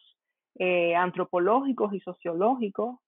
eh, 0.56 0.94
antropológicos 0.94 1.94
y 1.94 2.00
sociológicos, 2.00 2.98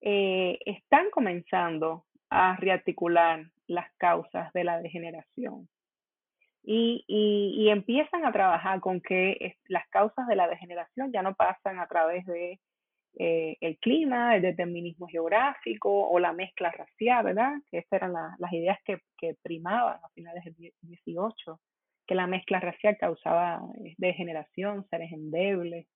eh, 0.00 0.58
están 0.66 1.10
comenzando 1.10 2.04
a 2.30 2.56
rearticular 2.56 3.44
las 3.66 3.90
causas 3.96 4.52
de 4.52 4.64
la 4.64 4.80
degeneración. 4.80 5.68
Y, 6.66 7.04
y 7.06 7.68
empiezan 7.68 8.24
a 8.24 8.32
trabajar 8.32 8.80
con 8.80 9.02
que 9.02 9.56
las 9.68 9.86
causas 9.90 10.26
de 10.26 10.34
la 10.34 10.48
degeneración 10.48 11.12
ya 11.12 11.22
no 11.22 11.34
pasan 11.34 11.78
a 11.78 11.86
través 11.86 12.24
de 12.24 12.58
eh, 13.16 13.56
el 13.60 13.78
clima, 13.78 14.34
el 14.34 14.42
determinismo 14.42 15.06
geográfico 15.06 16.08
o 16.08 16.18
la 16.18 16.32
mezcla 16.32 16.70
racial, 16.72 17.24
¿verdad? 17.24 17.52
Que 17.70 17.78
esas 17.78 17.92
eran 17.92 18.12
la, 18.12 18.34
las 18.38 18.52
ideas 18.52 18.78
que, 18.84 18.98
que, 19.16 19.36
primaban 19.42 19.98
a 20.02 20.08
finales 20.10 20.44
del 20.44 20.72
18, 20.82 21.60
que 22.06 22.14
la 22.14 22.26
mezcla 22.26 22.58
racial 22.58 22.96
causaba 22.98 23.62
eh, 23.84 23.94
degeneración, 23.98 24.86
seres 24.88 25.12
endebles, 25.12 25.86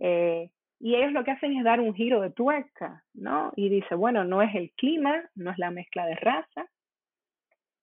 eh, 0.00 0.50
Y 0.78 0.96
ellos 0.96 1.12
lo 1.12 1.24
que 1.24 1.30
hacen 1.30 1.56
es 1.56 1.64
dar 1.64 1.80
un 1.80 1.94
giro 1.94 2.20
de 2.20 2.30
tuerca, 2.30 3.04
¿no? 3.14 3.52
Y 3.56 3.68
dice, 3.68 3.94
bueno, 3.94 4.24
no 4.24 4.42
es 4.42 4.54
el 4.54 4.70
clima, 4.72 5.28
no 5.34 5.50
es 5.50 5.58
la 5.58 5.70
mezcla 5.70 6.06
de 6.06 6.14
raza, 6.14 6.66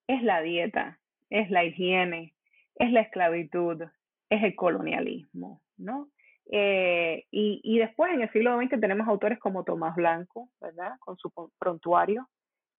es 0.08 0.24
la 0.24 0.42
dieta, 0.42 1.00
es 1.30 1.50
la 1.52 1.64
higiene, 1.64 2.34
es 2.76 2.92
la 2.92 3.02
esclavitud, 3.02 3.84
es 4.30 4.44
el 4.44 4.56
colonialismo, 4.56 5.62
¿no? 5.78 6.10
Eh, 6.50 7.26
y, 7.30 7.60
y, 7.64 7.80
después 7.80 8.14
en 8.14 8.22
el 8.22 8.32
siglo 8.32 8.58
XX 8.58 8.80
tenemos 8.80 9.08
autores 9.08 9.38
como 9.40 9.64
Tomás 9.64 9.96
Blanco, 9.96 10.50
¿verdad? 10.62 10.94
Con 11.00 11.18
su 11.18 11.32
prontuario, 11.60 12.30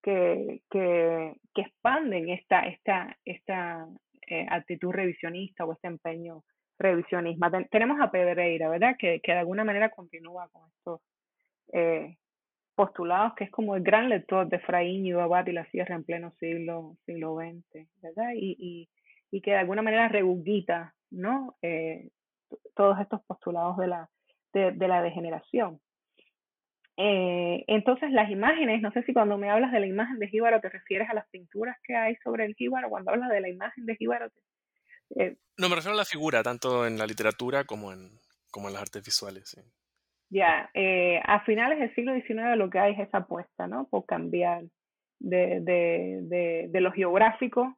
que, 0.01 0.61
que, 0.71 1.35
que 1.53 1.61
expanden 1.61 2.29
esta, 2.29 2.61
esta, 2.61 3.15
esta 3.25 3.87
eh, 4.27 4.47
actitud 4.49 4.91
revisionista 4.91 5.65
o 5.65 5.73
este 5.73 5.87
empeño 5.87 6.43
revisionista. 6.79 7.51
tenemos 7.69 7.99
a 8.01 8.09
Pedreira, 8.09 8.69
¿verdad? 8.69 8.95
Que, 8.97 9.19
que, 9.21 9.33
de 9.33 9.39
alguna 9.39 9.63
manera 9.63 9.89
continúa 9.89 10.47
con 10.49 10.67
estos 10.69 11.01
eh, 11.73 12.17
postulados, 12.73 13.33
que 13.35 13.43
es 13.43 13.51
como 13.51 13.75
el 13.75 13.83
gran 13.83 14.09
lector 14.09 14.47
de 14.47 14.59
Fraíño, 14.59 15.19
Abad 15.19 15.45
y 15.47 15.51
la 15.51 15.65
Sierra 15.65 15.95
en 15.95 16.05
pleno 16.05 16.31
siglo, 16.39 16.95
siglo 17.05 17.35
XX, 17.35 17.87
¿verdad? 18.01 18.31
Y, 18.35 18.55
y, 18.57 18.89
y 19.29 19.41
que 19.41 19.51
de 19.51 19.57
alguna 19.57 19.81
manera 19.81 20.07
regurgita, 20.07 20.95
¿no? 21.11 21.57
Eh, 21.61 22.09
todos 22.75 22.99
estos 22.99 23.21
postulados 23.25 23.77
de 23.77 23.87
la, 23.87 24.09
de, 24.53 24.71
de 24.71 24.87
la 24.87 25.01
degeneración. 25.01 25.79
Eh, 27.01 27.63
entonces 27.67 28.11
las 28.11 28.29
imágenes, 28.29 28.81
no 28.81 28.91
sé 28.91 29.03
si 29.03 29.13
cuando 29.13 29.37
me 29.37 29.49
hablas 29.49 29.71
de 29.71 29.79
la 29.79 29.87
imagen 29.87 30.19
de 30.19 30.27
Jíbaro 30.27 30.59
te 30.59 30.67
refieres 30.67 31.09
a 31.09 31.13
las 31.13 31.29
pinturas 31.29 31.77
que 31.81 31.95
hay 31.95 32.17
sobre 32.17 32.43
el 32.43 32.55
Jíbaro, 32.55 32.89
cuando 32.89 33.11
hablas 33.11 33.29
de 33.29 33.39
la 33.39 33.47
imagen 33.47 33.85
de 33.85 33.95
Jíbaro. 33.95 34.27
Eh, 35.15 35.37
no, 35.57 35.69
me 35.69 35.75
refiero 35.75 35.93
a 35.93 35.97
la 35.97 36.03
figura, 36.03 36.43
tanto 36.43 36.85
en 36.85 36.97
la 36.97 37.07
literatura 37.07 37.63
como 37.63 37.93
en, 37.93 38.19
como 38.51 38.67
en 38.67 38.73
las 38.73 38.81
artes 38.81 39.05
visuales. 39.05 39.55
Ya, 40.29 40.69
eh, 40.73 41.21
a 41.23 41.39
finales 41.45 41.79
del 41.79 41.95
siglo 41.95 42.13
XIX 42.13 42.57
lo 42.57 42.69
que 42.69 42.79
hay 42.79 42.93
es 42.93 43.07
esa 43.07 43.19
apuesta, 43.19 43.65
¿no? 43.65 43.87
Por 43.87 44.05
cambiar 44.05 44.63
de, 45.19 45.61
de, 45.61 46.19
de, 46.23 46.67
de 46.69 46.81
lo 46.81 46.91
geográfico 46.91 47.77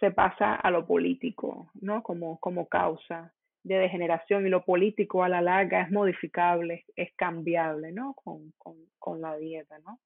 se 0.00 0.10
pasa 0.10 0.56
a 0.56 0.70
lo 0.72 0.84
político, 0.84 1.70
¿no? 1.80 2.02
Como, 2.02 2.40
como 2.40 2.66
causa 2.66 3.32
de 3.64 3.76
degeneración 3.76 4.46
y 4.46 4.50
lo 4.50 4.64
político 4.64 5.22
a 5.22 5.28
la 5.28 5.40
larga 5.40 5.82
es 5.82 5.90
modificable, 5.90 6.84
es 6.96 7.14
cambiable, 7.14 7.92
¿no? 7.92 8.14
Con, 8.14 8.52
con, 8.58 8.76
con 8.98 9.20
la 9.20 9.36
dieta, 9.36 9.78
¿no? 9.80 10.00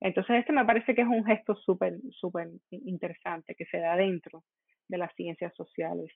Entonces, 0.00 0.40
este 0.40 0.52
me 0.52 0.64
parece 0.64 0.94
que 0.94 1.02
es 1.02 1.08
un 1.08 1.24
gesto 1.24 1.54
súper, 1.54 1.94
súper 2.10 2.48
interesante 2.70 3.54
que 3.54 3.66
se 3.66 3.78
da 3.78 3.96
dentro 3.96 4.42
de 4.88 4.98
las 4.98 5.14
ciencias 5.14 5.54
sociales 5.54 6.10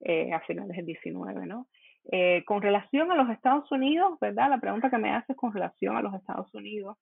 eh, 0.00 0.32
a 0.32 0.40
finales 0.40 0.76
del 0.76 0.86
19, 0.86 1.46
¿no? 1.46 1.68
Eh, 2.12 2.44
con 2.44 2.60
relación 2.60 3.10
a 3.10 3.14
los 3.14 3.30
Estados 3.30 3.70
Unidos, 3.72 4.18
¿verdad? 4.20 4.50
La 4.50 4.60
pregunta 4.60 4.90
que 4.90 4.98
me 4.98 5.10
haces 5.10 5.36
con 5.36 5.52
relación 5.52 5.96
a 5.96 6.02
los 6.02 6.14
Estados 6.14 6.52
Unidos, 6.54 6.98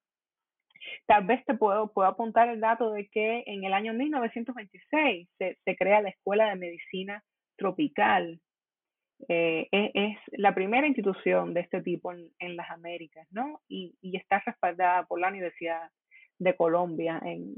tal 1.07 1.25
vez 1.25 1.43
te 1.45 1.55
puedo, 1.55 1.91
puedo 1.91 2.07
apuntar 2.07 2.49
el 2.49 2.59
dato 2.59 2.91
de 2.91 3.07
que 3.09 3.43
en 3.45 3.63
el 3.63 3.73
año 3.73 3.93
1926 3.93 5.29
se, 5.37 5.57
se 5.63 5.75
crea 5.75 6.01
la 6.01 6.09
Escuela 6.09 6.49
de 6.49 6.55
Medicina 6.55 7.23
Tropical 7.57 8.39
eh, 9.27 9.67
es, 9.71 10.17
la 10.31 10.55
primera 10.55 10.87
institución 10.87 11.53
de 11.53 11.61
este 11.61 11.81
tipo 11.81 12.11
en, 12.13 12.31
en 12.39 12.55
las 12.55 12.69
Américas, 12.71 13.27
¿no? 13.31 13.61
Y, 13.67 13.95
está 14.01 14.41
respaldada 14.45 15.03
por 15.05 15.19
la 15.19 15.27
Universidad 15.29 15.89
de 16.37 16.55
Colombia, 16.55 17.21
en, 17.23 17.55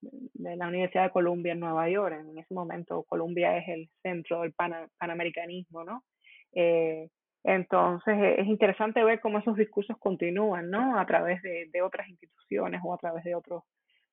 de 0.00 0.56
la 0.56 0.68
Universidad 0.68 1.04
de 1.04 1.10
Columbia 1.10 1.52
en 1.52 1.60
Nueva 1.60 1.88
York. 1.88 2.16
En 2.18 2.38
ese 2.38 2.52
momento 2.52 3.04
Colombia 3.04 3.56
es 3.58 3.68
el 3.68 3.88
centro 4.02 4.42
del 4.42 4.52
panamericanismo, 4.98 5.84
¿no? 5.84 6.02
Eh, 6.52 7.08
entonces 7.44 8.18
es 8.38 8.46
interesante 8.46 9.04
ver 9.04 9.20
cómo 9.20 9.38
esos 9.38 9.56
discursos 9.56 9.96
continúan, 9.98 10.70
¿no? 10.70 10.98
A 10.98 11.06
través 11.06 11.40
de, 11.42 11.68
de 11.72 11.82
otras 11.82 12.08
instituciones 12.08 12.80
o 12.84 12.92
a 12.92 12.98
través 12.98 13.22
de 13.24 13.36
otros 13.36 13.62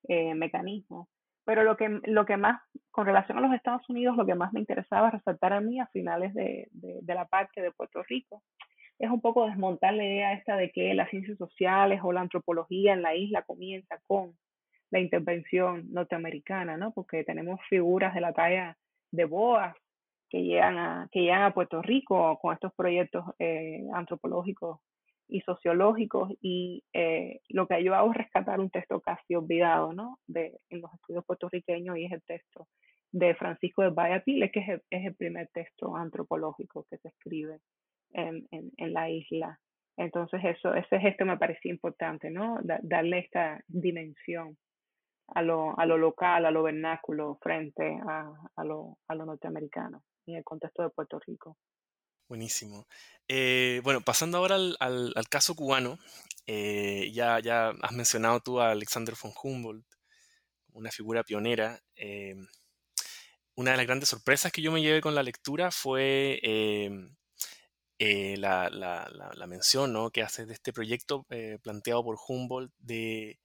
eh, 0.08 0.34
mecanismos. 0.34 1.08
Pero 1.46 1.62
lo 1.62 1.76
que, 1.76 2.00
lo 2.04 2.26
que 2.26 2.36
más, 2.36 2.60
con 2.90 3.06
relación 3.06 3.38
a 3.38 3.40
los 3.40 3.54
Estados 3.54 3.88
Unidos, 3.88 4.16
lo 4.16 4.26
que 4.26 4.34
más 4.34 4.52
me 4.52 4.58
interesaba 4.58 5.12
resaltar 5.12 5.52
a 5.52 5.60
mí 5.60 5.78
a 5.78 5.86
finales 5.86 6.34
de, 6.34 6.68
de, 6.72 7.14
la 7.14 7.24
parte 7.26 7.62
de 7.62 7.70
Puerto 7.70 8.02
Rico 8.02 8.42
es 8.98 9.08
un 9.08 9.20
poco 9.20 9.46
desmontar 9.46 9.94
la 9.94 10.04
idea 10.04 10.32
esta 10.32 10.56
de 10.56 10.72
que 10.72 10.92
las 10.94 11.08
ciencias 11.08 11.38
sociales 11.38 12.00
o 12.02 12.12
la 12.12 12.22
antropología 12.22 12.94
en 12.94 13.02
la 13.02 13.14
isla 13.14 13.42
comienza 13.42 14.00
con 14.08 14.36
la 14.90 14.98
intervención 14.98 15.84
norteamericana, 15.92 16.76
¿no? 16.76 16.92
Porque 16.92 17.22
tenemos 17.22 17.60
figuras 17.68 18.12
de 18.12 18.22
la 18.22 18.32
talla 18.32 18.76
de 19.12 19.24
Boas 19.24 19.76
que 20.28 20.42
llegan 20.42 20.78
a, 20.78 21.08
que 21.12 21.20
llegan 21.20 21.42
a 21.42 21.54
Puerto 21.54 21.80
Rico 21.80 22.40
con 22.40 22.54
estos 22.54 22.74
proyectos 22.74 23.24
eh, 23.38 23.84
antropológicos 23.94 24.80
y 25.28 25.40
sociológicos 25.40 26.32
y 26.40 26.84
eh, 26.92 27.40
lo 27.48 27.66
que 27.66 27.82
yo 27.82 27.94
hago 27.94 28.10
es 28.10 28.18
rescatar 28.18 28.60
un 28.60 28.70
texto 28.70 29.00
casi 29.00 29.34
olvidado 29.34 29.92
¿no? 29.92 30.18
de, 30.26 30.58
en 30.70 30.80
los 30.80 30.92
estudios 30.94 31.24
puertorriqueños 31.24 31.96
y 31.96 32.04
es 32.04 32.12
el 32.12 32.22
texto 32.22 32.68
de 33.12 33.34
Francisco 33.34 33.82
de 33.82 33.90
Vallapile, 33.90 34.50
que 34.50 34.60
es 34.60 34.68
el, 34.68 34.82
es 34.90 35.06
el 35.06 35.14
primer 35.14 35.48
texto 35.48 35.96
antropológico 35.96 36.86
que 36.90 36.98
se 36.98 37.08
escribe 37.08 37.60
en, 38.12 38.46
en, 38.50 38.70
en, 38.76 38.92
la 38.92 39.10
isla. 39.10 39.58
Entonces 39.96 40.40
eso, 40.44 40.74
ese 40.74 41.00
gesto 41.00 41.24
me 41.24 41.38
parecía 41.38 41.72
importante, 41.72 42.30
¿no? 42.30 42.58
darle 42.62 43.20
esta 43.20 43.60
dimensión 43.68 44.56
a 45.28 45.42
lo, 45.42 45.78
a 45.78 45.86
lo 45.86 45.98
local, 45.98 46.46
a 46.46 46.50
lo 46.50 46.62
vernáculo 46.62 47.38
frente 47.42 47.98
a, 48.06 48.32
a, 48.54 48.64
lo, 48.64 48.98
a 49.08 49.14
lo 49.14 49.24
norteamericano 49.24 50.02
en 50.26 50.36
el 50.36 50.44
contexto 50.44 50.82
de 50.82 50.90
Puerto 50.90 51.18
Rico. 51.26 51.56
Buenísimo. 52.28 52.88
Eh, 53.28 53.80
bueno, 53.84 54.00
pasando 54.00 54.38
ahora 54.38 54.56
al, 54.56 54.76
al, 54.80 55.28
caso 55.28 55.54
cubano, 55.54 55.98
eh, 56.46 57.10
ya, 57.12 57.38
ya 57.40 57.70
has 57.82 57.92
mencionado 57.92 58.40
tú 58.40 58.60
a 58.60 58.72
Alexander 58.72 59.14
von 59.20 59.32
Humboldt, 59.40 59.86
una 60.72 60.90
figura 60.90 61.22
pionera. 61.22 61.80
Eh, 61.94 62.34
una 63.54 63.70
de 63.72 63.76
las 63.76 63.86
grandes 63.86 64.08
sorpresas 64.08 64.52
que 64.52 64.60
yo 64.62 64.72
me 64.72 64.82
llevé 64.82 65.00
con 65.00 65.14
la 65.14 65.22
lectura 65.22 65.70
fue 65.70 66.40
la, 67.98 68.70
la, 68.70 69.08
la, 69.34 69.46
mención 69.46 69.92
¿no? 69.92 70.10
que 70.10 70.22
hace 70.22 70.46
de 70.46 70.54
este 70.54 70.72
proyecto 70.72 71.26
planteado 71.62 72.04
por 72.04 72.18
Humboldt 72.28 72.72
de 72.78 73.38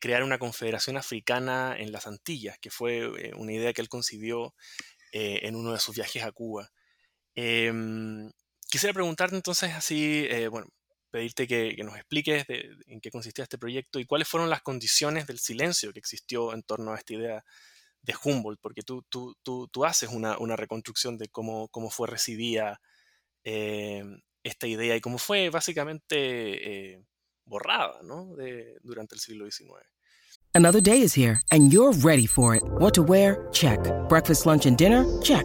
crear 0.00 0.22
una 0.22 0.38
confederación 0.38 0.96
africana 0.96 1.74
en 1.78 1.92
las 1.92 2.06
Antillas, 2.06 2.58
que 2.58 2.70
fue 2.70 3.32
una 3.36 3.52
idea 3.52 3.72
que 3.72 3.80
él 3.80 3.88
concibió 3.88 4.54
en 5.12 5.56
uno 5.56 5.72
de 5.72 5.78
sus 5.80 5.94
viajes 5.96 6.24
a 6.24 6.32
Cuba. 6.32 6.70
Em, 7.36 8.30
quisiera 8.68 8.94
preguntarte 8.94 9.36
entonces 9.36 9.72
así, 9.74 10.26
eh, 10.30 10.48
bueno, 10.48 10.66
pedirte 11.10 11.46
que, 11.46 11.76
nos 11.84 11.96
expliques 11.96 12.44
en 12.48 13.00
qué 13.00 13.10
consistía 13.10 13.44
este 13.44 13.58
proyecto 13.58 14.00
y 14.00 14.06
cuáles 14.06 14.26
fueron 14.26 14.50
las 14.50 14.62
condiciones 14.62 15.26
del 15.26 15.38
silencio 15.38 15.92
que 15.92 15.98
existió 15.98 16.52
en 16.52 16.62
torno 16.62 16.92
a 16.92 16.96
esta 16.96 17.14
idea 17.14 17.44
de 18.02 18.14
Humboldt, 18.22 18.60
porque 18.60 18.82
tú, 18.82 19.04
tú, 19.08 19.34
tú, 19.42 19.68
tú 19.68 19.84
haces 19.84 20.10
una, 20.10 20.56
reconstrucción 20.56 21.18
de 21.18 21.28
cómo, 21.28 21.68
cómo 21.68 21.90
fue 21.90 22.08
recibida 22.08 22.80
eh, 23.44 24.02
esta 24.42 24.66
idea 24.66 24.96
y 24.96 25.00
cómo 25.00 25.18
fue 25.18 25.50
básicamente 25.50 26.94
eh, 26.94 27.04
borrada 27.44 28.00
¿no? 28.02 28.34
durante 28.82 29.14
el 29.14 29.20
siglo 29.20 29.50
XIX. 29.50 29.72
Another 30.54 30.80
day 30.80 31.02
is 31.02 31.14
here 31.14 31.40
and 31.50 31.70
you're 31.70 31.92
ready 31.92 32.26
for 32.26 32.54
it. 32.54 32.62
What 32.78 32.94
to 32.94 33.02
wear? 33.02 33.46
Check. 33.52 33.80
Breakfast, 34.08 34.46
lunch 34.46 34.66
and 34.66 34.76
dinner? 34.76 35.04
Check. 35.22 35.44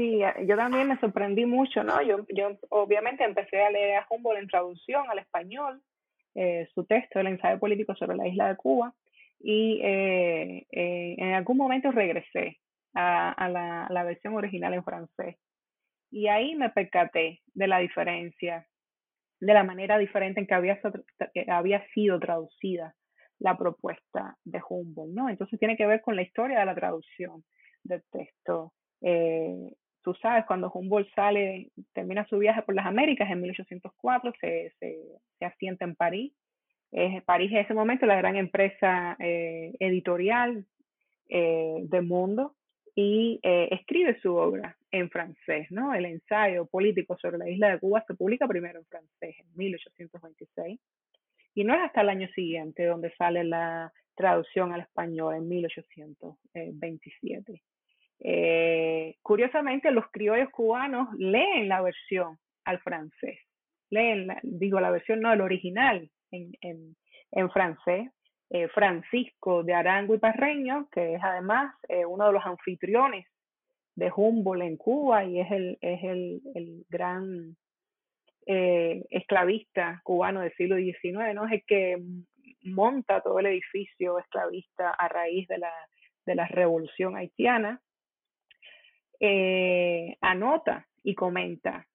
Sí, 0.00 0.18
yo 0.46 0.56
también 0.56 0.88
me 0.88 0.98
sorprendí 0.98 1.44
mucho, 1.44 1.84
¿no? 1.84 2.00
Yo, 2.00 2.24
obviamente 2.70 3.22
empecé 3.22 3.62
a 3.62 3.70
leer 3.70 3.98
a 3.98 4.06
Humboldt 4.08 4.40
en 4.40 4.48
traducción 4.48 5.04
al 5.10 5.18
español, 5.18 5.82
eh, 6.34 6.66
su 6.74 6.86
texto, 6.86 7.20
el 7.20 7.26
ensayo 7.26 7.58
político 7.58 7.94
sobre 7.94 8.16
la 8.16 8.26
isla 8.26 8.48
de 8.48 8.56
Cuba, 8.56 8.94
y 9.38 9.78
eh, 9.82 10.66
eh, 10.72 11.16
en 11.18 11.34
algún 11.34 11.58
momento 11.58 11.92
regresé 11.92 12.60
a, 12.94 13.46
la, 13.90 14.04
versión 14.04 14.36
original 14.36 14.72
en 14.72 14.84
francés. 14.84 15.36
Y 16.10 16.28
ahí 16.28 16.54
me 16.54 16.70
percaté 16.70 17.42
de 17.52 17.66
la 17.66 17.78
diferencia, 17.78 18.66
de 19.38 19.52
la 19.52 19.64
manera 19.64 19.98
diferente 19.98 20.40
en 20.40 20.46
que 20.46 20.54
había, 20.54 20.80
había 21.48 21.86
sido 21.88 22.18
traducida 22.18 22.94
la 23.38 23.58
propuesta 23.58 24.38
de 24.44 24.62
Humboldt, 24.66 25.12
¿no? 25.12 25.28
Entonces 25.28 25.58
tiene 25.58 25.76
que 25.76 25.86
ver 25.86 26.00
con 26.00 26.16
la 26.16 26.22
historia 26.22 26.60
de 26.60 26.64
la 26.64 26.74
traducción 26.74 27.44
del 27.84 28.02
texto. 28.10 28.72
Eh, 29.02 29.74
tú 30.02 30.14
sabes, 30.14 30.44
cuando 30.46 30.70
Humboldt 30.70 31.12
sale, 31.14 31.70
termina 31.92 32.26
su 32.26 32.38
viaje 32.38 32.62
por 32.62 32.74
las 32.74 32.86
Américas 32.86 33.30
en 33.30 33.40
1804, 33.40 34.32
se, 34.40 34.72
se, 34.78 34.98
se 35.38 35.44
asienta 35.44 35.84
en 35.84 35.94
París, 35.94 36.32
Es, 36.92 37.22
París 37.24 37.50
en 37.52 37.58
ese 37.58 37.74
momento 37.74 38.06
la 38.06 38.16
gran 38.16 38.36
empresa 38.36 39.16
eh, 39.18 39.74
editorial 39.78 40.64
eh, 41.28 41.78
del 41.82 42.02
mundo 42.02 42.56
y 42.94 43.38
eh, 43.42 43.68
escribe 43.70 44.18
su 44.20 44.34
obra 44.34 44.76
en 44.90 45.10
francés, 45.10 45.68
¿no? 45.70 45.94
El 45.94 46.06
ensayo 46.06 46.66
político 46.66 47.16
sobre 47.18 47.38
la 47.38 47.48
isla 47.48 47.70
de 47.70 47.78
Cuba 47.78 48.02
se 48.06 48.14
publica 48.14 48.48
primero 48.48 48.80
en 48.80 48.86
francés 48.86 49.36
en 49.38 49.46
1826 49.54 50.80
y 51.54 51.64
no 51.64 51.74
es 51.74 51.80
hasta 51.80 52.00
el 52.00 52.08
año 52.08 52.28
siguiente 52.34 52.86
donde 52.86 53.14
sale 53.16 53.44
la 53.44 53.92
traducción 54.16 54.72
al 54.72 54.80
español 54.80 55.36
en 55.36 55.48
1827. 55.48 57.62
Eh, 58.20 59.16
curiosamente, 59.22 59.90
los 59.90 60.06
criollos 60.10 60.50
cubanos 60.50 61.08
leen 61.18 61.68
la 61.68 61.80
versión 61.80 62.38
al 62.64 62.78
francés, 62.80 63.38
leen, 63.90 64.28
digo, 64.42 64.78
la 64.80 64.90
versión, 64.90 65.20
no, 65.20 65.32
el 65.32 65.40
original 65.40 66.10
en, 66.30 66.52
en, 66.60 66.96
en 67.32 67.50
francés. 67.50 68.10
Eh, 68.52 68.66
Francisco 68.66 69.62
de 69.62 69.74
Arango 69.74 70.16
y 70.16 70.18
Parreño, 70.18 70.88
que 70.90 71.14
es 71.14 71.20
además 71.22 71.72
eh, 71.88 72.04
uno 72.04 72.26
de 72.26 72.32
los 72.32 72.44
anfitriones 72.44 73.24
de 73.94 74.10
Humboldt 74.14 74.64
en 74.64 74.76
Cuba 74.76 75.24
y 75.24 75.38
es 75.38 75.50
el, 75.52 75.78
es 75.80 76.02
el, 76.02 76.42
el 76.56 76.84
gran 76.88 77.56
eh, 78.46 79.04
esclavista 79.10 80.00
cubano 80.02 80.40
del 80.40 80.52
siglo 80.54 80.76
XIX, 80.78 81.32
¿no? 81.32 81.46
Es 81.46 81.52
el 81.52 81.64
que 81.64 82.02
monta 82.64 83.20
todo 83.20 83.38
el 83.38 83.46
edificio 83.46 84.18
esclavista 84.18 84.90
a 84.90 85.06
raíz 85.06 85.46
de 85.46 85.58
la, 85.58 85.72
de 86.26 86.34
la 86.34 86.48
revolución 86.48 87.16
haitiana, 87.16 87.80
eh, 89.20 90.16
anota 90.20 90.86
y 91.02 91.14
comenta 91.14 91.86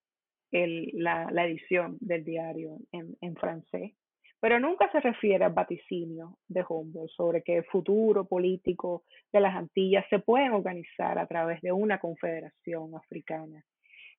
el, 0.51 0.91
la, 0.93 1.30
la, 1.32 1.45
edición 1.45 1.97
del 1.99 2.23
diario 2.23 2.78
en, 2.91 3.17
en, 3.19 3.36
francés, 3.36 3.93
pero 4.39 4.59
nunca 4.59 4.89
se 4.91 4.99
refiere 4.99 5.43
al 5.43 5.53
vaticinio 5.53 6.38
de 6.47 6.63
Humboldt 6.67 7.11
sobre 7.11 7.41
que 7.41 7.57
el 7.57 7.65
futuro 7.65 8.26
político 8.26 9.03
de 9.34 9.39
las 9.39 9.55
Antillas 9.55 10.05
se 10.09 10.19
pueden 10.19 10.51
organizar 10.51 11.17
a 11.17 11.28
través 11.28 11.61
de 11.61 11.71
una 11.71 11.99
confederación 11.99 12.95
africana. 12.95 13.63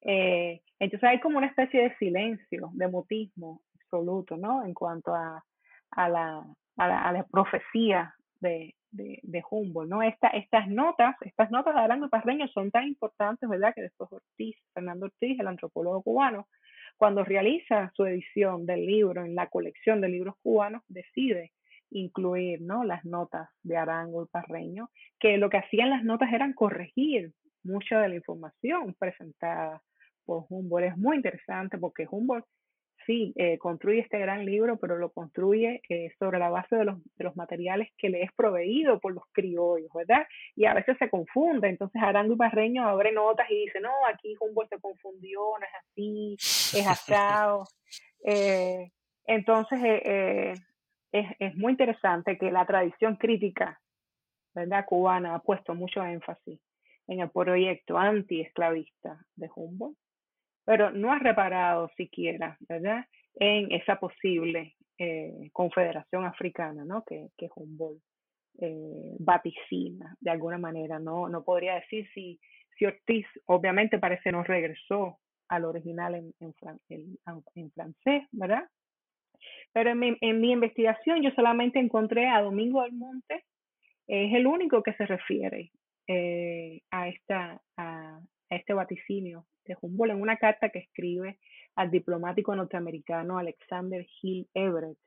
Eh, 0.03 0.61
entonces 0.79 1.09
hay 1.09 1.21
como 1.21 1.39
una 1.39 1.47
especie 1.47 1.83
de 1.83 1.97
silencio, 1.97 2.71
de 2.73 2.89
mutismo 2.89 3.63
absoluto, 3.75 4.37
¿no? 4.37 4.65
En 4.65 4.75
cuanto 4.75 5.15
a, 5.15 5.43
a, 5.93 6.09
la, 6.09 6.45
a, 6.77 6.89
la, 6.89 7.03
a 7.03 7.13
la 7.13 7.25
profecía 7.25 8.15
de, 8.41 8.76
de, 8.91 9.21
de, 9.23 9.43
Humboldt, 9.51 9.91
¿no? 9.91 10.03
Esta, 10.03 10.29
estas 10.29 10.69
notas, 10.69 11.17
estas 11.23 11.51
notas 11.51 11.75
de 11.75 11.81
Arango 11.81 12.09
Parreño 12.09 12.49
son 12.49 12.71
tan 12.71 12.87
importantes, 12.87 13.49
¿verdad? 13.49 13.73
Que 13.75 13.83
después 13.83 14.11
Ortiz, 14.13 14.57
Fernando 14.73 15.07
Ortiz, 15.07 15.39
el 15.39 15.47
antropólogo 15.47 16.03
cubano, 16.03 16.49
cuando 16.97 17.25
realiza 17.25 17.91
su 17.95 18.07
edición 18.07 18.67
del 18.67 18.87
libro 18.87 19.25
en 19.25 19.35
la 19.35 19.49
colección 19.49 20.01
de 20.01 20.09
libros 20.09 20.37
cubanos, 20.43 20.83
decide 20.89 21.53
incluir, 21.91 22.63
¿no? 22.63 22.85
Las 22.85 23.05
notas 23.05 23.49
de 23.63 23.77
Arango 23.77 24.25
y 24.25 24.27
Parreño, 24.27 24.91
que 25.19 25.37
lo 25.37 25.51
que 25.51 25.59
hacían 25.59 25.91
las 25.91 26.05
notas 26.05 26.33
eran 26.33 26.53
corregir 26.53 27.33
mucha 27.63 28.01
de 28.01 28.09
la 28.09 28.15
información 28.17 28.95
presentada 28.99 29.83
por 30.25 30.47
Humboldt. 30.49 30.89
Es 30.89 30.97
muy 30.97 31.17
interesante 31.17 31.79
porque 31.79 32.07
Humboldt 32.11 32.47
sí, 33.07 33.33
eh, 33.37 33.59
construye 33.59 34.01
este 34.01 34.19
gran 34.19 34.45
libro, 34.45 34.77
pero 34.79 34.97
lo 34.99 35.11
construye 35.11 35.81
eh, 35.89 36.11
sobre 36.19 36.39
la 36.39 36.51
base 36.51 36.77
de 36.77 36.85
los, 36.85 37.03
de 37.15 37.25
los, 37.25 37.37
materiales 37.37 37.89
que 37.97 38.11
le 38.11 38.23
es 38.23 38.33
proveído 38.33 38.99
por 39.01 39.15
los 39.15 39.25
criollos, 39.33 39.91
¿verdad? 39.95 40.27
Y 40.55 40.67
a 40.67 40.75
veces 40.75 40.97
se 40.99 41.09
confunde, 41.09 41.69
entonces 41.69 42.03
Arango 42.03 42.35
y 42.35 42.37
Barreño 42.37 42.87
abre 42.87 43.13
notas 43.13 43.51
y 43.51 43.67
dice, 43.67 43.81
no, 43.81 43.91
aquí 44.13 44.35
Humboldt 44.41 44.71
se 44.71 44.81
confundió, 44.81 45.41
no 45.59 45.65
es 45.65 45.75
así, 45.81 46.79
es 46.79 46.87
asado. 46.87 47.65
eh, 48.25 48.91
entonces, 49.27 49.79
eh, 49.83 50.55
es, 51.13 51.27
es 51.39 51.57
muy 51.57 51.73
interesante 51.73 52.37
que 52.37 52.51
la 52.51 52.67
tradición 52.67 53.17
crítica, 53.17 53.81
¿verdad? 54.55 54.85
Cubana 54.87 55.35
ha 55.35 55.39
puesto 55.41 55.75
mucho 55.75 56.05
énfasis 56.05 56.61
en 57.09 57.21
el 57.21 57.31
proyecto 57.31 57.97
anti-esclavista 57.97 59.25
de 59.37 59.49
Humboldt 59.55 59.97
pero 60.67 60.91
no 60.91 61.13
ha 61.13 61.19
reparado 61.19 61.89
siquiera, 61.97 62.59
¿verdad?, 62.69 63.07
en 63.39 63.71
esa 63.73 63.97
posible 63.99 64.75
eh, 64.99 65.51
confederación 65.53 66.27
africana, 66.27 66.85
¿no?, 66.85 67.03
que, 67.05 67.29
que 67.39 67.49
Humboldt 67.55 68.03
eh, 68.59 69.17
vaticina 69.19 70.17
de 70.19 70.31
alguna 70.31 70.57
manera, 70.57 70.99
¿no? 70.99 71.29
No 71.29 71.45
podría 71.45 71.75
decir 71.75 72.09
si, 72.15 72.41
si 72.79 72.87
Ortiz, 72.87 73.27
obviamente 73.45 73.99
parece 73.99 74.33
no 74.33 74.43
regresó 74.45 75.19
al 75.49 75.67
original 75.67 76.15
en, 76.15 76.33
en, 76.41 77.71
francés, 77.73 78.23
¿verdad? 78.33 78.65
Pero 79.75 79.91
en 79.91 80.41
mi, 80.41 80.53
investigación 80.53 81.23
yo 81.23 81.31
solamente 81.33 81.79
encontré 81.79 82.29
a 82.29 82.41
Domingo 82.41 82.83
del 82.83 82.95
Monte, 82.95 83.45
es 84.07 84.35
el 84.35 84.47
único 84.47 84.83
que 84.83 84.95
se 84.95 85.05
refiere 85.05 85.71
eh, 86.09 86.81
a, 86.91 87.09
esta, 87.09 87.61
a 88.51 88.57
este 88.57 88.73
vaticinio 88.73 89.47
de 89.65 89.77
Humboldt 89.81 90.15
en 90.15 90.21
una 90.21 90.37
carta 90.37 90.71
que 90.71 90.81
escribe 90.81 91.39
al 91.75 91.91
diplomático 91.91 92.55
norteamericano 92.55 93.39
Alexander 93.39 94.07
Hill 94.23 94.49
Everett. 94.55 94.99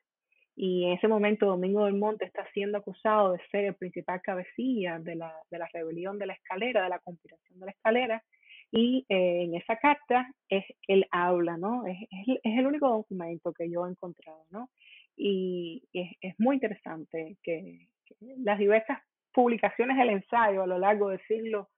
Y 0.56 0.86
en 0.86 0.94
ese 0.94 1.08
momento 1.08 1.46
Domingo 1.46 1.86
del 1.86 1.96
Monte 1.96 2.26
está 2.26 2.46
siendo 2.54 2.78
acusado 2.78 3.32
de 3.32 3.40
ser 3.50 3.66
el 3.66 3.76
principal 3.76 4.22
cabecilla 4.22 5.00
de 5.00 5.16
la, 5.16 5.34
de 5.50 5.58
la 5.58 5.70
rebelión 5.72 6.20
de 6.20 6.26
la 6.26 6.34
escalera, 6.34 6.84
de 6.84 6.90
la 6.90 7.00
conspiración 7.00 7.60
de 7.60 7.66
la 7.66 7.72
escalera. 7.72 8.24
Y 8.72 9.06
eh, 9.10 9.44
en 9.44 9.56
esa 9.56 9.78
carta 9.78 10.30
es, 10.50 10.66
él 10.88 11.08
habla, 11.12 11.58
¿no? 11.58 11.88
Es, 11.88 11.98
es, 12.12 12.40
es, 12.44 12.60
el 12.60 12.68
único 12.68 12.90
documento 12.90 13.54
que 13.54 13.70
yo 13.72 13.88
he 13.88 13.90
encontrado, 13.90 14.44
¿no? 14.52 14.70
Y 15.16 15.88
es, 15.94 16.12
es 16.22 16.36
muy 16.40 16.58
interesante 16.58 17.38
que, 17.42 17.88
que 18.06 18.16
las 18.40 18.60
diversas 18.60 19.00
publicaciones 19.34 19.98
del 19.98 20.10
ensayo 20.10 20.64
a 20.64 20.68
lo 20.68 20.78
largo 20.78 21.10
del 21.10 21.22
siglo 21.22 21.70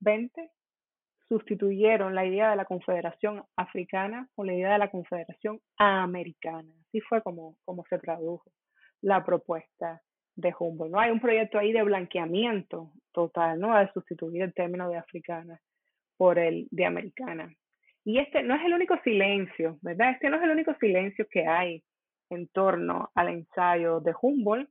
XX 0.00 0.50
sustituyeron 1.28 2.14
la 2.14 2.24
idea 2.24 2.50
de 2.50 2.56
la 2.56 2.64
Confederación 2.64 3.42
Africana 3.56 4.28
con 4.34 4.46
la 4.46 4.54
idea 4.54 4.72
de 4.72 4.78
la 4.78 4.90
Confederación 4.90 5.60
Americana. 5.78 6.70
Así 6.86 7.00
fue 7.00 7.22
como, 7.22 7.56
como 7.64 7.84
se 7.88 7.98
tradujo 7.98 8.50
la 9.00 9.24
propuesta 9.24 10.00
de 10.36 10.54
Humboldt. 10.58 10.92
¿no? 10.92 11.00
Hay 11.00 11.10
un 11.10 11.20
proyecto 11.20 11.58
ahí 11.58 11.72
de 11.72 11.82
blanqueamiento 11.82 12.92
total, 13.12 13.60
¿no? 13.60 13.78
De 13.78 13.90
sustituir 13.92 14.42
el 14.42 14.54
término 14.54 14.88
de 14.88 14.96
africana 14.96 15.60
por 16.16 16.38
el 16.38 16.66
de 16.70 16.86
americana. 16.86 17.52
Y 18.04 18.18
este 18.18 18.42
no 18.42 18.54
es 18.54 18.64
el 18.64 18.74
único 18.74 18.96
silencio, 19.02 19.78
¿verdad? 19.80 20.10
Este 20.10 20.28
no 20.28 20.36
es 20.36 20.42
el 20.42 20.50
único 20.50 20.74
silencio 20.74 21.26
que 21.30 21.46
hay 21.46 21.82
en 22.30 22.48
torno 22.48 23.10
al 23.14 23.28
ensayo 23.28 24.00
de 24.00 24.14
Humboldt, 24.20 24.68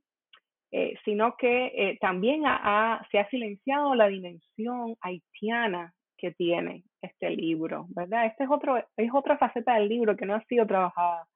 eh, 0.70 0.94
sino 1.04 1.36
que 1.36 1.66
eh, 1.66 1.98
también 2.00 2.42
se 3.10 3.18
ha 3.18 3.28
silenciado 3.30 3.94
la 3.94 4.08
dimensión 4.08 4.96
haitiana 5.00 5.92
que 6.24 6.32
tiene 6.32 6.84
este 7.02 7.28
libro, 7.28 7.84
¿verdad? 7.90 8.24
Este 8.24 8.44
es, 8.44 8.50
es 8.96 9.10
otra 9.12 9.36
faceta 9.36 9.74
del 9.74 9.90
libro 9.90 10.16
que 10.16 10.24
no 10.24 10.34
ha 10.34 10.42
sido 10.44 10.66
trabajada 10.66 11.28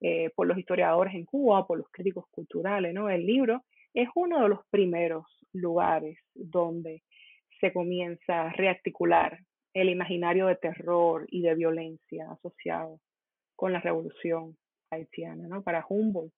eh, 0.00 0.30
por 0.34 0.48
los 0.48 0.58
historiadores 0.58 1.14
en 1.14 1.24
Cuba 1.26 1.64
por 1.64 1.78
los 1.78 1.88
críticos 1.92 2.24
culturales, 2.32 2.92
¿no? 2.92 3.08
El 3.08 3.24
libro 3.24 3.62
es 3.94 4.08
uno 4.16 4.42
de 4.42 4.48
los 4.48 4.66
primeros 4.68 5.26
lugares 5.52 6.18
donde 6.34 7.04
se 7.60 7.72
comienza 7.72 8.46
a 8.46 8.52
rearticular 8.52 9.38
el 9.74 9.90
imaginario 9.90 10.48
de 10.48 10.56
terror 10.56 11.24
y 11.28 11.42
de 11.42 11.54
violencia 11.54 12.28
asociado 12.32 12.98
con 13.54 13.72
la 13.72 13.80
revolución 13.80 14.56
haitiana, 14.90 15.46
¿no? 15.46 15.62
Para 15.62 15.86
Humboldt, 15.88 16.34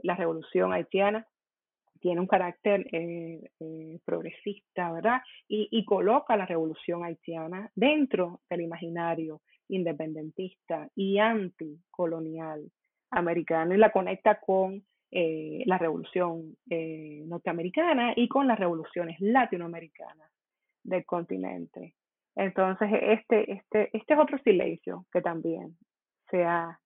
la 0.00 0.16
revolución 0.16 0.72
haitiana 0.72 1.24
tiene 2.04 2.20
un 2.20 2.26
carácter 2.26 2.86
eh, 2.92 3.50
eh, 3.60 3.98
progresista, 4.04 4.92
¿verdad? 4.92 5.22
Y, 5.48 5.68
y, 5.70 5.86
coloca 5.86 6.36
la 6.36 6.44
revolución 6.44 7.02
haitiana 7.02 7.70
dentro 7.74 8.42
del 8.50 8.60
imaginario 8.60 9.40
independentista 9.68 10.86
y 10.94 11.16
anticolonial 11.16 12.70
americano 13.10 13.74
y 13.74 13.78
la 13.78 13.90
conecta 13.90 14.38
con 14.38 14.84
eh, 15.12 15.62
la 15.64 15.78
revolución 15.78 16.54
norteamericana 16.66 18.12
y 18.14 18.28
con 18.28 18.48
las 18.48 18.58
revoluciones 18.58 19.18
latinoamericanas 19.20 20.30
del 20.82 21.06
continente. 21.06 21.94
Entonces, 22.36 22.90
este, 23.00 23.50
este, 23.50 23.96
este 23.96 24.12
es 24.12 24.20
otro 24.20 24.36
silencio 24.44 25.06
que 25.10 25.22
también 25.22 25.78
se 26.30 26.44
ha 26.44 26.78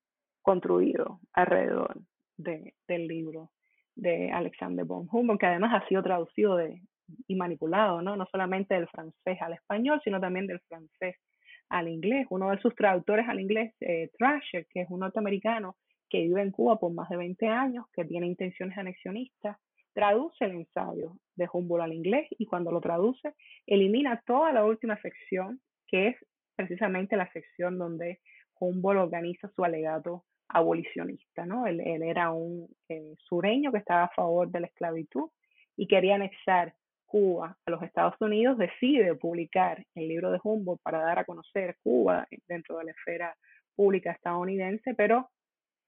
construido 0.43 1.19
alrededor 1.33 2.03
de, 2.37 2.75
del 2.87 3.09
libro 3.09 3.51
de 3.99 4.31
Alexander 4.31 4.85
von 4.85 5.09
Humboldt, 5.11 5.41
que 5.41 5.47
además 5.47 5.75
ha 5.75 5.87
sido 5.89 6.03
traducido 6.03 6.57
de, 6.57 6.81
y 7.27 7.35
manipulado, 7.37 8.01
¿no? 8.01 8.17
no 8.17 8.27
solamente 8.31 8.75
del 8.75 8.89
francés 8.89 9.39
al 9.41 9.55
español, 9.55 10.01
sino 10.05 10.21
también 10.21 10.47
del 10.47 10.61
francés 10.61 11.17
al 11.69 11.89
inglés. 11.89 12.27
Uno 12.31 12.51
de 12.51 12.59
sus 12.59 12.75
traductores 12.75 13.29
al 13.29 13.41
inglés, 13.41 13.75
eh, 13.81 14.11
Thrasher, 14.17 14.67
que 14.71 14.83
es 14.83 14.91
un 14.91 15.01
norteamericano 15.01 15.77
que 16.09 16.23
vive 16.23 16.43
en 16.43 16.53
Cuba 16.53 16.79
por 16.79 16.93
más 16.93 17.09
de 17.11 17.17
20 17.17 17.47
años, 17.49 17.87
que 17.93 18.05
tiene 18.05 18.27
intenciones 18.27 18.79
anexionistas, 18.79 19.59
traduce 19.93 20.45
el 20.45 20.53
ensayo 20.53 21.17
de 21.35 21.49
Humboldt 21.53 21.85
al 21.85 21.93
inglés 21.93 22.29
y 22.31 22.47
cuando 22.47 22.71
lo 22.71 22.81
traduce, 22.81 23.35
elimina 23.67 24.23
toda 24.27 24.53
la 24.53 24.65
última 24.65 24.97
sección, 25.03 25.61
que 25.89 26.09
es 26.09 26.17
precisamente 26.57 27.17
la 27.17 27.31
sección 27.33 27.79
donde 27.79 28.21
Humboldt 28.61 29.01
organiza 29.01 29.49
su 29.55 29.65
alegato 29.65 30.25
abolicionista, 30.49 31.47
¿no? 31.47 31.67
Él, 31.67 31.81
era 31.81 32.31
un 32.31 32.69
eh, 32.89 33.15
sureño 33.29 33.73
que 33.73 33.79
estaba 33.79 34.05
a 34.05 34.15
favor 34.15 34.51
de 34.51 34.61
la 34.61 34.67
esclavitud 34.67 35.31
y 35.77 35.87
quería 35.87 36.17
anexar 36.17 36.75
Cuba 37.07 37.57
a 37.65 37.71
los 37.71 37.83
Estados 37.83 38.15
Unidos, 38.21 38.59
decide 38.59 39.15
publicar 39.15 39.85
el 39.95 40.09
libro 40.09 40.31
de 40.31 40.41
Humboldt 40.43 40.83
para 40.83 41.01
dar 41.01 41.19
a 41.19 41.25
conocer 41.25 41.77
Cuba 41.83 42.27
dentro 42.47 42.79
de 42.79 42.85
la 42.85 42.91
esfera 42.91 43.35
pública 43.75 44.13
estadounidense, 44.13 44.95
pero 44.95 45.31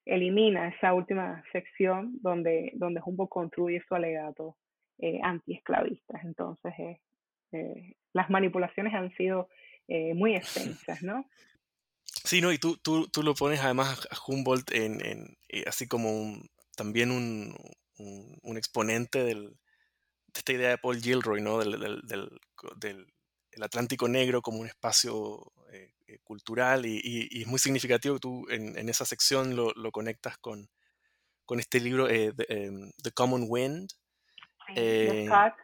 elimina 0.07 0.69
esa 0.69 0.95
última 0.95 1.43
sección 1.53 2.19
donde, 2.23 2.73
donde 2.75 3.03
Humboldt 3.05 3.31
construye 3.31 3.83
su 3.87 3.95
alegato 3.95 4.57
eh, 4.99 5.21
antiesclavistas. 5.23 6.25
Entonces, 6.25 6.73
eh, 6.79 7.01
eh, 7.53 7.95
las 8.13 8.31
manipulaciones 8.31 8.95
han 8.95 9.13
sido 9.15 9.49
eh, 9.89 10.15
muy 10.15 10.35
extensas, 10.35 11.03
¿no? 11.03 11.25
Sí, 12.31 12.41
no, 12.41 12.53
y 12.53 12.59
tú, 12.59 12.77
tú, 12.77 13.09
tú 13.09 13.25
lo 13.25 13.35
pones 13.35 13.59
además 13.59 14.07
a 14.09 14.17
Humboldt 14.25 14.71
en, 14.71 15.05
en 15.05 15.37
así 15.67 15.89
como 15.89 16.13
un, 16.13 16.49
también 16.77 17.11
un, 17.11 17.57
un, 17.99 18.57
exponente 18.57 19.25
del, 19.25 19.49
de 19.49 20.39
esta 20.39 20.53
idea 20.53 20.69
de 20.69 20.79
Paul 20.79 21.01
Gilroy, 21.01 21.41
¿no? 21.41 21.59
Del, 21.59 21.81
del, 22.07 22.41
del, 22.77 23.13
el 23.51 23.63
Atlántico 23.65 24.07
Negro 24.07 24.43
como 24.43 24.61
un 24.61 24.69
espacio 24.69 25.53
cultural 26.23 26.87
y, 26.87 27.01
y, 27.03 27.43
es 27.43 27.49
muy 27.49 27.59
significativo 27.59 28.15
que 28.15 28.21
tú 28.21 28.47
en, 28.49 28.79
en 28.79 28.89
esa 28.89 29.05
sección 29.05 29.57
lo, 29.57 29.73
lo, 29.73 29.91
conectas 29.91 30.39
con, 30.39 30.71
con 31.45 31.59
este 31.59 31.81
libro 31.81 32.07
The, 32.07 32.33
em, 32.49 32.93
The 33.03 33.11
Common 33.11 33.47
Wind, 33.49 33.91
eh, 34.77 35.25
Scott. 35.27 35.55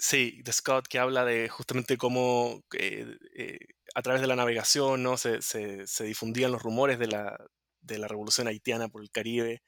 Sí, 0.00 0.40
de 0.42 0.52
Scott, 0.54 0.88
que 0.88 0.98
habla 0.98 1.26
de 1.26 1.50
justamente 1.50 1.98
cómo 1.98 2.62
eh, 2.72 3.18
eh, 3.36 3.58
a 3.94 4.02
través 4.02 4.20
de 4.20 4.26
la 4.26 4.36
navegación 4.36 5.02
¿no? 5.02 5.16
se, 5.16 5.42
se, 5.42 6.04
difundían 6.04 6.52
los 6.52 6.62
rumores 6.62 6.98
de 6.98 7.08
la, 7.08 7.38
de 7.80 7.98
la, 7.98 8.08
revolución 8.08 8.46
haitiana 8.46 8.88
por 8.88 9.02
el 9.02 9.10
Caribe. 9.10 9.62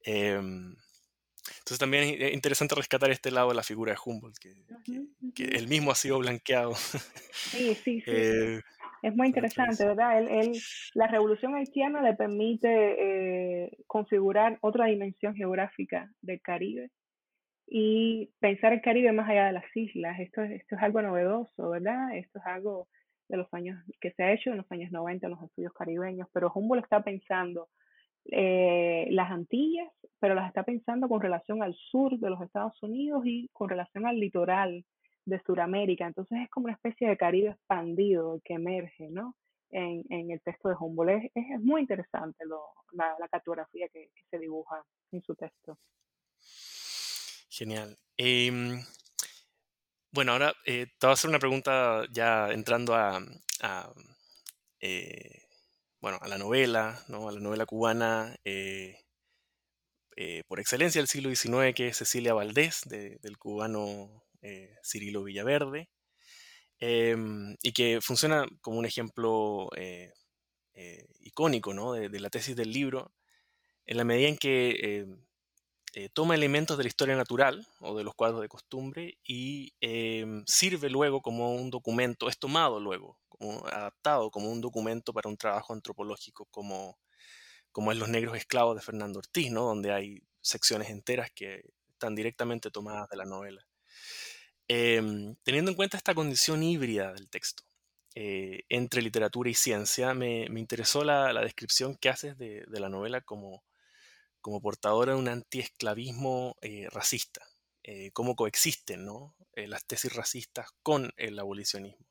Em, 0.00 0.74
entonces 1.58 1.78
también 1.78 2.20
es 2.20 2.34
interesante 2.34 2.74
rescatar 2.74 3.10
este 3.10 3.30
lado 3.30 3.50
de 3.50 3.54
la 3.54 3.62
figura 3.62 3.92
de 3.92 3.98
Humboldt, 4.04 4.38
que, 4.38 4.54
que, 5.34 5.44
él 5.44 5.68
mismo 5.68 5.90
ha 5.90 5.94
sido 5.94 6.18
blanqueado. 6.18 6.74
Sí, 6.74 7.74
sí, 7.74 8.00
sí. 8.04 8.10
es 9.02 9.14
muy 9.14 9.28
interesante, 9.28 9.86
¿verdad? 9.86 10.18
Él, 10.18 10.28
él, 10.28 10.52
la 10.94 11.06
revolución 11.06 11.54
haitiana 11.54 12.02
le 12.02 12.14
permite 12.14 13.70
configurar 13.86 14.58
otra 14.60 14.86
dimensión 14.86 15.34
geográfica 15.34 16.10
del 16.20 16.40
Caribe 16.40 16.90
y 17.66 18.30
pensar 18.38 18.72
el 18.72 18.80
Caribe 18.80 19.12
más 19.12 19.28
allá 19.28 19.46
de 19.46 19.52
las 19.52 19.76
islas. 19.76 20.18
Esto 20.20 20.42
es, 20.42 20.52
esto 20.52 20.76
es 20.76 20.82
algo 20.82 21.02
novedoso, 21.02 21.70
¿verdad? 21.70 22.16
Esto 22.16 22.38
es 22.38 22.46
algo 22.46 22.88
de 23.28 23.36
los 23.36 23.52
años 23.52 23.82
que 24.00 24.12
se 24.12 24.22
ha 24.22 24.32
hecho 24.32 24.50
en 24.50 24.58
los 24.58 24.70
años 24.70 24.92
90 24.92 25.26
en 25.26 25.32
los 25.32 25.42
estudios 25.42 25.72
caribeños, 25.72 26.28
pero 26.32 26.50
Humboldt 26.54 26.84
está 26.84 27.02
pensando 27.02 27.68
eh, 28.26 29.06
las 29.10 29.30
Antillas, 29.30 29.90
pero 30.18 30.34
las 30.34 30.48
está 30.48 30.64
pensando 30.64 31.08
con 31.08 31.20
relación 31.20 31.62
al 31.62 31.74
sur 31.74 32.18
de 32.18 32.30
los 32.30 32.40
Estados 32.42 32.82
Unidos 32.82 33.22
y 33.24 33.48
con 33.52 33.68
relación 33.68 34.06
al 34.06 34.18
litoral 34.18 34.84
de 35.24 35.40
Sudamérica. 35.44 36.06
Entonces 36.06 36.38
es 36.42 36.50
como 36.50 36.64
una 36.64 36.74
especie 36.74 37.08
de 37.08 37.16
Caribe 37.16 37.50
expandido 37.50 38.40
que 38.44 38.54
emerge, 38.54 39.08
¿no? 39.10 39.36
En, 39.70 40.04
en 40.10 40.30
el 40.30 40.40
texto 40.42 40.68
de 40.68 40.76
Humboldt. 40.78 41.24
Es, 41.24 41.30
es 41.34 41.60
muy 41.60 41.82
interesante 41.82 42.44
lo, 42.46 42.60
la, 42.92 43.28
cartografía 43.28 43.88
que, 43.88 44.10
que 44.14 44.22
se 44.30 44.38
dibuja 44.38 44.82
en 45.12 45.22
su 45.22 45.34
texto. 45.34 45.78
Genial. 47.50 47.96
Em, 48.16 48.80
bueno, 50.16 50.32
ahora 50.32 50.54
eh, 50.64 50.86
te 50.98 51.06
voy 51.06 51.10
a 51.10 51.12
hacer 51.12 51.28
una 51.28 51.38
pregunta 51.38 52.06
ya 52.10 52.48
entrando 52.50 52.94
a, 52.94 53.22
eh, 54.80 55.42
bueno, 56.00 56.18
a 56.22 56.28
la 56.28 56.38
novela, 56.38 57.04
¿no? 57.08 57.28
a 57.28 57.32
la 57.32 57.38
novela 57.40 57.66
cubana 57.66 58.34
eh, 58.42 58.96
por 60.48 60.58
excelencia 60.58 61.02
del 61.02 61.08
siglo 61.08 61.28
XIX, 61.28 61.74
que 61.74 61.88
es 61.88 61.98
Cecilia 61.98 62.32
Valdés, 62.32 62.80
del 62.88 63.36
cubano 63.36 64.24
Cirilo 64.82 65.22
Villaverde, 65.22 65.90
em, 66.78 67.54
y 67.60 67.72
que 67.72 68.00
funciona 68.00 68.46
como 68.62 68.78
un 68.78 68.86
ejemplo 68.86 69.68
icónico 71.20 71.74
¿no? 71.74 71.92
de, 71.92 72.08
de, 72.08 72.20
la 72.20 72.30
tesis 72.30 72.56
del 72.56 72.72
libro, 72.72 73.12
en 73.84 73.98
la 73.98 74.04
medida 74.04 74.28
en 74.28 74.38
que 74.38 75.04
eh, 75.98 76.10
toma 76.10 76.34
elementos 76.34 76.76
de 76.76 76.84
la 76.84 76.88
historia 76.88 77.16
natural 77.16 77.66
o 77.80 77.96
de 77.96 78.04
los 78.04 78.14
cuadros 78.14 78.42
de 78.42 78.50
costumbre 78.50 79.16
y 79.24 79.72
em, 79.80 80.44
sirve 80.46 80.90
luego 80.90 81.22
como 81.22 81.54
un 81.54 81.70
documento, 81.70 82.28
es 82.28 82.38
tomado 82.38 82.78
luego, 82.80 83.18
adaptado 83.72 84.30
como 84.30 84.52
un 84.52 84.60
documento 84.60 85.14
para 85.14 85.30
un 85.30 85.38
trabajo 85.38 85.72
antropológico 85.72 86.44
como, 86.50 86.98
como 87.72 87.92
es 87.92 87.98
Los 87.98 88.10
Negros 88.10 88.36
Esclavos 88.36 88.76
de 88.76 88.82
Fernando 88.82 89.20
Ortiz, 89.20 89.50
¿no? 89.50 89.62
donde 89.62 89.90
hay 89.90 90.22
secciones 90.42 90.90
enteras 90.90 91.30
que 91.34 91.62
están 91.88 92.14
directamente 92.14 92.70
tomadas 92.70 93.08
de 93.08 93.16
la 93.16 93.24
novela. 93.24 93.66
Em, 94.68 95.34
teniendo 95.44 95.70
en 95.70 95.78
cuenta 95.78 95.96
esta 95.96 96.14
condición 96.14 96.62
híbrida 96.62 97.14
del 97.14 97.30
texto, 97.30 97.62
eh, 98.14 98.64
entre 98.68 99.00
literatura 99.00 99.48
y 99.48 99.54
ciencia, 99.54 100.12
me, 100.12 100.44
interesó 100.44 101.04
la, 101.04 101.32
descripción 101.40 101.96
que 101.96 102.10
haces 102.10 102.36
de, 102.36 102.66
de 102.66 102.80
la 102.80 102.90
novela 102.90 103.22
como 103.22 103.64
como 104.46 104.60
portadora 104.60 105.12
de 105.12 105.18
un 105.18 105.26
antiesclavismo 105.26 106.54
eh, 106.60 106.86
racista, 106.92 107.44
eh, 107.82 108.12
cómo 108.12 108.36
coexisten 108.36 109.04
¿no? 109.04 109.34
Eh, 109.56 109.66
las 109.66 109.84
tesis 109.84 110.14
racistas 110.14 110.68
con 110.84 111.10
el 111.16 111.36
abolicionismo. 111.40 112.06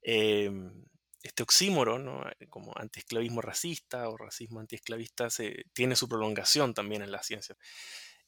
Em, 0.00 0.84
este 1.20 1.42
oxímoro, 1.42 1.98
¿no? 1.98 2.22
como 2.48 2.72
antiesclavismo 2.76 3.40
racista 3.40 4.08
o 4.08 4.16
racismo 4.16 4.60
antiesclavista, 4.60 5.30
se, 5.30 5.64
tiene 5.72 5.96
su 5.96 6.08
prolongación 6.08 6.74
también 6.74 7.02
en 7.02 7.10
la 7.10 7.24
ciencia. 7.24 7.56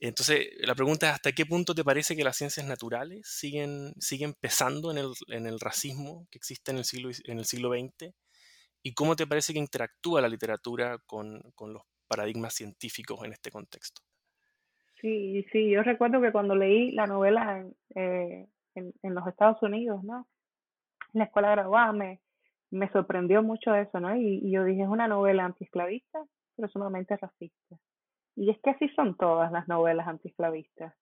Entonces, 0.00 0.48
la 0.62 0.74
pregunta 0.74 1.06
es, 1.06 1.14
¿hasta 1.14 1.30
qué 1.30 1.46
punto 1.46 1.72
te 1.72 1.84
parece 1.84 2.16
que 2.16 2.24
las 2.24 2.36
ciencias 2.36 2.66
naturales 2.66 3.28
siguen, 3.28 3.94
siguen 4.00 4.34
pesando 4.34 4.90
en 4.90 4.98
el, 4.98 5.12
en 5.28 5.46
el 5.46 5.60
racismo 5.60 6.26
que 6.32 6.38
existe 6.38 6.72
en 6.72 6.78
el, 6.78 6.84
siglo, 6.84 7.10
en 7.26 7.38
el 7.38 7.44
siglo 7.44 7.70
XX? 7.70 8.12
¿Y 8.82 8.94
cómo 8.94 9.14
te 9.14 9.28
parece 9.28 9.52
que 9.52 9.60
interactúa 9.60 10.20
la 10.20 10.28
literatura 10.28 10.98
con, 11.06 11.40
con 11.54 11.72
los 11.72 11.84
paradigmas 12.10 12.54
científicos 12.54 13.22
en 13.24 13.32
este 13.32 13.50
contexto. 13.50 14.02
Sí, 15.00 15.46
sí, 15.52 15.70
yo 15.70 15.82
recuerdo 15.82 16.20
que 16.20 16.32
cuando 16.32 16.54
leí 16.54 16.90
la 16.90 17.06
novela 17.06 17.58
en, 17.58 17.74
eh, 17.94 18.46
en, 18.74 19.14
los 19.14 19.26
Estados 19.26 19.62
Unidos, 19.62 20.02
¿no? 20.02 20.26
En 21.14 21.20
la 21.20 21.24
escuela 21.24 21.52
graduada 21.52 21.92
me, 21.92 22.20
me 22.70 22.90
sorprendió 22.90 23.42
mucho 23.42 23.74
eso, 23.74 24.00
¿no? 24.00 24.14
Y, 24.16 24.50
yo 24.50 24.64
dije, 24.64 24.82
es 24.82 24.88
una 24.88 25.08
novela 25.08 25.44
antiesclavista, 25.44 26.24
pero 26.56 26.68
sumamente 26.68 27.16
racista. 27.16 27.76
Y 28.36 28.50
es 28.50 28.58
que 28.60 28.70
así 28.70 28.88
son 28.90 29.16
todas 29.16 29.50
las 29.52 29.68
novelas 29.68 30.06
antiesclavistas 30.06 30.94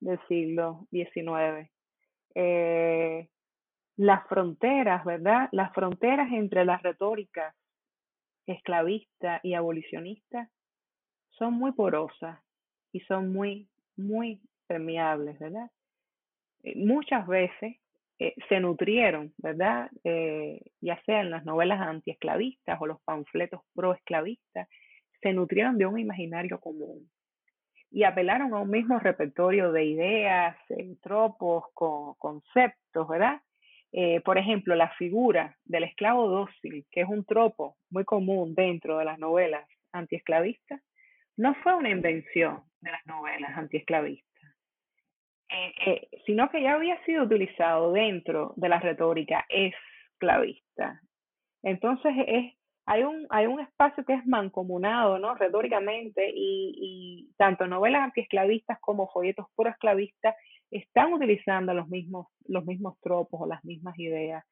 del 0.00 0.18
siglo 0.28 0.86
XIX. 0.90 1.70
Eh, 2.34 3.28
las 3.96 4.26
fronteras, 4.26 5.04
¿verdad? 5.04 5.48
Las 5.52 5.72
fronteras 5.72 6.32
entre 6.32 6.64
las 6.64 6.82
retóricas 6.82 7.54
esclavista 8.46 9.40
y 9.42 9.54
abolicionista 9.54 10.50
son 11.30 11.54
muy 11.54 11.72
porosas 11.72 12.38
y 12.92 13.00
son 13.00 13.32
muy, 13.32 13.68
muy 13.96 14.40
permeables, 14.66 15.38
¿verdad? 15.38 15.70
Eh, 16.62 16.74
muchas 16.76 17.26
veces 17.26 17.76
eh, 18.18 18.34
se 18.48 18.60
nutrieron, 18.60 19.34
¿verdad? 19.38 19.90
Eh, 20.04 20.60
ya 20.80 21.00
sea 21.04 21.20
en 21.20 21.30
las 21.30 21.44
novelas 21.44 21.80
antiesclavistas 21.80 22.80
o 22.80 22.86
los 22.86 23.00
panfletos 23.02 23.60
proesclavistas, 23.74 24.68
se 25.20 25.32
nutrieron 25.32 25.78
de 25.78 25.86
un 25.86 25.98
imaginario 25.98 26.60
común 26.60 27.10
y 27.90 28.04
apelaron 28.04 28.52
a 28.54 28.60
un 28.60 28.70
mismo 28.70 28.98
repertorio 28.98 29.72
de 29.72 29.84
ideas, 29.84 30.56
tropos, 31.00 31.64
conceptos, 32.18 33.08
¿verdad? 33.08 33.40
Eh, 33.96 34.20
por 34.22 34.38
ejemplo, 34.38 34.74
la 34.74 34.90
figura 34.96 35.56
del 35.64 35.84
esclavo 35.84 36.28
dócil, 36.28 36.84
que 36.90 37.02
es 37.02 37.08
un 37.08 37.24
tropo 37.24 37.76
muy 37.90 38.04
común 38.04 38.52
dentro 38.52 38.98
de 38.98 39.04
las 39.04 39.20
novelas 39.20 39.68
antiesclavistas, 39.92 40.82
no 41.36 41.54
fue 41.62 41.76
una 41.76 41.90
invención 41.90 42.64
de 42.80 42.90
las 42.90 43.06
novelas 43.06 43.56
antiesclavistas, 43.56 44.52
eh, 45.48 45.72
eh, 45.86 46.08
sino 46.26 46.50
que 46.50 46.60
ya 46.60 46.74
había 46.74 47.00
sido 47.04 47.22
utilizado 47.22 47.92
dentro 47.92 48.52
de 48.56 48.68
la 48.68 48.80
retórica 48.80 49.46
esclavista. 49.48 51.00
Entonces, 51.62 52.14
es, 52.26 52.52
hay, 52.86 53.04
un, 53.04 53.28
hay 53.30 53.46
un 53.46 53.60
espacio 53.60 54.04
que 54.04 54.14
es 54.14 54.26
mancomunado 54.26 55.20
¿no? 55.20 55.36
retóricamente 55.36 56.32
y, 56.34 56.74
y 57.28 57.34
tanto 57.36 57.68
novelas 57.68 58.02
antiesclavistas 58.02 58.80
como 58.80 59.08
folletos 59.12 59.46
pro-esclavistas 59.54 60.34
están 60.70 61.12
utilizando 61.12 61.74
los 61.74 61.88
mismos, 61.88 62.28
los 62.46 62.64
mismos 62.64 62.98
tropos 63.00 63.40
o 63.42 63.46
las 63.46 63.64
mismas 63.64 63.98
ideas. 63.98 64.44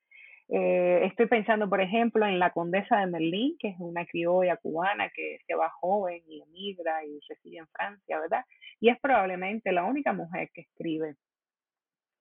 Eh, 0.49 1.07
estoy 1.07 1.27
pensando, 1.27 1.69
por 1.69 1.81
ejemplo, 1.81 2.27
en 2.27 2.39
la 2.39 2.51
condesa 2.51 2.99
de 2.99 3.07
Merlín, 3.07 3.57
que 3.59 3.69
es 3.69 3.77
una 3.79 4.05
criolla 4.05 4.57
cubana 4.57 5.11
que 5.11 5.39
se 5.47 5.55
va 5.55 5.71
joven 5.71 6.23
y 6.29 6.43
emigra 6.43 7.05
y 7.05 7.21
reside 7.29 7.59
en 7.59 7.69
Francia, 7.69 8.21
¿verdad? 8.21 8.45
Y 8.81 8.91
es 8.91 9.01
probablemente 9.01 9.73
la 9.73 9.85
única 9.85 10.13
mujer 10.13 10.51
que 10.53 10.63
escribe, 10.63 11.17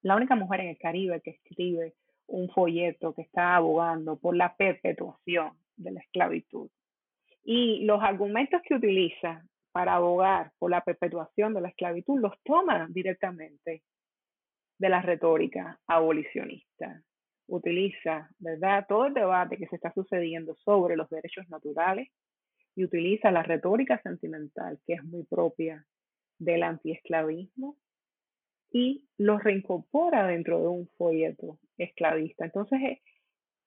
la 0.02 0.16
única 0.16 0.34
mujer 0.34 0.60
en 0.60 0.68
el 0.68 0.78
Caribe 0.78 1.20
que 1.20 1.32
escribe 1.32 1.94
un 2.26 2.48
folleto 2.50 3.12
que 3.12 3.22
está 3.22 3.56
abogando 3.56 4.16
por 4.16 4.34
la 4.34 4.56
perpetuación 4.56 5.52
de 5.76 5.92
la 5.92 6.00
esclavitud. 6.00 6.70
Y 7.44 7.84
los 7.84 8.02
argumentos 8.02 8.62
que 8.62 8.74
utiliza 8.74 9.44
para 9.72 9.94
abogar 9.94 10.52
por 10.58 10.70
la 10.70 10.82
perpetuación 10.82 11.54
de 11.54 11.62
la 11.62 11.68
esclavitud 11.68 12.20
los 12.20 12.34
toma 12.44 12.86
directamente 12.90 13.82
de 14.78 14.88
la 14.88 15.02
retórica 15.02 15.80
abolicionista. 15.86 17.02
Utiliza, 17.48 18.30
¿verdad?, 18.38 18.86
todo 18.88 19.06
el 19.06 19.14
debate 19.14 19.56
que 19.56 19.66
se 19.66 19.76
está 19.76 19.92
sucediendo 19.92 20.54
sobre 20.56 20.96
los 20.96 21.08
derechos 21.10 21.48
naturales 21.48 22.08
y 22.74 22.84
utiliza 22.84 23.30
la 23.30 23.42
retórica 23.42 24.00
sentimental, 24.02 24.78
que 24.86 24.94
es 24.94 25.04
muy 25.04 25.24
propia 25.24 25.84
del 26.38 26.62
antiesclavismo, 26.62 27.76
y 28.72 29.04
lo 29.18 29.38
reincorpora 29.38 30.26
dentro 30.26 30.60
de 30.60 30.68
un 30.68 30.88
folleto 30.96 31.58
esclavista. 31.76 32.46
Entonces 32.46 32.80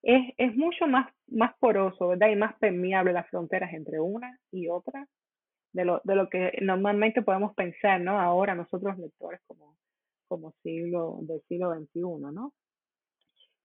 es, 0.01 0.33
es, 0.37 0.55
mucho 0.55 0.87
más, 0.87 1.11
más 1.27 1.55
poroso, 1.59 2.07
¿verdad? 2.09 2.29
Y 2.29 2.35
más 2.35 2.55
permeable 2.57 3.13
las 3.13 3.29
fronteras 3.29 3.73
entre 3.73 3.99
una 3.99 4.39
y 4.51 4.67
otra 4.67 5.07
de 5.75 5.83
lo, 5.83 6.01
de 6.05 6.15
lo 6.15 6.29
que 6.29 6.57
normalmente 6.61 7.21
podemos 7.21 7.53
pensar, 7.53 7.99
¿no? 7.99 8.17
Ahora 8.17 8.55
nosotros 8.55 8.97
lectores 8.97 9.41
como, 9.45 9.75
como 10.29 10.53
siglo 10.63 11.17
del 11.23 11.41
siglo 11.49 11.75
XXI, 11.75 11.99
¿no? 12.31 12.53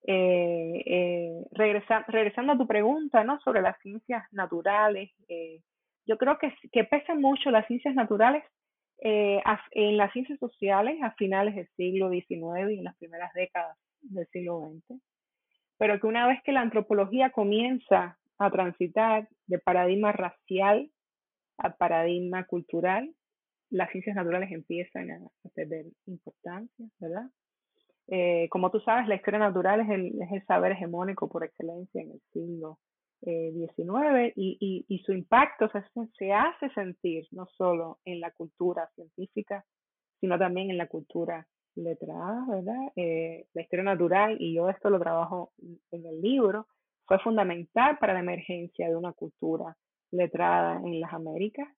Eh, 0.03 0.83
eh, 0.87 1.45
regresando 1.53 2.53
a 2.53 2.59
tu 2.59 2.67
pregunta, 2.67 3.23
¿no? 3.23 3.39
Sobre 3.41 3.63
las 3.63 3.79
ciencias 3.81 4.25
naturales, 4.33 5.13
eh, 5.29 5.61
yo 6.05 6.19
creo 6.19 6.37
que, 6.39 6.53
que 6.73 6.83
pesan 6.83 7.21
mucho 7.21 7.53
las 7.53 7.67
ciencias 7.69 7.95
naturales 7.95 8.43
eh, 9.03 9.41
en 9.71 9.97
las 9.97 10.13
ciencias 10.13 10.41
sociales 10.41 10.99
a 11.03 11.13
finales 11.13 11.55
del 11.55 11.69
siglo 11.77 12.11
XIX 12.11 12.73
y 12.73 12.79
en 12.79 12.85
las 12.85 12.97
primeras 12.97 13.33
décadas 13.35 13.79
del 14.01 14.27
siglo 14.33 14.73
XX, 14.89 15.01
pero 15.79 16.01
que 16.01 16.09
una 16.09 16.27
vez 16.27 16.43
que 16.43 16.51
la 16.51 16.63
antropología 16.63 17.31
comienza 17.31 18.19
a 18.39 18.51
transitar 18.51 19.29
de 19.47 19.61
paradigma 19.61 20.11
racial 20.11 20.91
a 21.63 21.77
paradigma 21.77 22.45
cultural, 22.45 23.15
las 23.71 23.91
ciencias 23.91 24.17
naturales 24.17 24.51
empiezan 24.51 25.11
a, 25.11 25.21
perder 25.55 25.87
importancia, 26.07 26.87
¿verdad? 26.99 27.31
Eh, 28.09 28.49
como 28.51 28.71
tú 28.71 28.81
sabes, 28.81 29.07
la 29.07 29.15
historia 29.15 29.39
natural 29.39 29.81
es 29.81 29.89
el, 29.91 30.45
saber 30.47 30.73
hegemónico 30.73 31.29
por 31.29 31.45
excelencia 31.45 32.03
en 32.03 32.11
el 32.11 32.21
siglo 32.33 32.79
eh, 33.23 33.53
19 33.53 34.33
y, 34.35 34.85
y, 34.89 34.99
su 35.01 35.13
impacto 35.13 35.69
se, 35.69 35.83
se, 36.19 36.33
hace 36.33 36.71
sentir 36.71 37.29
no 37.31 37.47
solo 37.57 37.99
en 38.05 38.19
la 38.19 38.33
cultura 38.33 38.89
científica, 38.95 39.65
sino 40.21 40.39
también 40.39 40.71
en 40.71 40.79
la 40.79 40.89
cultura 40.89 41.47
letrada, 41.77 42.45
¿verdad? 42.49 42.93
Eh, 42.97 43.47
la 43.55 43.63
historia 43.63 43.85
natural, 43.85 44.37
y 44.41 44.55
yo 44.55 44.69
esto 44.69 44.91
lo 44.91 44.99
trabajo 44.99 45.53
en 45.93 46.07
el 46.07 46.21
libro, 46.21 46.67
fue 47.07 47.19
fundamental 47.21 47.99
para 47.99 48.15
la 48.15 48.21
emergencia 48.21 48.89
de 48.89 48.97
una 48.97 49.13
cultura 49.13 49.77
letrada 50.11 50.81
en 50.85 51.01
las 51.01 51.13
Américas. 51.13 51.69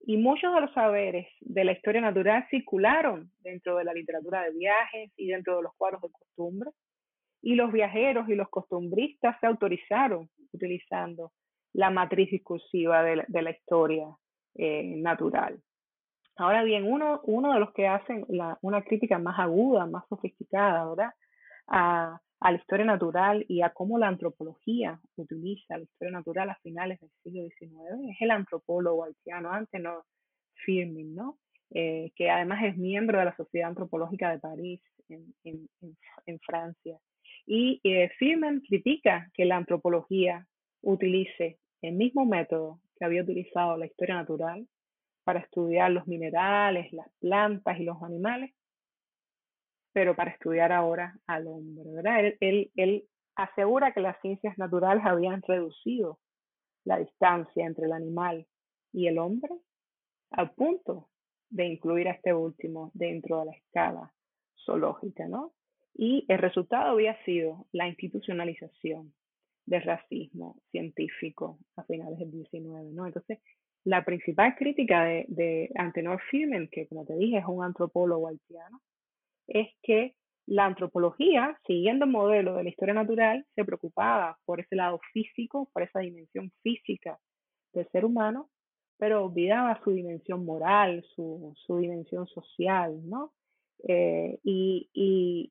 Y 0.00 0.16
muchos 0.16 0.54
de 0.54 0.60
los 0.60 0.72
saberes 0.72 1.26
de 1.40 1.64
la 1.64 1.72
historia 1.72 2.00
natural 2.00 2.46
circularon 2.50 3.30
dentro 3.40 3.76
de 3.76 3.84
la 3.84 3.92
literatura 3.92 4.44
de 4.44 4.52
viajes 4.52 5.12
y 5.16 5.28
dentro 5.28 5.56
de 5.56 5.62
los 5.62 5.72
cuadros 5.76 6.02
de 6.02 6.10
costumbre. 6.10 6.70
Y 7.42 7.54
los 7.54 7.72
viajeros 7.72 8.28
y 8.28 8.34
los 8.34 8.48
costumbristas 8.48 9.36
se 9.40 9.46
autorizaron 9.46 10.28
utilizando 10.52 11.32
la 11.72 11.90
matriz 11.90 12.30
discursiva 12.30 13.02
de 13.02 13.42
la, 13.42 13.50
historia 13.50 14.06
eh, 14.54 14.82
natural. 14.96 15.60
Ahora 16.36 16.62
bien, 16.62 16.84
uno, 16.84 17.20
uno 17.24 17.52
de 17.52 17.60
los 17.60 17.72
que 17.72 17.86
hacen 17.86 18.24
una 18.62 18.82
crítica 18.82 19.18
más 19.18 19.38
aguda, 19.38 19.86
más 19.86 20.04
sofisticada, 20.08 20.88
¿verdad? 20.88 21.10
A, 21.66 22.20
a, 22.40 22.52
la 22.52 22.58
historia 22.58 22.84
natural 22.84 23.44
y 23.48 23.62
a 23.62 23.70
cómo 23.70 23.98
la 23.98 24.08
antropología 24.08 25.00
utiliza 25.16 25.76
la 25.76 25.84
historia 25.84 26.12
natural 26.12 26.50
a 26.50 26.58
finales 26.62 27.00
del 27.00 27.10
siglo 27.22 27.42
XIX 27.42 28.10
es 28.10 28.16
el 28.20 28.30
antropólogo 28.30 29.04
haitiano 29.04 29.50
no 29.80 30.04
Firmin, 30.64 31.14
¿no? 31.14 31.38
Eh, 31.70 32.12
que 32.16 32.30
además 32.30 32.64
es 32.64 32.76
miembro 32.76 33.18
de 33.18 33.26
la 33.26 33.36
Sociedad 33.36 33.68
Antropológica 33.68 34.30
de 34.30 34.38
París 34.38 34.80
en, 35.08 35.34
en, 35.44 36.38
Francia. 36.40 36.98
Y 37.46 37.80
eh, 37.84 38.10
Firman 38.18 38.60
critica 38.60 39.30
que 39.34 39.44
la 39.44 39.56
antropología 39.56 40.46
utilice 40.82 41.58
el 41.82 41.94
mismo 41.94 42.24
método 42.24 42.80
que 42.98 43.04
había 43.04 43.22
utilizado 43.22 43.76
la 43.76 43.86
historia 43.86 44.14
natural 44.14 44.66
para 45.24 45.40
estudiar 45.40 45.90
los 45.90 46.06
minerales, 46.06 46.92
las 46.92 47.08
plantas 47.20 47.78
y 47.78 47.84
los 47.84 48.02
animales, 48.02 48.52
pero 49.92 50.14
para 50.14 50.30
estudiar 50.30 50.72
ahora 50.72 51.18
al 51.26 51.46
hombre, 51.46 51.90
¿verdad? 51.94 52.20
Él, 52.20 52.36
él, 52.40 52.70
él 52.76 53.04
asegura 53.36 53.92
que 53.92 54.00
las 54.00 54.20
ciencias 54.20 54.58
naturales 54.58 55.04
habían 55.04 55.42
reducido 55.42 56.18
la 56.84 56.98
distancia 56.98 57.66
entre 57.66 57.86
el 57.86 57.92
animal 57.92 58.46
y 58.92 59.06
el 59.06 59.18
hombre 59.18 59.50
al 60.30 60.50
punto 60.52 61.08
de 61.50 61.66
incluir 61.66 62.08
a 62.08 62.12
este 62.12 62.34
último 62.34 62.90
dentro 62.94 63.40
de 63.40 63.46
la 63.46 63.52
escala 63.52 64.12
zoológica, 64.64 65.26
¿no? 65.26 65.52
Y 65.94 66.24
el 66.28 66.38
resultado 66.38 66.92
había 66.92 67.16
sido 67.24 67.66
la 67.72 67.88
institucionalización 67.88 69.12
del 69.66 69.82
racismo 69.82 70.56
científico 70.70 71.58
a 71.76 71.84
finales 71.84 72.18
del 72.18 72.30
19, 72.30 72.92
¿no? 72.92 73.06
Entonces, 73.06 73.38
la 73.84 74.04
principal 74.04 74.54
crítica 74.56 75.04
de, 75.04 75.24
de 75.28 75.70
Antenor 75.76 76.20
Firmen, 76.30 76.68
que 76.70 76.86
como 76.88 77.04
te 77.04 77.16
dije 77.16 77.38
es 77.38 77.44
un 77.46 77.64
antropólogo 77.64 78.28
haitiano, 78.28 78.80
es 79.48 79.68
que 79.82 80.14
la 80.46 80.64
antropología, 80.64 81.58
siguiendo 81.66 82.06
el 82.06 82.10
modelo 82.10 82.54
de 82.54 82.64
la 82.64 82.70
historia 82.70 82.94
natural, 82.94 83.44
se 83.54 83.64
preocupaba 83.64 84.38
por 84.46 84.60
ese 84.60 84.76
lado 84.76 84.98
físico, 85.12 85.68
por 85.72 85.82
esa 85.82 86.00
dimensión 86.00 86.50
física 86.62 87.18
del 87.74 87.86
ser 87.90 88.04
humano, 88.04 88.48
pero 88.98 89.24
olvidaba 89.26 89.80
su 89.84 89.90
dimensión 89.90 90.44
moral, 90.44 91.04
su, 91.14 91.52
su 91.66 91.76
dimensión 91.78 92.26
social, 92.28 92.98
¿no? 93.08 93.32
Eh, 93.86 94.38
y, 94.42 94.88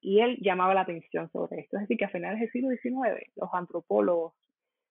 y, 0.01 0.19
él 0.19 0.37
llamaba 0.41 0.73
la 0.73 0.81
atención 0.81 1.29
sobre 1.31 1.61
esto. 1.61 1.77
Es 1.77 1.83
decir, 1.83 1.97
que 1.97 2.05
a 2.05 2.09
finales 2.09 2.41
del 2.41 2.51
siglo 2.51 2.69
XIX, 2.69 3.31
los 3.35 3.49
antropólogos 3.53 4.33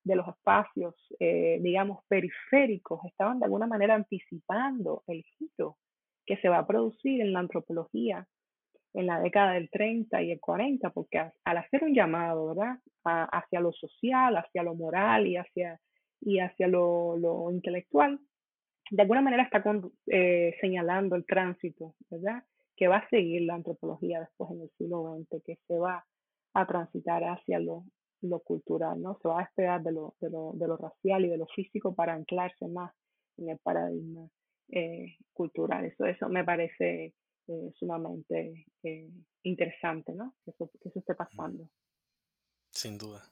de 0.05 0.17
los 0.17 0.29
espacios, 0.29 0.95
eh, 1.19 1.59
digamos, 1.61 2.05
periféricos, 2.09 3.05
estaban 3.05 3.41
de 3.41 3.45
alguna 3.45 3.67
manera 3.67 3.95
anticipando 3.95 5.03
el 5.09 5.23
giro 5.37 5.77
que 6.25 6.37
se 6.39 6.49
va 6.49 6.59
a 6.59 6.67
producir 6.67 7.21
en 7.21 7.33
la 7.33 7.41
antropología 7.41 8.27
en 8.97 9.07
la 9.07 9.21
década 9.21 9.53
del 9.53 9.69
30 9.69 10.23
y 10.23 10.33
el 10.33 10.41
40, 10.41 10.89
porque 10.91 11.19
al 11.19 11.57
hacer 11.59 11.85
un 11.85 11.95
llamado, 11.95 12.49
¿verdad?, 12.49 12.79
hacia 13.05 13.61
lo 13.61 13.73
social, 13.73 14.37
hacia 14.37 14.63
lo 14.63 14.75
moral 14.75 15.27
y 15.27 15.37
hacia, 15.37 15.79
y 16.21 16.41
hacia 16.41 16.67
lo, 16.67 17.17
lo 17.19 17.51
intelectual, 17.53 18.19
de 18.91 19.03
alguna 19.03 19.21
manera 19.21 19.43
está 19.43 19.63
eh, 20.07 20.57
señalando 20.63 21.15
el 21.15 21.27
tránsito, 21.27 21.95
¿verdad?, 22.11 22.43
que 22.75 22.89
va 22.89 22.97
a 22.97 23.09
seguir 23.11 23.43
la 23.43 23.55
antropología 23.55 24.21
después 24.21 24.51
en 24.51 24.63
el 24.63 24.71
siglo 24.79 25.15
XX, 25.15 25.43
que 25.45 25.59
se 25.67 25.79
va 25.79 26.05
a 26.55 26.67
transitar 26.67 27.23
hacia 27.25 27.59
lo, 27.59 27.85
lo 28.23 28.41
cultural, 28.41 29.01
¿no? 29.01 29.19
Se 29.21 29.29
va 29.29 29.41
a 29.41 29.45
despegar 29.45 29.83
de 29.83 29.93
lo, 29.93 30.15
de, 30.21 30.31
lo, 30.31 30.53
de 30.55 30.69
lo 30.69 30.77
racial 30.79 31.25
y 31.25 31.29
de 31.29 31.37
lo 31.37 31.47
físico 31.47 31.95
para 31.95 32.15
anclarse 32.15 32.67
más 32.67 32.93
en 33.37 33.51
el 33.51 33.59
paradigma 33.59 34.27
eh, 34.71 35.17
cultural. 35.35 35.85
Eso, 35.85 36.07
eso 36.07 36.29
me 36.29 36.45
parece 36.45 37.15
eh, 37.49 37.73
sumamente 37.79 38.67
eh, 38.83 39.11
interesante, 39.43 40.13
¿no? 40.13 40.35
Que 40.45 40.51
eso, 40.51 40.71
que 40.83 40.89
eso 40.89 40.99
esté 40.99 41.15
pasando. 41.15 41.69
Sin 42.71 42.99
duda. 42.99 43.23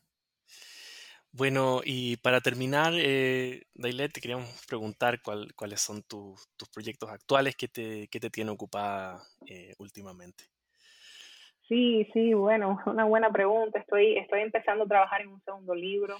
Bueno, 1.37 1.81
y 1.85 2.17
para 2.19 2.41
terminar, 2.41 2.93
eh, 2.97 3.63
Dailet, 3.75 4.13
te 4.13 4.21
queríamos 4.21 4.49
preguntar 4.69 5.21
cuáles 5.21 5.81
son 5.81 6.05
tus 6.05 6.47
proyectos 6.73 7.11
actuales 7.11 7.57
que 7.57 7.67
te, 7.67 8.07
que 8.07 8.21
te 8.21 8.31
tienen 8.31 8.55
ocupada 8.55 9.21
eh, 9.49 9.75
últimamente. 9.79 10.45
Sí, 11.69 12.09
sí, 12.13 12.35
bueno, 12.35 12.79
una 12.87 13.05
buena 13.05 13.33
pregunta. 13.33 13.81
Estoy, 13.81 14.17
estoy 14.17 14.43
empezando 14.43 14.85
a 14.85 14.89
trabajar 14.89 15.23
en 15.23 15.29
un 15.29 15.43
segundo 15.43 15.75
libro. 15.75 16.17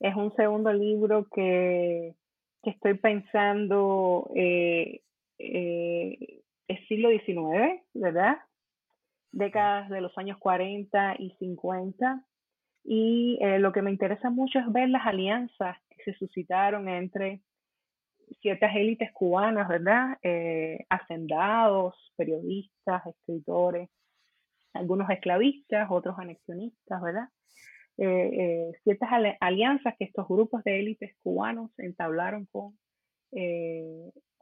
Es 0.00 0.16
un 0.16 0.34
segundo 0.34 0.72
libro 0.72 1.28
que, 1.32 2.16
que 2.64 2.70
estoy 2.70 2.94
pensando, 2.94 4.28
eh, 4.34 5.00
eh, 5.38 6.42
es 6.68 6.86
siglo 6.88 7.10
XIX, 7.10 7.82
¿verdad? 7.94 8.38
Décadas 9.32 9.88
de 9.90 10.00
los 10.00 10.16
años 10.18 10.38
40 10.38 11.16
y 11.18 11.30
50 11.38 12.24
y 12.84 13.38
eh, 13.40 13.58
lo 13.58 13.72
que 13.72 13.82
me 13.82 13.90
interesa 13.90 14.30
mucho 14.30 14.60
es 14.60 14.72
ver 14.72 14.88
las 14.88 15.04
alianzas 15.06 15.76
que 15.90 16.02
se 16.04 16.18
suscitaron 16.18 16.88
entre 16.88 17.42
ciertas 18.40 18.74
élites 18.76 19.12
cubanas, 19.12 19.68
¿verdad? 19.68 20.16
Eh, 20.22 20.84
hacendados, 20.88 21.94
periodistas, 22.16 23.04
escritores, 23.06 23.88
algunos 24.72 25.10
esclavistas, 25.10 25.88
otros 25.90 26.16
anexionistas, 26.18 27.02
¿verdad? 27.02 27.28
Eh, 27.98 28.72
ciertas 28.84 29.08
alianzas 29.40 29.94
que 29.98 30.04
estos 30.04 30.28
grupos 30.28 30.62
de 30.64 30.78
élites 30.78 31.16
cubanos 31.22 31.70
entablaron 31.78 32.46
con, 32.52 32.78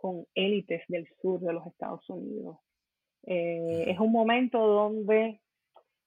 con 0.05 0.27
élites 0.35 0.83
del 0.89 1.09
sur 1.23 1.41
de 1.41 1.55
los 1.55 1.67
Estados 1.67 2.07
Unidos. 2.11 2.59
es 3.23 3.99
un 3.99 4.13
momento 4.13 4.59
donde 4.59 5.41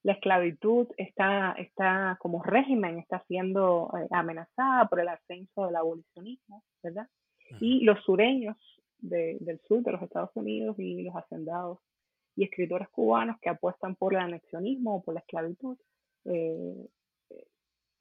la 0.04 0.12
esclavitud 0.12 0.86
está, 0.98 1.56
está 1.58 2.16
como 2.22 2.44
régimen, 2.44 3.00
está 3.00 3.24
siendo 3.28 3.90
eh, 3.98 4.08
amenazada 4.12 4.88
por 4.88 5.00
el 5.00 5.08
ascenso 5.08 5.66
del 5.66 5.78
abolicionismo, 5.78 6.64
¿verdad? 6.84 7.08
Y 7.60 7.86
los 7.86 8.00
sureños 8.04 8.56
del 9.00 9.60
sur 9.68 9.82
de 9.82 9.94
los 9.94 10.04
Estados 10.04 10.30
Unidos 10.36 10.76
y 10.78 11.02
los 11.02 11.16
hacendados 11.16 11.80
y 12.36 12.44
escritores 12.44 12.90
cubanos 12.90 13.38
que 13.42 13.50
apuestan 13.50 13.96
por 13.96 14.14
el 14.14 14.20
anexionismo 14.20 14.98
o 14.98 15.02
por 15.02 15.16
la 15.16 15.22
esclavitud, 15.22 15.76
eh, 16.26 16.88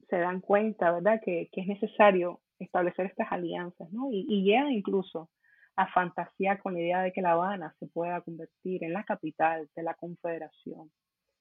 se 0.07 0.17
dan 0.19 0.41
cuenta, 0.41 0.91
¿verdad?, 0.91 1.19
que, 1.25 1.49
es 1.51 1.67
necesario 1.67 2.39
establecer 2.59 3.07
estas 3.07 3.31
alianzas, 3.31 3.91
¿no? 3.91 4.11
Y, 4.11 4.27
y 4.29 4.43
llegan 4.43 4.71
incluso 4.71 5.31
a 5.77 5.87
fantasear 5.87 6.59
con 6.61 6.73
la 6.73 6.81
idea 6.81 7.01
de 7.03 7.13
que 7.13 7.21
La 7.21 7.33
Habana 7.33 7.73
se 7.79 7.85
pueda 7.87 8.21
convertir 8.21 8.83
en 8.83 8.93
la 8.93 9.03
capital 9.03 9.69
de 9.75 9.83
la 9.83 9.93
confederación 9.93 10.91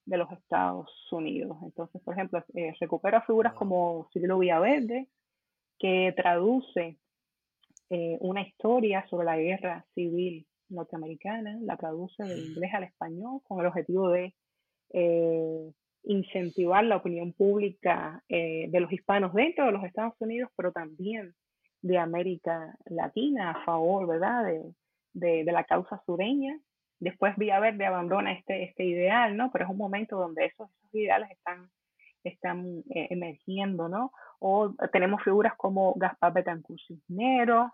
de 0.05 0.19
los 0.19 0.31
Estados 0.31 0.91
Unidos. 1.11 1.57
Entonces, 1.63 2.03
por 2.03 2.15
ejemplo, 2.15 2.45
eh, 2.55 2.75
recupera 2.79 3.23
figuras 3.23 3.55
como 3.55 4.09
Cirilo 4.13 4.39
Villaverde, 4.39 5.09
que 5.79 6.13
traduce 6.15 6.99
eh, 7.89 8.19
una 8.21 8.43
historia 8.43 9.07
sobre 9.09 9.25
la 9.25 9.39
guerra 9.39 9.87
civil 9.95 10.47
norteamericana, 10.69 11.59
la 11.63 11.79
traduce 11.79 12.23
del 12.23 12.47
inglés 12.51 12.75
al 12.75 12.85
español 12.85 13.41
con 13.43 13.61
el 13.61 13.67
objetivo 13.67 14.11
de 14.11 14.35
eh, 14.93 15.73
incentivar 16.05 16.85
la 16.85 16.97
opinión 16.97 17.33
pública 17.33 18.23
de 18.29 18.81
los 18.81 18.93
hispanos 18.93 19.33
dentro 19.33 19.67
de 19.67 19.73
los 19.73 19.83
Estados 19.83 20.15
Unidos, 20.21 20.51
pero 20.57 20.71
también 20.73 21.35
de 21.87 21.99
América 21.99 22.77
Latina 22.87 23.51
a 23.51 23.65
favor, 23.65 24.07
¿verdad?, 24.07 24.45
de, 25.13 25.45
de 25.45 25.53
la 25.53 25.65
causa 25.65 26.03
sureña 26.05 26.61
Después 26.99 27.37
Villaverde 27.37 27.85
abandona 27.85 28.33
este, 28.33 28.65
este 28.65 28.85
ideal, 28.85 29.37
¿no? 29.37 29.51
Pero 29.53 29.65
es 29.65 29.71
un 29.71 29.77
momento 29.77 30.17
donde 30.17 30.47
esos, 30.47 30.71
esos 30.71 30.95
ideales 30.95 31.31
están, 31.31 31.69
están 32.25 32.83
eh, 32.91 33.09
emergiendo, 33.11 33.89
¿no? 33.89 34.13
O 34.39 34.75
tenemos 34.93 35.23
figuras 35.23 35.55
como 35.57 35.95
Gaspar 35.95 36.33
Betancourt 36.33 36.81
Cisneros, 36.87 37.71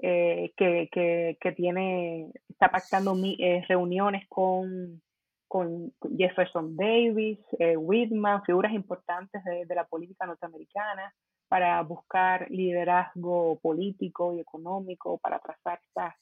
eh, 0.00 0.52
que, 0.56 0.88
que, 0.92 1.36
que, 1.40 1.52
tiene, 1.52 2.30
está 2.48 2.70
pactando 2.70 3.16
eh, 3.40 3.64
reuniones 3.68 4.28
con, 4.28 5.02
con 5.48 5.92
Jefferson 6.16 6.76
Davis, 6.76 7.40
Whitman, 7.76 8.44
figuras 8.44 8.72
importantes 8.72 9.42
de, 9.42 9.66
de, 9.66 9.74
la 9.74 9.84
política 9.84 10.26
norteamericana, 10.26 11.12
para 11.48 11.82
buscar 11.82 12.50
liderazgo 12.50 13.58
político 13.60 14.34
y 14.34 14.40
económico, 14.40 15.18
para 15.18 15.38
trazar 15.38 15.80
estas, 15.82 16.14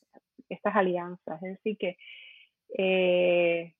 estas 0.49 0.77
alianzas. 0.77 1.43
Es 1.43 1.57
decir, 1.57 1.77
que... 1.77 1.97
Eh, 2.79 3.73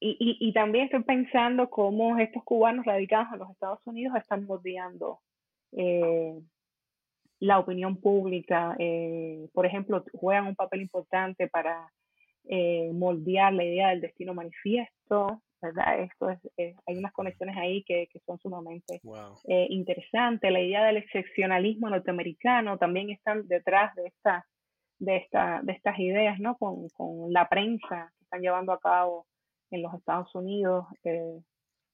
y, 0.00 0.36
y, 0.40 0.52
también 0.52 0.84
estoy 0.84 1.02
pensando 1.02 1.68
cómo 1.68 2.18
estos 2.18 2.44
cubanos 2.44 2.86
radicados 2.86 3.32
en 3.32 3.40
los 3.40 3.50
Estados 3.50 3.80
Unidos 3.84 4.14
están 4.16 4.46
moldeando 4.46 5.18
eh, 5.72 6.40
la 7.40 7.58
opinión 7.58 7.96
pública. 7.96 8.76
Eh, 8.78 9.48
por 9.52 9.66
ejemplo, 9.66 10.04
juegan 10.12 10.46
un 10.46 10.54
papel 10.54 10.82
importante 10.82 11.48
para 11.48 11.92
moldear 12.94 13.52
la 13.52 13.64
idea 13.64 13.88
del 13.88 14.00
destino 14.00 14.32
manifiesto, 14.32 15.42
¿verdad? 15.60 16.00
Esto 16.00 16.30
es, 16.30 16.38
hay 16.86 16.96
unas 16.96 17.12
conexiones 17.12 17.56
ahí 17.56 17.82
que, 17.84 18.08
que 18.12 18.20
son 18.20 18.38
sumamente 18.38 19.00
interesantes. 19.68 20.52
La 20.52 20.60
idea 20.60 20.84
del 20.84 20.98
excepcionalismo 20.98 21.90
norteamericano 21.90 22.78
también 22.78 23.10
están 23.10 23.46
detrás 23.48 23.94
de 23.94 24.06
esta 24.06 24.46
de, 24.98 25.16
esta, 25.16 25.60
de 25.62 25.72
estas 25.72 25.98
ideas, 25.98 26.38
¿no? 26.38 26.56
Con, 26.56 26.88
con 26.90 27.32
la 27.32 27.48
prensa 27.48 28.12
que 28.18 28.24
están 28.24 28.40
llevando 28.40 28.72
a 28.72 28.80
cabo 28.80 29.26
en 29.70 29.82
los 29.82 29.94
Estados 29.94 30.34
Unidos. 30.34 30.86
Eh, 31.04 31.40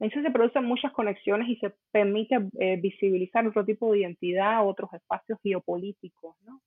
entonces 0.01 0.25
se 0.25 0.33
producen 0.33 0.65
muchas 0.65 0.93
conexiones 0.93 1.49
y 1.49 1.57
se 1.57 1.73
permite 1.93 2.37
eh, 2.59 2.77
visibilizar 2.77 3.47
otro 3.47 3.65
tipo 3.65 3.93
de 3.93 4.01
identidad, 4.01 4.67
otros 4.67 4.93
espacios 4.93 5.39
geopolíticos, 5.43 6.37
¿no? 6.43 6.61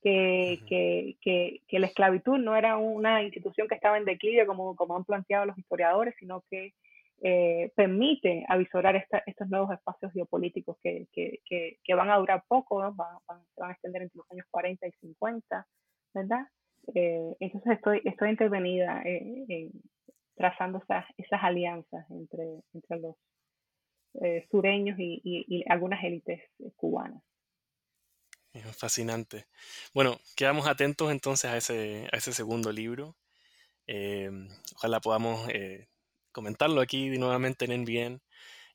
Que, 0.00 0.60
que, 0.68 1.16
que, 1.20 1.60
que, 1.66 1.78
la 1.80 1.88
esclavitud 1.88 2.38
no 2.38 2.54
era 2.54 2.76
una 2.76 3.24
institución 3.24 3.66
que 3.66 3.74
estaba 3.74 3.98
en 3.98 4.04
declive 4.04 4.46
como, 4.46 4.76
como 4.76 4.96
han 4.96 5.04
planteado 5.04 5.46
los 5.46 5.58
historiadores, 5.58 6.14
sino 6.20 6.44
que 6.48 6.72
eh, 7.20 7.72
permite 7.74 8.44
avisorar 8.48 8.94
esta, 8.94 9.24
estos 9.26 9.48
nuevos 9.48 9.72
espacios 9.72 10.12
geopolíticos 10.12 10.76
que, 10.80 11.08
que, 11.12 11.40
que, 11.82 11.94
van 11.94 12.10
a 12.10 12.16
durar 12.16 12.44
poco, 12.46 12.80
¿no? 12.80 12.94
van, 12.94 13.16
van, 13.26 13.40
se 13.54 13.60
van 13.60 13.70
a 13.70 13.72
extender 13.72 14.02
entre 14.02 14.18
los 14.18 14.30
años 14.30 14.46
40 14.52 14.86
y 14.86 14.92
50, 14.92 15.66
¿verdad? 16.14 16.46
Eh, 16.94 17.34
entonces 17.40 17.72
estoy, 17.72 18.02
estoy 18.04 18.30
intervenida 18.30 19.02
eh, 19.04 19.68
trazando 20.36 20.78
esas, 20.78 21.06
esas 21.16 21.42
alianzas 21.42 22.08
entre, 22.10 22.60
entre 22.72 23.00
los 23.00 23.16
sureños 24.50 24.96
y, 24.98 25.20
y, 25.24 25.64
algunas 25.68 26.02
élites 26.04 26.40
cubanas. 26.76 27.22
Fascinante. 28.78 29.46
Bueno, 29.94 30.20
quedamos 30.36 30.66
atentos 30.66 31.10
entonces 31.10 31.50
a 31.50 31.56
ese, 31.56 32.32
segundo 32.32 32.72
libro. 32.72 33.16
ojalá 34.76 35.00
podamos 35.00 35.48
comentarlo 36.32 36.80
aquí 36.80 37.10
nuevamente 37.18 37.64
en 37.64 37.82
NBN. 37.82 38.20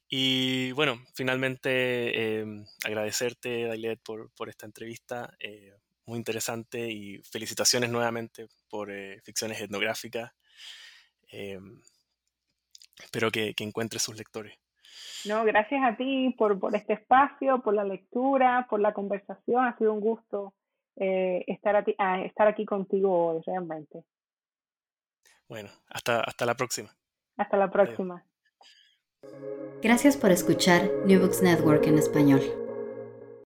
Y 0.10 0.72
bueno, 0.74 1.04
finalmente 1.16 2.40
em, 2.40 2.66
agradecerte, 2.84 3.66
Dailet, 3.66 4.00
por, 4.04 4.50
esta 4.50 4.66
entrevista, 4.66 5.36
eh, 5.40 5.74
muy 6.06 6.18
interesante 6.18 6.92
y 6.92 7.20
felicitaciones 7.24 7.90
nuevamente 7.90 8.48
por 8.70 8.92
eh, 8.92 9.22
ficciones 9.24 9.62
etnográficas. 9.62 10.32
Em, 11.32 11.82
espero 13.02 13.32
que, 13.32 13.54
que 13.56 13.64
encuentres 13.64 14.04
sus 14.04 14.18
lectores. 14.18 14.63
No, 15.26 15.44
gracias 15.46 15.82
a 15.84 15.96
ti 15.96 16.36
por, 16.38 16.60
por, 16.60 16.76
este 16.76 16.94
espacio, 16.94 17.62
por 17.62 17.74
la 17.74 17.84
lectura, 17.84 18.68
por 18.70 18.80
la 18.80 18.94
conversación. 18.94 19.66
Ha 19.66 19.78
sido 19.78 19.94
un 19.94 20.02
gusto 20.02 20.54
eh, 20.96 21.44
estar, 21.48 21.84
a 21.98 22.22
estar 22.22 22.48
aquí 22.48 22.66
contigo 22.66 23.28
hoy, 23.28 23.42
realmente. 23.46 24.04
Bueno, 25.48 25.70
hasta, 25.90 26.22
hasta 26.22 26.46
la 26.46 26.56
próxima. 26.56 26.90
Hasta 27.38 27.58
la 27.58 27.70
próxima. 27.70 28.24
Gracias 29.82 30.18
por 30.18 30.32
escuchar 30.32 30.90
New 31.06 31.20
Books 31.20 31.42
Network 31.42 31.86
en 31.88 31.98
español. 31.98 32.63